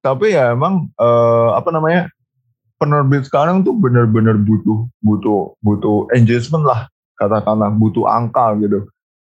tapi 0.00 0.32
ya 0.32 0.52
emang 0.52 0.88
eh, 0.94 1.48
apa 1.52 1.68
namanya 1.68 2.08
penerbit 2.78 3.26
sekarang 3.26 3.60
tuh 3.60 3.74
bener-bener 3.74 4.38
butuh 4.38 4.86
butuh 5.00 5.52
butuh 5.58 6.06
engagement 6.14 6.62
lah 6.62 6.86
katakanlah 7.16 7.68
butuh 7.70 8.06
angka 8.06 8.56
gitu 8.60 8.86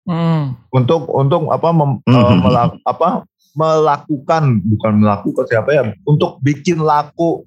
Hmm. 0.05 0.53
untuk 0.69 1.09
untuk 1.09 1.49
apa 1.49 1.73
mem- 1.73 2.05
Mhm. 2.05 2.13
eh, 2.13 2.35
melak- 2.45 2.81
apa 2.85 3.25
melakukan 3.57 4.61
bukan 4.61 4.93
melakukan 5.01 5.45
siapa 5.49 5.71
ya 5.73 5.83
untuk 6.05 6.37
bikin 6.45 6.77
laku 6.77 7.41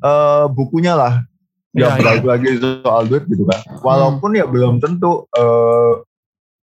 eh, 0.00 0.44
bukunya 0.48 0.96
lah 0.96 1.20
Yang 1.76 2.00
balik 2.00 2.24
lagi 2.24 2.48
soal 2.80 3.04
duit 3.06 3.24
gitu 3.28 3.44
kan. 3.44 3.60
Walaupun 3.80 4.32
ya 4.32 4.48
belum 4.48 4.80
tentu 4.80 5.28
eh, 5.30 5.92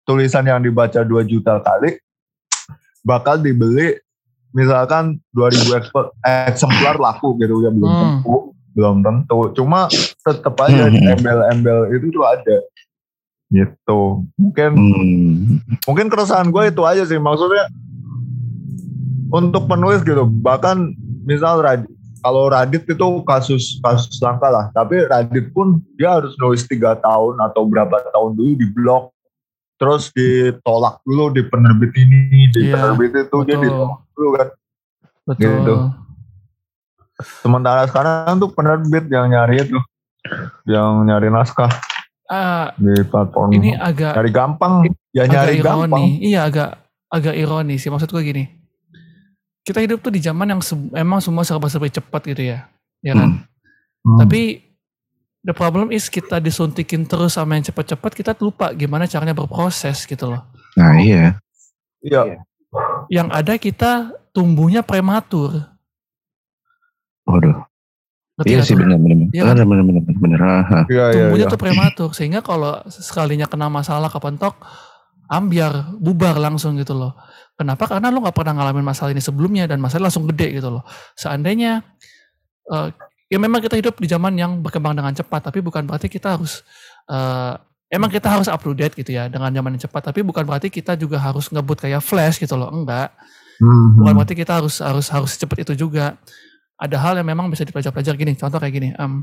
tulisan 0.04 0.44
yang 0.44 0.60
dibaca 0.60 1.00
2 1.00 1.24
juta 1.24 1.60
kali 1.60 1.96
bakal 3.04 3.36
dibeli 3.36 4.00
misalkan 4.52 5.20
2000 5.32 5.76
ekspor- 5.76 6.12
eksemplar 6.24 6.96
laku 6.96 7.36
gitu 7.36 7.60
ya 7.60 7.68
belum 7.68 7.84
Hmm. 7.88 8.00
tentu 8.00 8.36
belum 8.74 8.96
tentu. 9.00 9.38
Cuma 9.54 9.86
tetap 10.20 10.56
aja 10.60 10.88
Hmm. 10.88 11.12
embel-embel 11.14 11.92
itu 11.94 12.08
tuh 12.10 12.24
ada. 12.24 12.56
Gitu. 13.52 14.00
Mungkin 14.34 14.70
Hmm. 14.72 15.60
mungkin 15.84 16.06
keresahan 16.08 16.48
gue 16.48 16.72
itu 16.72 16.82
aja 16.82 17.04
sih. 17.04 17.20
Maksudnya 17.20 17.68
untuk 19.30 19.66
penulis 19.66 20.00
gitu 20.00 20.24
bahkan 20.40 20.94
misal 21.24 21.60
kalau 22.24 22.48
Radit 22.48 22.88
itu 22.88 23.08
kasus 23.22 23.76
kasus 23.78 24.16
langka 24.18 24.48
lah. 24.48 24.72
Tapi 24.72 25.04
Radit 25.04 25.52
pun 25.52 25.84
dia 25.94 26.16
harus 26.16 26.32
nulis 26.40 26.64
tiga 26.64 26.96
tahun 26.96 27.36
atau 27.44 27.68
berapa 27.68 28.00
tahun 28.08 28.32
dulu 28.32 28.52
di 28.56 28.66
blog 28.72 29.12
terus 29.76 30.08
ditolak 30.10 31.04
dulu 31.04 31.28
di 31.30 31.44
penerbit 31.44 31.92
ini 31.94 32.48
di 32.48 32.72
Iya, 32.72 32.80
penerbit 32.80 33.12
itu. 33.28 33.36
Dia 33.44 33.56
ditolak 33.60 34.00
dulu 34.16 34.28
kan. 34.34 34.48
Betul. 35.24 35.52
Gitu. 35.52 35.76
sementara 37.14 37.86
sekarang 37.86 38.36
tuh 38.36 38.50
penerbit 38.50 39.06
yang 39.06 39.30
nyari 39.30 39.62
itu 39.62 39.78
yang 40.66 41.06
nyari 41.06 41.30
naskah 41.30 41.70
Ah, 42.26 42.72
di 42.74 42.90
platform. 43.04 43.52
ini 43.52 43.76
agak 43.76 44.16
nyari 44.16 44.32
gampang. 44.32 44.72
Ya 45.12 45.28
agak 45.28 45.32
nyari 45.36 45.54
ironi. 45.54 45.62
gampang. 45.62 46.04
Iya 46.24 46.40
agak 46.48 46.68
agak 47.06 47.34
ironi 47.36 47.76
sih. 47.76 47.92
Maksud 47.92 48.08
gue 48.08 48.22
gini. 48.24 48.44
Kita 49.64 49.80
hidup 49.80 50.04
tuh 50.04 50.12
di 50.12 50.20
zaman 50.20 50.44
yang 50.46 50.60
se- 50.60 50.92
emang 50.92 51.24
semua 51.24 51.40
serba-serba 51.40 51.88
cepat 51.88 52.22
gitu 52.28 52.52
ya. 52.52 52.68
Ya 53.00 53.16
kan? 53.16 53.48
Hmm. 54.04 54.20
Tapi 54.20 54.60
the 55.40 55.56
problem 55.56 55.88
is 55.88 56.12
kita 56.12 56.36
disuntikin 56.36 57.08
terus 57.08 57.40
sama 57.40 57.56
yang 57.56 57.64
cepat-cepat 57.64 58.12
kita 58.12 58.30
lupa 58.36 58.76
gimana 58.76 59.08
caranya 59.08 59.32
berproses 59.32 60.04
gitu 60.04 60.28
loh. 60.28 60.44
Nah 60.76 61.00
iya. 61.00 61.40
iya 62.04 62.44
Yang 63.08 63.28
ada 63.32 63.54
kita 63.56 63.92
tumbuhnya 64.36 64.84
prematur. 64.84 65.64
Waduh. 67.24 67.64
Ngerti 68.34 68.50
Iya 68.50 68.60
sih 68.66 68.74
tuh? 68.74 68.82
benar 68.84 68.98
benar. 69.00 69.16
Iya 69.32 69.42
kan? 69.46 69.54
Benar 69.56 69.66
benar 69.70 69.84
benar 69.88 70.02
benar. 70.04 70.18
benar. 70.20 70.40
Aha. 70.44 70.78
iya 70.90 71.04
iya 71.08 71.12
tumbuhnya 71.24 71.46
iya. 71.48 71.52
tuh 71.54 71.60
prematur 71.60 72.08
sehingga 72.12 72.40
kalau 72.44 72.84
sekalinya 72.90 73.46
kena 73.48 73.72
masalah 73.72 74.12
kepentok 74.12 74.60
ambiar 75.24 75.96
bubar 75.96 76.36
langsung 76.36 76.76
gitu 76.76 76.92
loh 76.92 77.16
kenapa? 77.54 77.84
Karena 77.86 78.10
lo 78.10 78.18
nggak 78.22 78.36
pernah 78.36 78.52
ngalamin 78.58 78.84
masalah 78.86 79.10
ini 79.14 79.22
sebelumnya 79.22 79.64
dan 79.70 79.78
masalah 79.78 80.10
langsung 80.10 80.26
gede 80.30 80.58
gitu 80.58 80.68
loh. 80.70 80.82
Seandainya 81.14 81.82
eh, 82.70 82.88
ya 83.30 83.38
memang 83.40 83.62
kita 83.62 83.78
hidup 83.78 83.98
di 83.98 84.06
zaman 84.10 84.34
yang 84.36 84.60
berkembang 84.60 84.94
dengan 84.94 85.14
cepat 85.14 85.50
tapi 85.50 85.64
bukan 85.64 85.86
berarti 85.86 86.06
kita 86.10 86.38
harus 86.38 86.62
eh, 87.08 87.54
emang 87.94 88.10
kita 88.10 88.26
harus 88.26 88.50
up 88.50 88.60
to 88.60 88.74
date 88.74 88.94
gitu 88.98 89.14
ya 89.14 89.30
dengan 89.30 89.50
zaman 89.54 89.78
yang 89.78 89.82
cepat 89.86 90.10
tapi 90.10 90.20
bukan 90.26 90.42
berarti 90.42 90.68
kita 90.70 90.98
juga 90.98 91.18
harus 91.22 91.48
ngebut 91.50 91.78
kayak 91.82 92.02
flash 92.02 92.42
gitu 92.42 92.58
loh. 92.58 92.70
Enggak. 92.70 93.14
Hmm. 93.54 94.02
bukan 94.02 94.18
berarti 94.18 94.34
kita 94.34 94.58
harus 94.58 94.82
harus 94.82 95.06
harus 95.10 95.30
secepat 95.38 95.62
itu 95.62 95.86
juga. 95.86 96.18
Ada 96.74 96.98
hal 96.98 97.14
yang 97.22 97.28
memang 97.30 97.46
bisa 97.46 97.62
dipelajari 97.62 98.18
gini 98.18 98.34
contoh 98.34 98.58
kayak 98.58 98.74
gini 98.74 98.90
em 98.98 99.22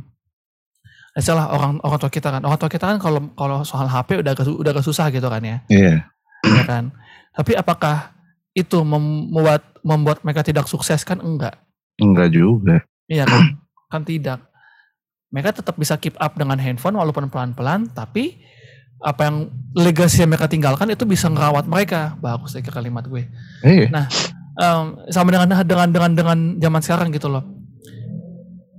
salah 1.19 1.51
orang 1.51 1.83
orang 1.83 1.99
tua 1.99 2.07
kita 2.07 2.31
kan. 2.31 2.41
Orang 2.47 2.55
tua 2.55 2.71
kita 2.71 2.87
kan 2.87 2.95
kalau 2.95 3.19
kalau 3.35 3.67
soal 3.67 3.91
HP 3.91 4.23
udah 4.23 4.31
agak, 4.31 4.47
udah 4.47 4.71
agak 4.71 4.85
susah 4.87 5.11
gitu 5.11 5.27
kan 5.27 5.43
ya. 5.43 5.57
Iya. 5.67 6.07
ya 6.47 6.63
kan? 6.63 6.95
Tapi 7.35 7.59
apakah 7.59 8.15
itu 8.51 8.77
membuat 8.83 9.63
membuat 9.81 10.21
mereka 10.21 10.43
tidak 10.43 10.67
sukses 10.67 11.01
kan 11.01 11.19
enggak 11.19 11.55
Enggak 11.97 12.33
juga. 12.33 12.83
iya 13.07 13.23
kan 13.23 13.57
kan 13.91 14.01
tidak 14.03 14.39
mereka 15.31 15.55
tetap 15.55 15.79
bisa 15.79 15.95
keep 15.95 16.15
up 16.19 16.35
dengan 16.35 16.59
handphone 16.59 16.95
walaupun 16.95 17.31
pelan-pelan 17.31 17.87
tapi 17.91 18.41
apa 19.01 19.31
yang 19.31 19.37
legasi 19.73 20.21
yang 20.21 20.29
mereka 20.29 20.45
tinggalkan 20.45 20.85
itu 20.91 21.07
bisa 21.07 21.25
ngerawat 21.25 21.65
mereka 21.65 22.13
bagus 22.19 22.53
ya 22.53 22.61
kalimat 22.61 23.07
gue 23.07 23.25
Iya. 23.63 23.89
Em, 24.51 24.85
sama 25.09 25.31
dengan 25.31 25.47
dengan 25.63 25.87
dengan 25.89 26.11
dengan 26.11 26.37
zaman 26.59 26.81
sekarang 26.83 27.07
gitu 27.15 27.31
loh. 27.31 27.41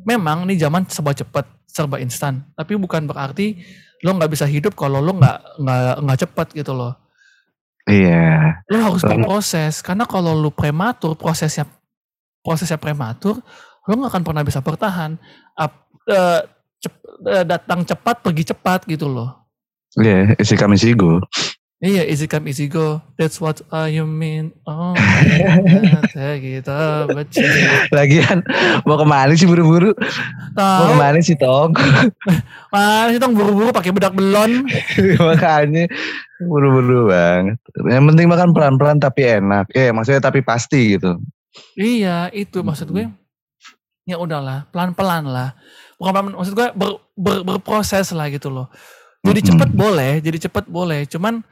Memang 0.04 0.44
nih 0.46 0.58
zaman 0.60 0.84
serba 0.86 1.16
cepat, 1.16 1.48
serba 1.64 1.96
instan, 1.98 2.44
tapi 2.54 2.74
bukan 2.74 3.06
berarti 3.06 3.56
lo 4.04 4.14
nggak 4.14 4.30
bisa 4.30 4.44
hidup 4.44 4.74
kalau 4.74 5.00
lo 5.00 5.14
nggak 5.14 5.38
nggak 5.58 5.94
nggak 6.02 6.18
cepat 6.22 6.46
gitu 6.54 6.76
loh. 6.76 6.92
Iya. 7.88 8.62
Lo 8.70 8.78
harus 8.78 9.02
berproses 9.02 9.82
karena 9.82 10.06
kalau 10.06 10.38
lo 10.38 10.54
prematur, 10.54 11.18
prosesnya 11.18 11.66
prosesnya 12.42 12.78
prematur, 12.78 13.42
lo 13.86 13.92
nggak 13.98 14.10
akan 14.14 14.22
pernah 14.22 14.42
bisa 14.46 14.62
bertahan. 14.62 15.18
Ap- 15.58 15.90
eh, 16.06 16.40
cep- 16.78 17.26
eh, 17.26 17.44
datang 17.46 17.82
cepat, 17.82 18.22
pergi 18.22 18.54
cepat 18.54 18.86
gitu 18.86 19.10
loh. 19.10 19.50
Iya. 19.98 20.38
Isi 20.38 20.54
kami 20.54 20.78
sigo. 20.78 21.20
Iya, 21.82 22.06
easy 22.06 22.30
come 22.30 22.46
easy 22.46 22.70
go. 22.70 23.02
That's 23.18 23.42
what 23.42 23.58
I 23.74 23.90
mean. 24.06 24.54
Oh, 24.62 24.94
gitu. 26.38 26.70
Baca. 27.10 27.42
Lagian 27.90 28.38
mau 28.86 28.94
ke 28.94 29.02
mana 29.02 29.34
sih 29.34 29.50
buru-buru? 29.50 29.90
Mau 30.54 30.86
ke 30.86 30.94
mana 30.94 31.18
sih 31.18 31.34
Tong? 31.34 31.74
mana 32.72 33.10
sih 33.10 33.18
tong 33.18 33.34
buru-buru 33.34 33.74
pakai 33.74 33.90
bedak 33.90 34.14
belon. 34.14 34.62
Makanya 35.26 35.90
buru-buru 36.38 37.10
banget. 37.10 37.58
Yang 37.74 38.04
penting 38.14 38.26
makan 38.30 38.54
pelan-pelan 38.54 39.02
tapi 39.02 39.42
enak. 39.42 39.66
Eh 39.74 39.90
maksudnya 39.90 40.22
tapi 40.22 40.38
pasti 40.38 40.94
gitu. 40.94 41.18
Iya, 41.74 42.30
itu 42.30 42.62
maksud 42.62 42.94
gue. 42.94 43.10
Ya 44.06 44.22
udahlah, 44.22 44.70
pelan-pelan 44.70 45.26
lah. 45.26 45.58
Bukan 45.98 46.14
pelan 46.14 46.34
maksud 46.38 46.54
gue 46.54 46.68
ber- 46.78 47.02
ber- 47.18 47.42
berproses 47.42 48.14
lah 48.14 48.30
gitu 48.30 48.54
loh. 48.54 48.70
Jadi 49.26 49.50
cepet 49.50 49.70
boleh, 49.74 50.22
jadi 50.22 50.46
cepet 50.46 50.70
boleh. 50.70 51.10
Cuman 51.10 51.42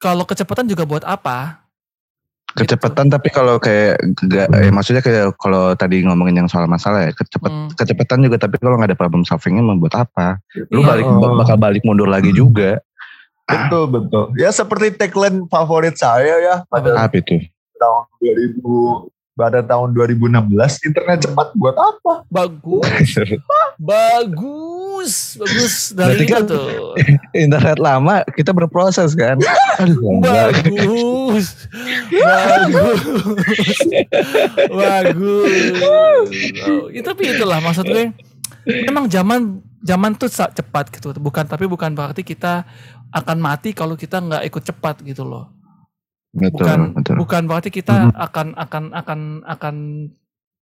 kalau 0.00 0.24
kecepatan 0.24 0.64
juga 0.64 0.88
buat 0.88 1.04
apa? 1.04 1.60
Kecepatan 2.50 3.06
tapi 3.06 3.30
kalau 3.30 3.62
kayak 3.62 3.94
gak, 4.26 4.50
eh, 4.50 4.74
maksudnya 4.74 4.98
kayak 4.98 5.38
kalau 5.38 5.70
tadi 5.78 6.02
ngomongin 6.02 6.42
yang 6.42 6.48
soal 6.50 6.66
masalah 6.66 7.06
ya 7.06 7.12
kecepet, 7.14 7.46
Hmm. 7.46 7.70
kecepatan 7.78 8.26
juga 8.26 8.42
tapi 8.42 8.58
kalau 8.58 8.74
nggak 8.74 8.90
ada 8.90 8.98
problem 8.98 9.22
solvingnya 9.22 9.62
membuat 9.62 10.02
apa? 10.02 10.42
Lu 10.74 10.82
Iya. 10.82 10.88
balik 10.88 11.06
Oh. 11.06 11.38
bakal 11.38 11.56
balik 11.56 11.82
mundur 11.86 12.10
lagi 12.10 12.34
juga. 12.34 12.82
Betul 13.46 13.86
betul. 13.86 14.24
Ya 14.34 14.50
seperti 14.50 14.98
tagline 14.98 15.46
favorit 15.46 15.94
saya 15.94 16.42
ya 16.42 16.56
pada 16.66 17.06
Apa 17.06 17.22
itu? 17.22 17.38
tahun 17.78 18.02
2000 18.18 19.06
pada 19.40 19.64
tahun 19.64 19.96
2016 19.96 20.52
internet 20.84 21.24
cepat 21.24 21.48
buat 21.56 21.72
apa? 21.72 22.28
Bagus, 22.28 23.16
bagus, 23.80 25.12
bagus. 25.40 25.74
Dari 25.96 26.28
itu 26.28 26.28
kan- 26.28 26.44
tuh. 26.52 26.92
Internet 27.32 27.80
lama 27.80 28.20
kita 28.36 28.52
berproses 28.52 29.16
kan. 29.16 29.40
Aduh. 29.80 30.20
Bagus, 30.20 31.56
bagus, 32.12 33.00
bagus. 34.68 35.76
Oh, 36.68 36.92
itu 36.92 37.00
tapi 37.00 37.22
itulah 37.32 37.64
maksud 37.64 37.88
gue. 37.88 38.12
Memang 38.68 39.08
zaman 39.08 39.64
zaman 39.80 40.12
tuh 40.20 40.28
cepat 40.28 40.92
gitu. 40.92 41.16
Bukan 41.16 41.48
tapi 41.48 41.64
bukan 41.64 41.96
berarti 41.96 42.20
kita 42.20 42.68
akan 43.10 43.40
mati 43.40 43.72
kalau 43.72 43.96
kita 43.96 44.20
nggak 44.20 44.44
ikut 44.52 44.62
cepat 44.62 45.00
gitu 45.02 45.24
loh. 45.24 45.48
Betul, 46.30 46.62
Bukan 46.62 46.78
betul. 46.94 47.14
bukan 47.18 47.42
berarti 47.46 47.68
kita 47.68 48.14
akan 48.14 48.54
akan 48.54 48.84
akan 48.94 49.20
akan 49.44 49.74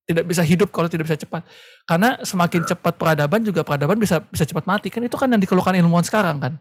tidak 0.07 0.25
bisa 0.25 0.47
hidup 0.47 0.71
kalau 0.71 0.87
tidak 0.87 1.11
bisa 1.11 1.19
cepat. 1.19 1.43
Karena 1.83 2.15
semakin 2.23 2.63
cepat 2.63 2.95
peradaban 2.95 3.43
juga 3.43 3.67
peradaban 3.67 3.99
bisa 3.99 4.23
bisa 4.23 4.47
cepat 4.47 4.63
mati 4.63 4.87
kan 4.87 5.03
itu 5.03 5.19
kan 5.19 5.27
yang 5.27 5.43
dikeluhkan 5.43 5.75
ilmuwan 5.75 6.07
sekarang 6.07 6.39
kan. 6.39 6.55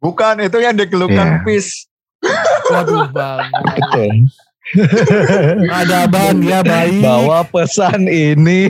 Bukan 0.00 0.40
itu 0.40 0.56
yang 0.60 0.72
dikeluhkan 0.72 1.40
Iya. 1.40 1.44
PIS. 1.44 1.88
Waduh 2.72 3.08
bagus. 3.12 3.52
Betul. 3.76 4.16
Peradaban 5.68 6.40
ya 6.40 6.64
baik. 6.64 7.04
Bawa 7.04 7.44
pesan 7.44 8.08
ini. 8.08 8.64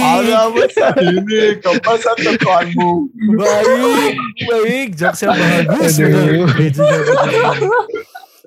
Ada 0.00 0.48
apa 0.48 0.64
ini 1.04 1.60
kepasan 1.60 2.16
tekanmu. 2.16 3.04
baik 3.36 4.14
baik 4.48 4.88
jokesnya 4.96 5.36
bagus 5.36 6.00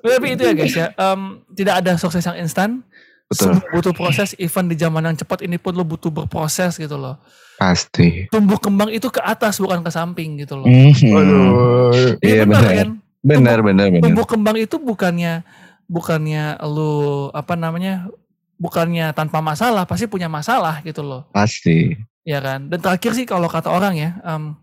tapi 0.02 0.26
itu 0.30 0.42
ya 0.42 0.52
guys 0.52 0.74
ya 0.74 0.86
em, 0.92 1.20
tidak 1.50 1.74
ada 1.78 1.92
sukses 1.94 2.22
yang 2.22 2.38
instan 2.38 2.80
Betul. 3.26 3.54
Semua 3.54 3.70
butuh 3.70 3.94
proses 3.94 4.34
even 4.36 4.66
di 4.66 4.74
zaman 4.74 5.04
yang 5.04 5.14
cepat 5.14 5.40
ini 5.40 5.54
pun 5.54 5.70
lo 5.70 5.82
butuh 5.82 6.10
berproses 6.10 6.74
gitu 6.74 6.94
loh 6.94 7.14
Pasti. 7.56 8.26
tumbuh 8.26 8.56
kembang 8.56 8.88
itu 8.88 9.06
ke 9.06 9.20
atas 9.20 9.56
bukan 9.56 9.80
ke 9.80 9.88
samping 9.88 10.34
gitu 10.36 10.56
loh 10.56 10.66
Mhm. 10.66 11.14
Aduh. 11.14 12.18
Iya, 12.18 12.42
bener 12.42 12.58
bener. 12.58 12.74
kan 12.74 12.88
Benar, 13.20 13.58
benar, 13.60 13.86
benar. 13.88 14.02
tumbuh 14.02 14.24
kembang 14.24 14.56
itu 14.56 14.76
bukannya 14.76 15.46
bukannya 15.86 16.58
lu 16.64 16.92
apa 17.30 17.54
namanya 17.54 18.10
bukannya 18.56 19.12
tanpa 19.12 19.38
masalah 19.38 19.84
pasti 19.84 20.04
punya 20.04 20.26
masalah 20.26 20.82
gitu 20.82 21.00
loh 21.00 21.30
Pasti. 21.30 21.94
ya 22.22 22.38
kan 22.38 22.66
dan 22.66 22.78
terakhir 22.78 23.14
sih 23.14 23.24
kalau 23.24 23.46
kata 23.46 23.70
orang 23.70 23.94
ya 23.94 24.10
em, 24.22 24.58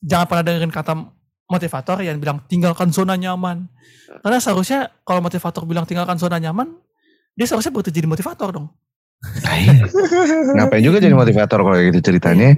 jangan 0.00 0.24
pernah 0.24 0.44
dengerin 0.46 0.72
kata 0.72 0.92
motivator 1.50 1.98
yang 2.00 2.22
bilang 2.22 2.46
tinggalkan 2.46 2.94
zona 2.94 3.18
nyaman. 3.18 3.66
Karena 4.22 4.38
seharusnya 4.38 4.94
kalau 5.02 5.20
motivator 5.20 5.66
bilang 5.66 5.84
tinggalkan 5.84 6.16
zona 6.16 6.38
nyaman, 6.38 6.70
dia 7.34 7.46
seharusnya 7.50 7.74
bekerja 7.74 7.90
jadi 7.90 8.06
motivator 8.06 8.48
dong. 8.54 8.66
Iya. 9.44 9.84
Ngapain 10.56 10.80
juga 10.80 11.02
jadi 11.02 11.12
motivator 11.12 11.60
kalau 11.60 11.76
gitu 11.76 12.00
ceritanya? 12.00 12.56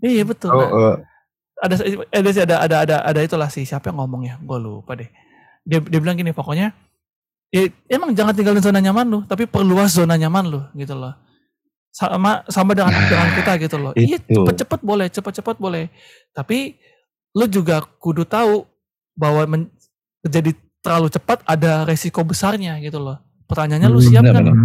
Iya 0.00 0.22
betul. 0.24 0.54
Oh, 0.54 0.96
Nah, 1.64 1.80
eh, 1.80 1.94
ada 2.12 2.30
ada 2.34 2.34
ada 2.44 2.56
ada 2.60 2.76
ada 2.84 2.96
ada 3.14 3.20
itulah 3.24 3.48
sih 3.48 3.64
siapa 3.64 3.88
yang 3.88 4.02
ngomong 4.02 4.22
ya 4.28 4.34
gue 4.36 4.58
lupa 4.60 4.98
deh 4.98 5.08
dia 5.64 5.80
dia 5.80 5.98
bilang 6.02 6.18
gini 6.18 6.34
pokoknya 6.36 6.76
ya, 7.48 7.70
emang 7.88 8.12
jangan 8.12 8.36
tinggalin 8.36 8.60
zona 8.60 8.84
nyaman 8.84 9.06
lu 9.08 9.18
tapi 9.24 9.48
perluas 9.48 9.96
zona 9.96 10.18
nyaman 10.20 10.44
lu 10.44 10.60
gitu 10.76 10.92
loh 10.92 11.16
sama 11.94 12.44
sama 12.52 12.76
dengan 12.76 12.92
dengan 12.92 13.28
kita 13.38 13.52
gitu 13.62 13.76
loh 13.80 13.92
iya 13.96 14.20
Itu. 14.20 14.44
cepet-cepet 14.44 14.80
boleh 14.84 15.06
cepet-cepet 15.08 15.56
boleh 15.56 15.88
tapi 16.36 16.76
lu 17.34 17.44
juga 17.46 17.82
kudu 17.98 18.22
tahu 18.22 18.62
bahwa 19.14 19.42
men- 19.46 19.70
terjadi 20.22 20.54
terlalu 20.80 21.08
cepat 21.10 21.42
ada 21.44 21.84
resiko 21.84 22.22
besarnya 22.22 22.78
gitu 22.80 22.96
loh. 22.98 23.18
Pertanyaannya 23.44 23.88
lu 23.90 24.00
siap 24.00 24.24
Benar, 24.24 24.40
nggak? 24.40 24.56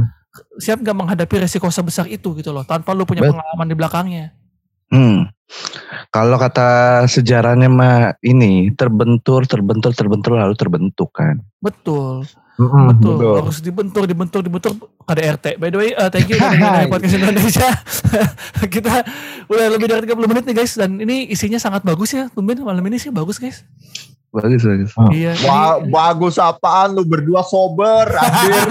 siap 0.62 0.78
nggak 0.80 0.94
menghadapi 0.96 1.36
resiko 1.42 1.68
sebesar 1.74 2.06
itu 2.06 2.32
gitu 2.38 2.54
loh 2.54 2.62
tanpa 2.64 2.94
lu 2.94 3.04
punya 3.04 3.26
Bet- 3.26 3.34
pengalaman 3.34 3.66
di 3.66 3.76
belakangnya 3.76 4.26
Hmm. 4.90 5.30
Kalau 6.10 6.38
kata 6.38 6.68
sejarahnya 7.06 7.66
mah 7.68 7.98
ini 8.20 8.70
terbentur, 8.72 9.46
terbentur, 9.46 9.90
terbentur 9.92 10.36
lalu 10.36 10.54
terbentuk 10.54 11.10
kan. 11.12 11.42
betul 11.60 12.22
mm-mm, 12.56 12.86
Betul, 12.92 13.14
betul. 13.18 13.36
harus 13.40 13.58
dibentur, 13.60 14.04
dibentur, 14.04 14.42
dibentur. 14.42 14.72
KDRT. 15.02 15.58
By 15.58 15.70
the 15.70 15.80
way, 15.80 15.90
uh, 15.94 16.06
thank 16.08 16.28
you 16.28 16.36
udah 16.36 16.50
dengerin 16.50 16.76
dari 16.76 16.88
podcast 16.88 17.16
Indonesia. 17.16 17.70
Kita 18.76 18.94
udah 19.48 19.66
lebih 19.72 19.88
dari 19.88 20.06
30 20.06 20.28
menit 20.28 20.44
nih 20.44 20.56
guys. 20.56 20.74
Dan 20.76 20.98
ini 20.98 21.26
isinya 21.26 21.58
sangat 21.58 21.82
bagus 21.82 22.12
ya. 22.12 22.30
Tumben 22.30 22.60
malam 22.60 22.84
ini 22.84 22.98
sih 22.98 23.10
bagus 23.10 23.38
guys. 23.38 23.66
Bagus 24.30 24.62
bagus. 24.62 24.94
Iya. 25.10 25.34
Ba- 25.42 25.80
ini- 25.80 25.90
bagus 25.90 26.38
apaan 26.38 26.94
lu 26.94 27.02
berdua 27.02 27.42
sober 27.42 28.06
anjir. 28.12 28.62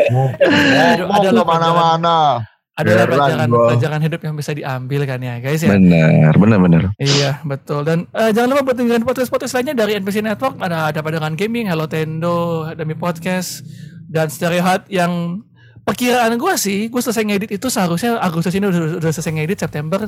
Ada- 0.00 0.96
Ngomong 0.98 1.18
adalah 1.18 1.42
ke 1.42 1.50
mana-mana. 1.50 2.16
Adalah 2.80 3.06
pelajaran, 3.06 3.48
gua. 3.52 3.66
pelajaran 3.72 4.00
hidup 4.00 4.20
yang 4.24 4.34
bisa 4.34 4.50
diambil 4.56 5.00
kan 5.04 5.18
ya 5.20 5.34
guys 5.38 5.60
ya. 5.60 5.70
Benar, 5.76 6.32
benar, 6.36 6.58
benar. 6.58 6.82
Iya 6.96 7.38
betul 7.44 7.84
dan 7.84 8.08
eh, 8.10 8.30
jangan 8.32 8.48
lupa 8.56 8.62
buat 8.72 8.76
dengerin 8.80 9.04
podcast-podcast 9.04 9.52
lainnya 9.60 9.74
dari 9.76 9.96
NPC 10.00 10.24
Network 10.24 10.56
ada 10.58 10.90
ada 10.90 11.00
Padangan 11.04 11.36
Gaming, 11.36 11.68
Hello 11.68 11.84
Tendo, 11.86 12.66
Demi 12.74 12.96
Podcast 12.96 13.62
dan 14.08 14.26
Stereo 14.26 14.64
Hut 14.64 14.88
yang 14.88 15.42
perkiraan 15.80 16.36
gue 16.36 16.54
sih 16.60 16.86
gue 16.86 17.00
selesai 17.00 17.24
ngedit 17.24 17.50
itu 17.56 17.66
seharusnya 17.66 18.20
Agustus 18.20 18.54
ini 18.54 18.68
udah, 18.68 19.00
udah 19.00 19.10
selesai 19.10 19.32
ngedit 19.32 19.58
September 19.58 20.00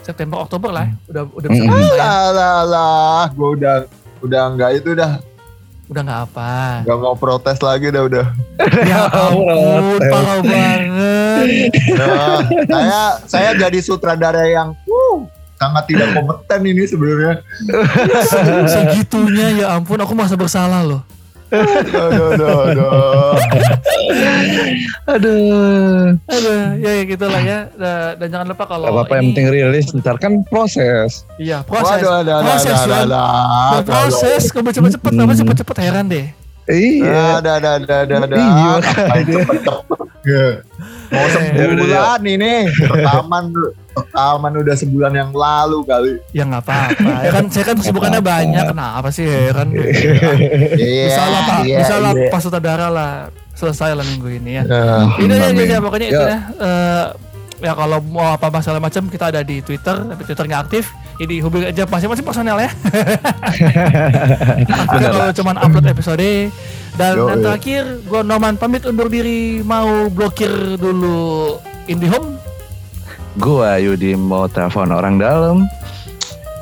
September 0.00 0.38
Oktober 0.40 0.70
lah 0.70 0.86
udah 1.10 1.22
udah 1.28 1.48
bisa 1.50 1.62
Mm-mm. 1.66 1.76
bisa 1.76 1.94
ya. 1.94 2.00
Lah 2.00 2.26
lah 2.30 2.58
lah, 2.64 3.22
gue 3.34 3.48
udah 3.58 3.76
udah 4.22 4.42
nggak 4.56 4.70
itu 4.80 4.90
dah, 4.96 5.20
udah 5.86 6.02
nggak 6.02 6.20
apa 6.30 6.52
nggak 6.82 6.98
mau 6.98 7.14
protes 7.14 7.58
lagi 7.62 7.94
dah 7.94 8.02
udah. 8.10 8.26
ya 8.82 9.06
ampun 9.30 10.02
parah 10.02 10.38
banget 10.42 11.46
Nah, 11.94 12.42
saya 12.66 13.00
saya 13.24 13.50
jadi 13.54 13.78
sutradara 13.78 14.50
yang 14.50 14.74
uh, 14.74 15.16
sangat 15.56 15.84
tidak 15.88 16.12
kompeten 16.12 16.60
ini 16.66 16.84
sebenarnya. 16.84 17.40
segitunya 18.66 19.46
ya 19.62 19.66
ampun 19.78 20.00
aku 20.02 20.12
masa 20.12 20.34
bersalah 20.34 20.82
loh 20.82 21.15
Aduh, 21.46 22.10
aduh, 22.34 22.58
aduh. 22.66 23.34
Aduh. 25.06 26.18
Aduh, 26.26 26.58
ya, 26.76 26.90
ya 26.92 27.02
gitu 27.06 27.22
lah 27.24 27.38
ya 27.38 27.58
dan, 27.72 28.26
jangan 28.26 28.46
lupa 28.50 28.64
kalau 28.66 28.84
Gak 28.84 28.94
apa-apa 28.98 29.14
yang 29.14 29.26
penting 29.30 29.46
rilis, 29.48 29.86
ntar 29.94 30.18
kan 30.18 30.42
proses. 30.44 31.22
iya 31.38 31.62
proses 31.62 32.02
Waduh, 32.02 32.14
ada, 32.20 32.32
ada, 32.34 32.44
proses 32.44 32.74
ada, 32.76 32.96
ada, 32.98 33.06
Nah, 33.06 33.78
ada. 33.78 33.86
proses 33.86 34.42
kamu 34.50 34.70
cepet-cepet 34.72 35.12
Hmm. 35.12 35.22
apa 35.22 35.32
cepet-cepet 35.34 35.76
heran 35.80 36.04
deh 36.06 36.26
Iya. 36.66 37.38
Ada, 37.38 37.50
ada, 37.62 37.68
ada, 37.78 37.94
ada, 38.02 38.14
ada. 38.20 38.34
Iya, 38.34 38.70
cepet-cepet? 38.82 39.56
Ya. 41.06 41.14
Mau 41.14 41.26
Ya, 41.26 41.32
sebulan 41.32 42.20
ini 42.24 42.52
rekaman 42.68 43.44
rekaman 43.92 44.52
udah 44.56 44.74
sebulan 44.74 45.12
yang 45.12 45.30
lalu 45.30 45.78
kali. 45.82 46.12
ya 46.30 46.42
nggak 46.44 46.62
apa-apa 46.62 47.10
ya 47.22 47.30
kan 47.30 47.44
saya 47.48 47.64
kan 47.64 47.76
kesibukannya 47.76 48.20
banyak 48.20 48.64
kenapa 48.66 49.08
sih 49.08 49.24
heran 49.24 49.70
Iya. 49.72 51.06
bisa 51.06 51.22
lah 51.24 51.40
pak 51.42 51.58
iya, 51.64 51.78
bisa 51.80 51.94
lah 51.96 52.12
iya. 52.12 52.28
pas 52.28 52.40
sutradara 52.40 52.86
lah 52.88 53.10
selesai 53.52 53.92
lah 53.92 54.04
minggu 54.04 54.28
ini 54.34 54.50
ya 54.54 54.62
Nah, 54.62 55.16
ya, 55.16 55.48
Amin. 55.48 55.56
ya, 55.56 55.64
ya, 55.66 55.78
pokoknya 55.78 56.06
itu 56.06 56.18
Ya. 56.18 56.28
ya 56.28 56.38
Eh, 56.58 57.04
ya 57.60 57.72
kalau 57.72 57.98
mau 58.04 58.36
apa 58.36 58.52
masalah 58.52 58.80
macam 58.80 59.08
kita 59.08 59.32
ada 59.32 59.40
di 59.40 59.64
Twitter 59.64 59.96
tapi 59.96 60.22
Twitter 60.28 60.44
nggak 60.44 60.62
aktif 60.68 60.92
jadi 61.16 61.40
hubungi 61.40 61.66
aja 61.72 61.88
masing-masing 61.88 62.26
personel 62.26 62.60
ya 62.60 62.68
Aktifnya 64.84 65.10
kalau 65.12 65.32
cuman 65.32 65.56
upload 65.64 65.86
episode 65.88 66.30
dan 66.96 67.12
Yo, 67.16 67.28
yang 67.28 67.40
iya. 67.40 67.44
terakhir 67.48 67.82
gue 68.04 68.20
Noman 68.24 68.60
pamit 68.60 68.84
undur 68.84 69.08
diri 69.08 69.64
mau 69.64 70.08
blokir 70.12 70.52
dulu 70.76 71.56
IndiHome 71.88 72.36
Gua 73.36 73.76
Yudi 73.76 74.16
mau 74.16 74.48
telepon 74.48 74.88
orang 74.88 75.20
dalam. 75.20 75.68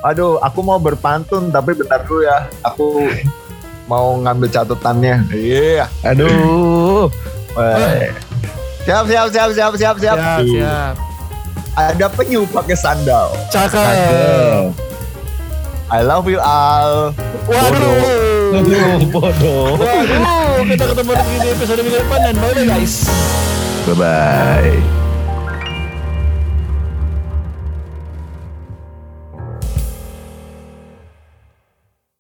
Aduh, 0.03 0.43
aku 0.43 0.59
mau 0.67 0.83
berpantun 0.83 1.55
tapi 1.55 1.79
bentar 1.79 2.03
dulu 2.03 2.27
ya. 2.27 2.51
Aku 2.67 3.07
mau 3.87 4.19
ngambil 4.19 4.51
catatannya. 4.51 5.23
Iya. 5.31 5.87
Aduh. 6.03 7.07
Weh. 7.55 8.11
Siap, 8.85 9.05
siap, 9.09 9.27
siap, 9.31 9.51
siap, 9.51 9.73
siap, 9.75 9.97
siap. 9.97 10.17
siap 10.19 10.43
siap 10.45 10.95
Ada 11.75 12.07
penyu 12.07 12.47
pakai 12.47 12.77
sandal. 12.77 13.35
cakep. 13.49 14.71
I 15.89 16.01
love 16.01 16.27
you 16.27 16.39
all. 16.39 17.13
waduh 17.45 18.55
Aduh, 18.55 19.05
bodoh. 19.11 19.75
waduh 19.77 20.63
kita 20.65 20.85
ketemu 20.87 21.13
lagi 21.13 21.35
di 21.37 21.49
episode 21.51 21.81
minggu 21.81 21.99
depan 21.99 22.19
dan 22.23 22.35
bye 22.39 22.53
bye 22.53 22.65
guys 22.67 22.95
Bye 23.85 23.97
bye. 23.97 24.79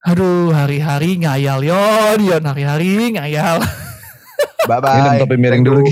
aduh 0.04 0.52
hari-hari 0.52 1.16
ngayal 1.16 1.64
yon 1.64 2.18
yon 2.20 2.42
hari-hari 2.44 3.16
ngayal 3.16 3.58
Bye 4.64 4.80
bye. 4.80 4.96
Minum 4.96 5.12
topi 5.20 5.36
miring 5.36 5.60
dulu. 5.60 5.84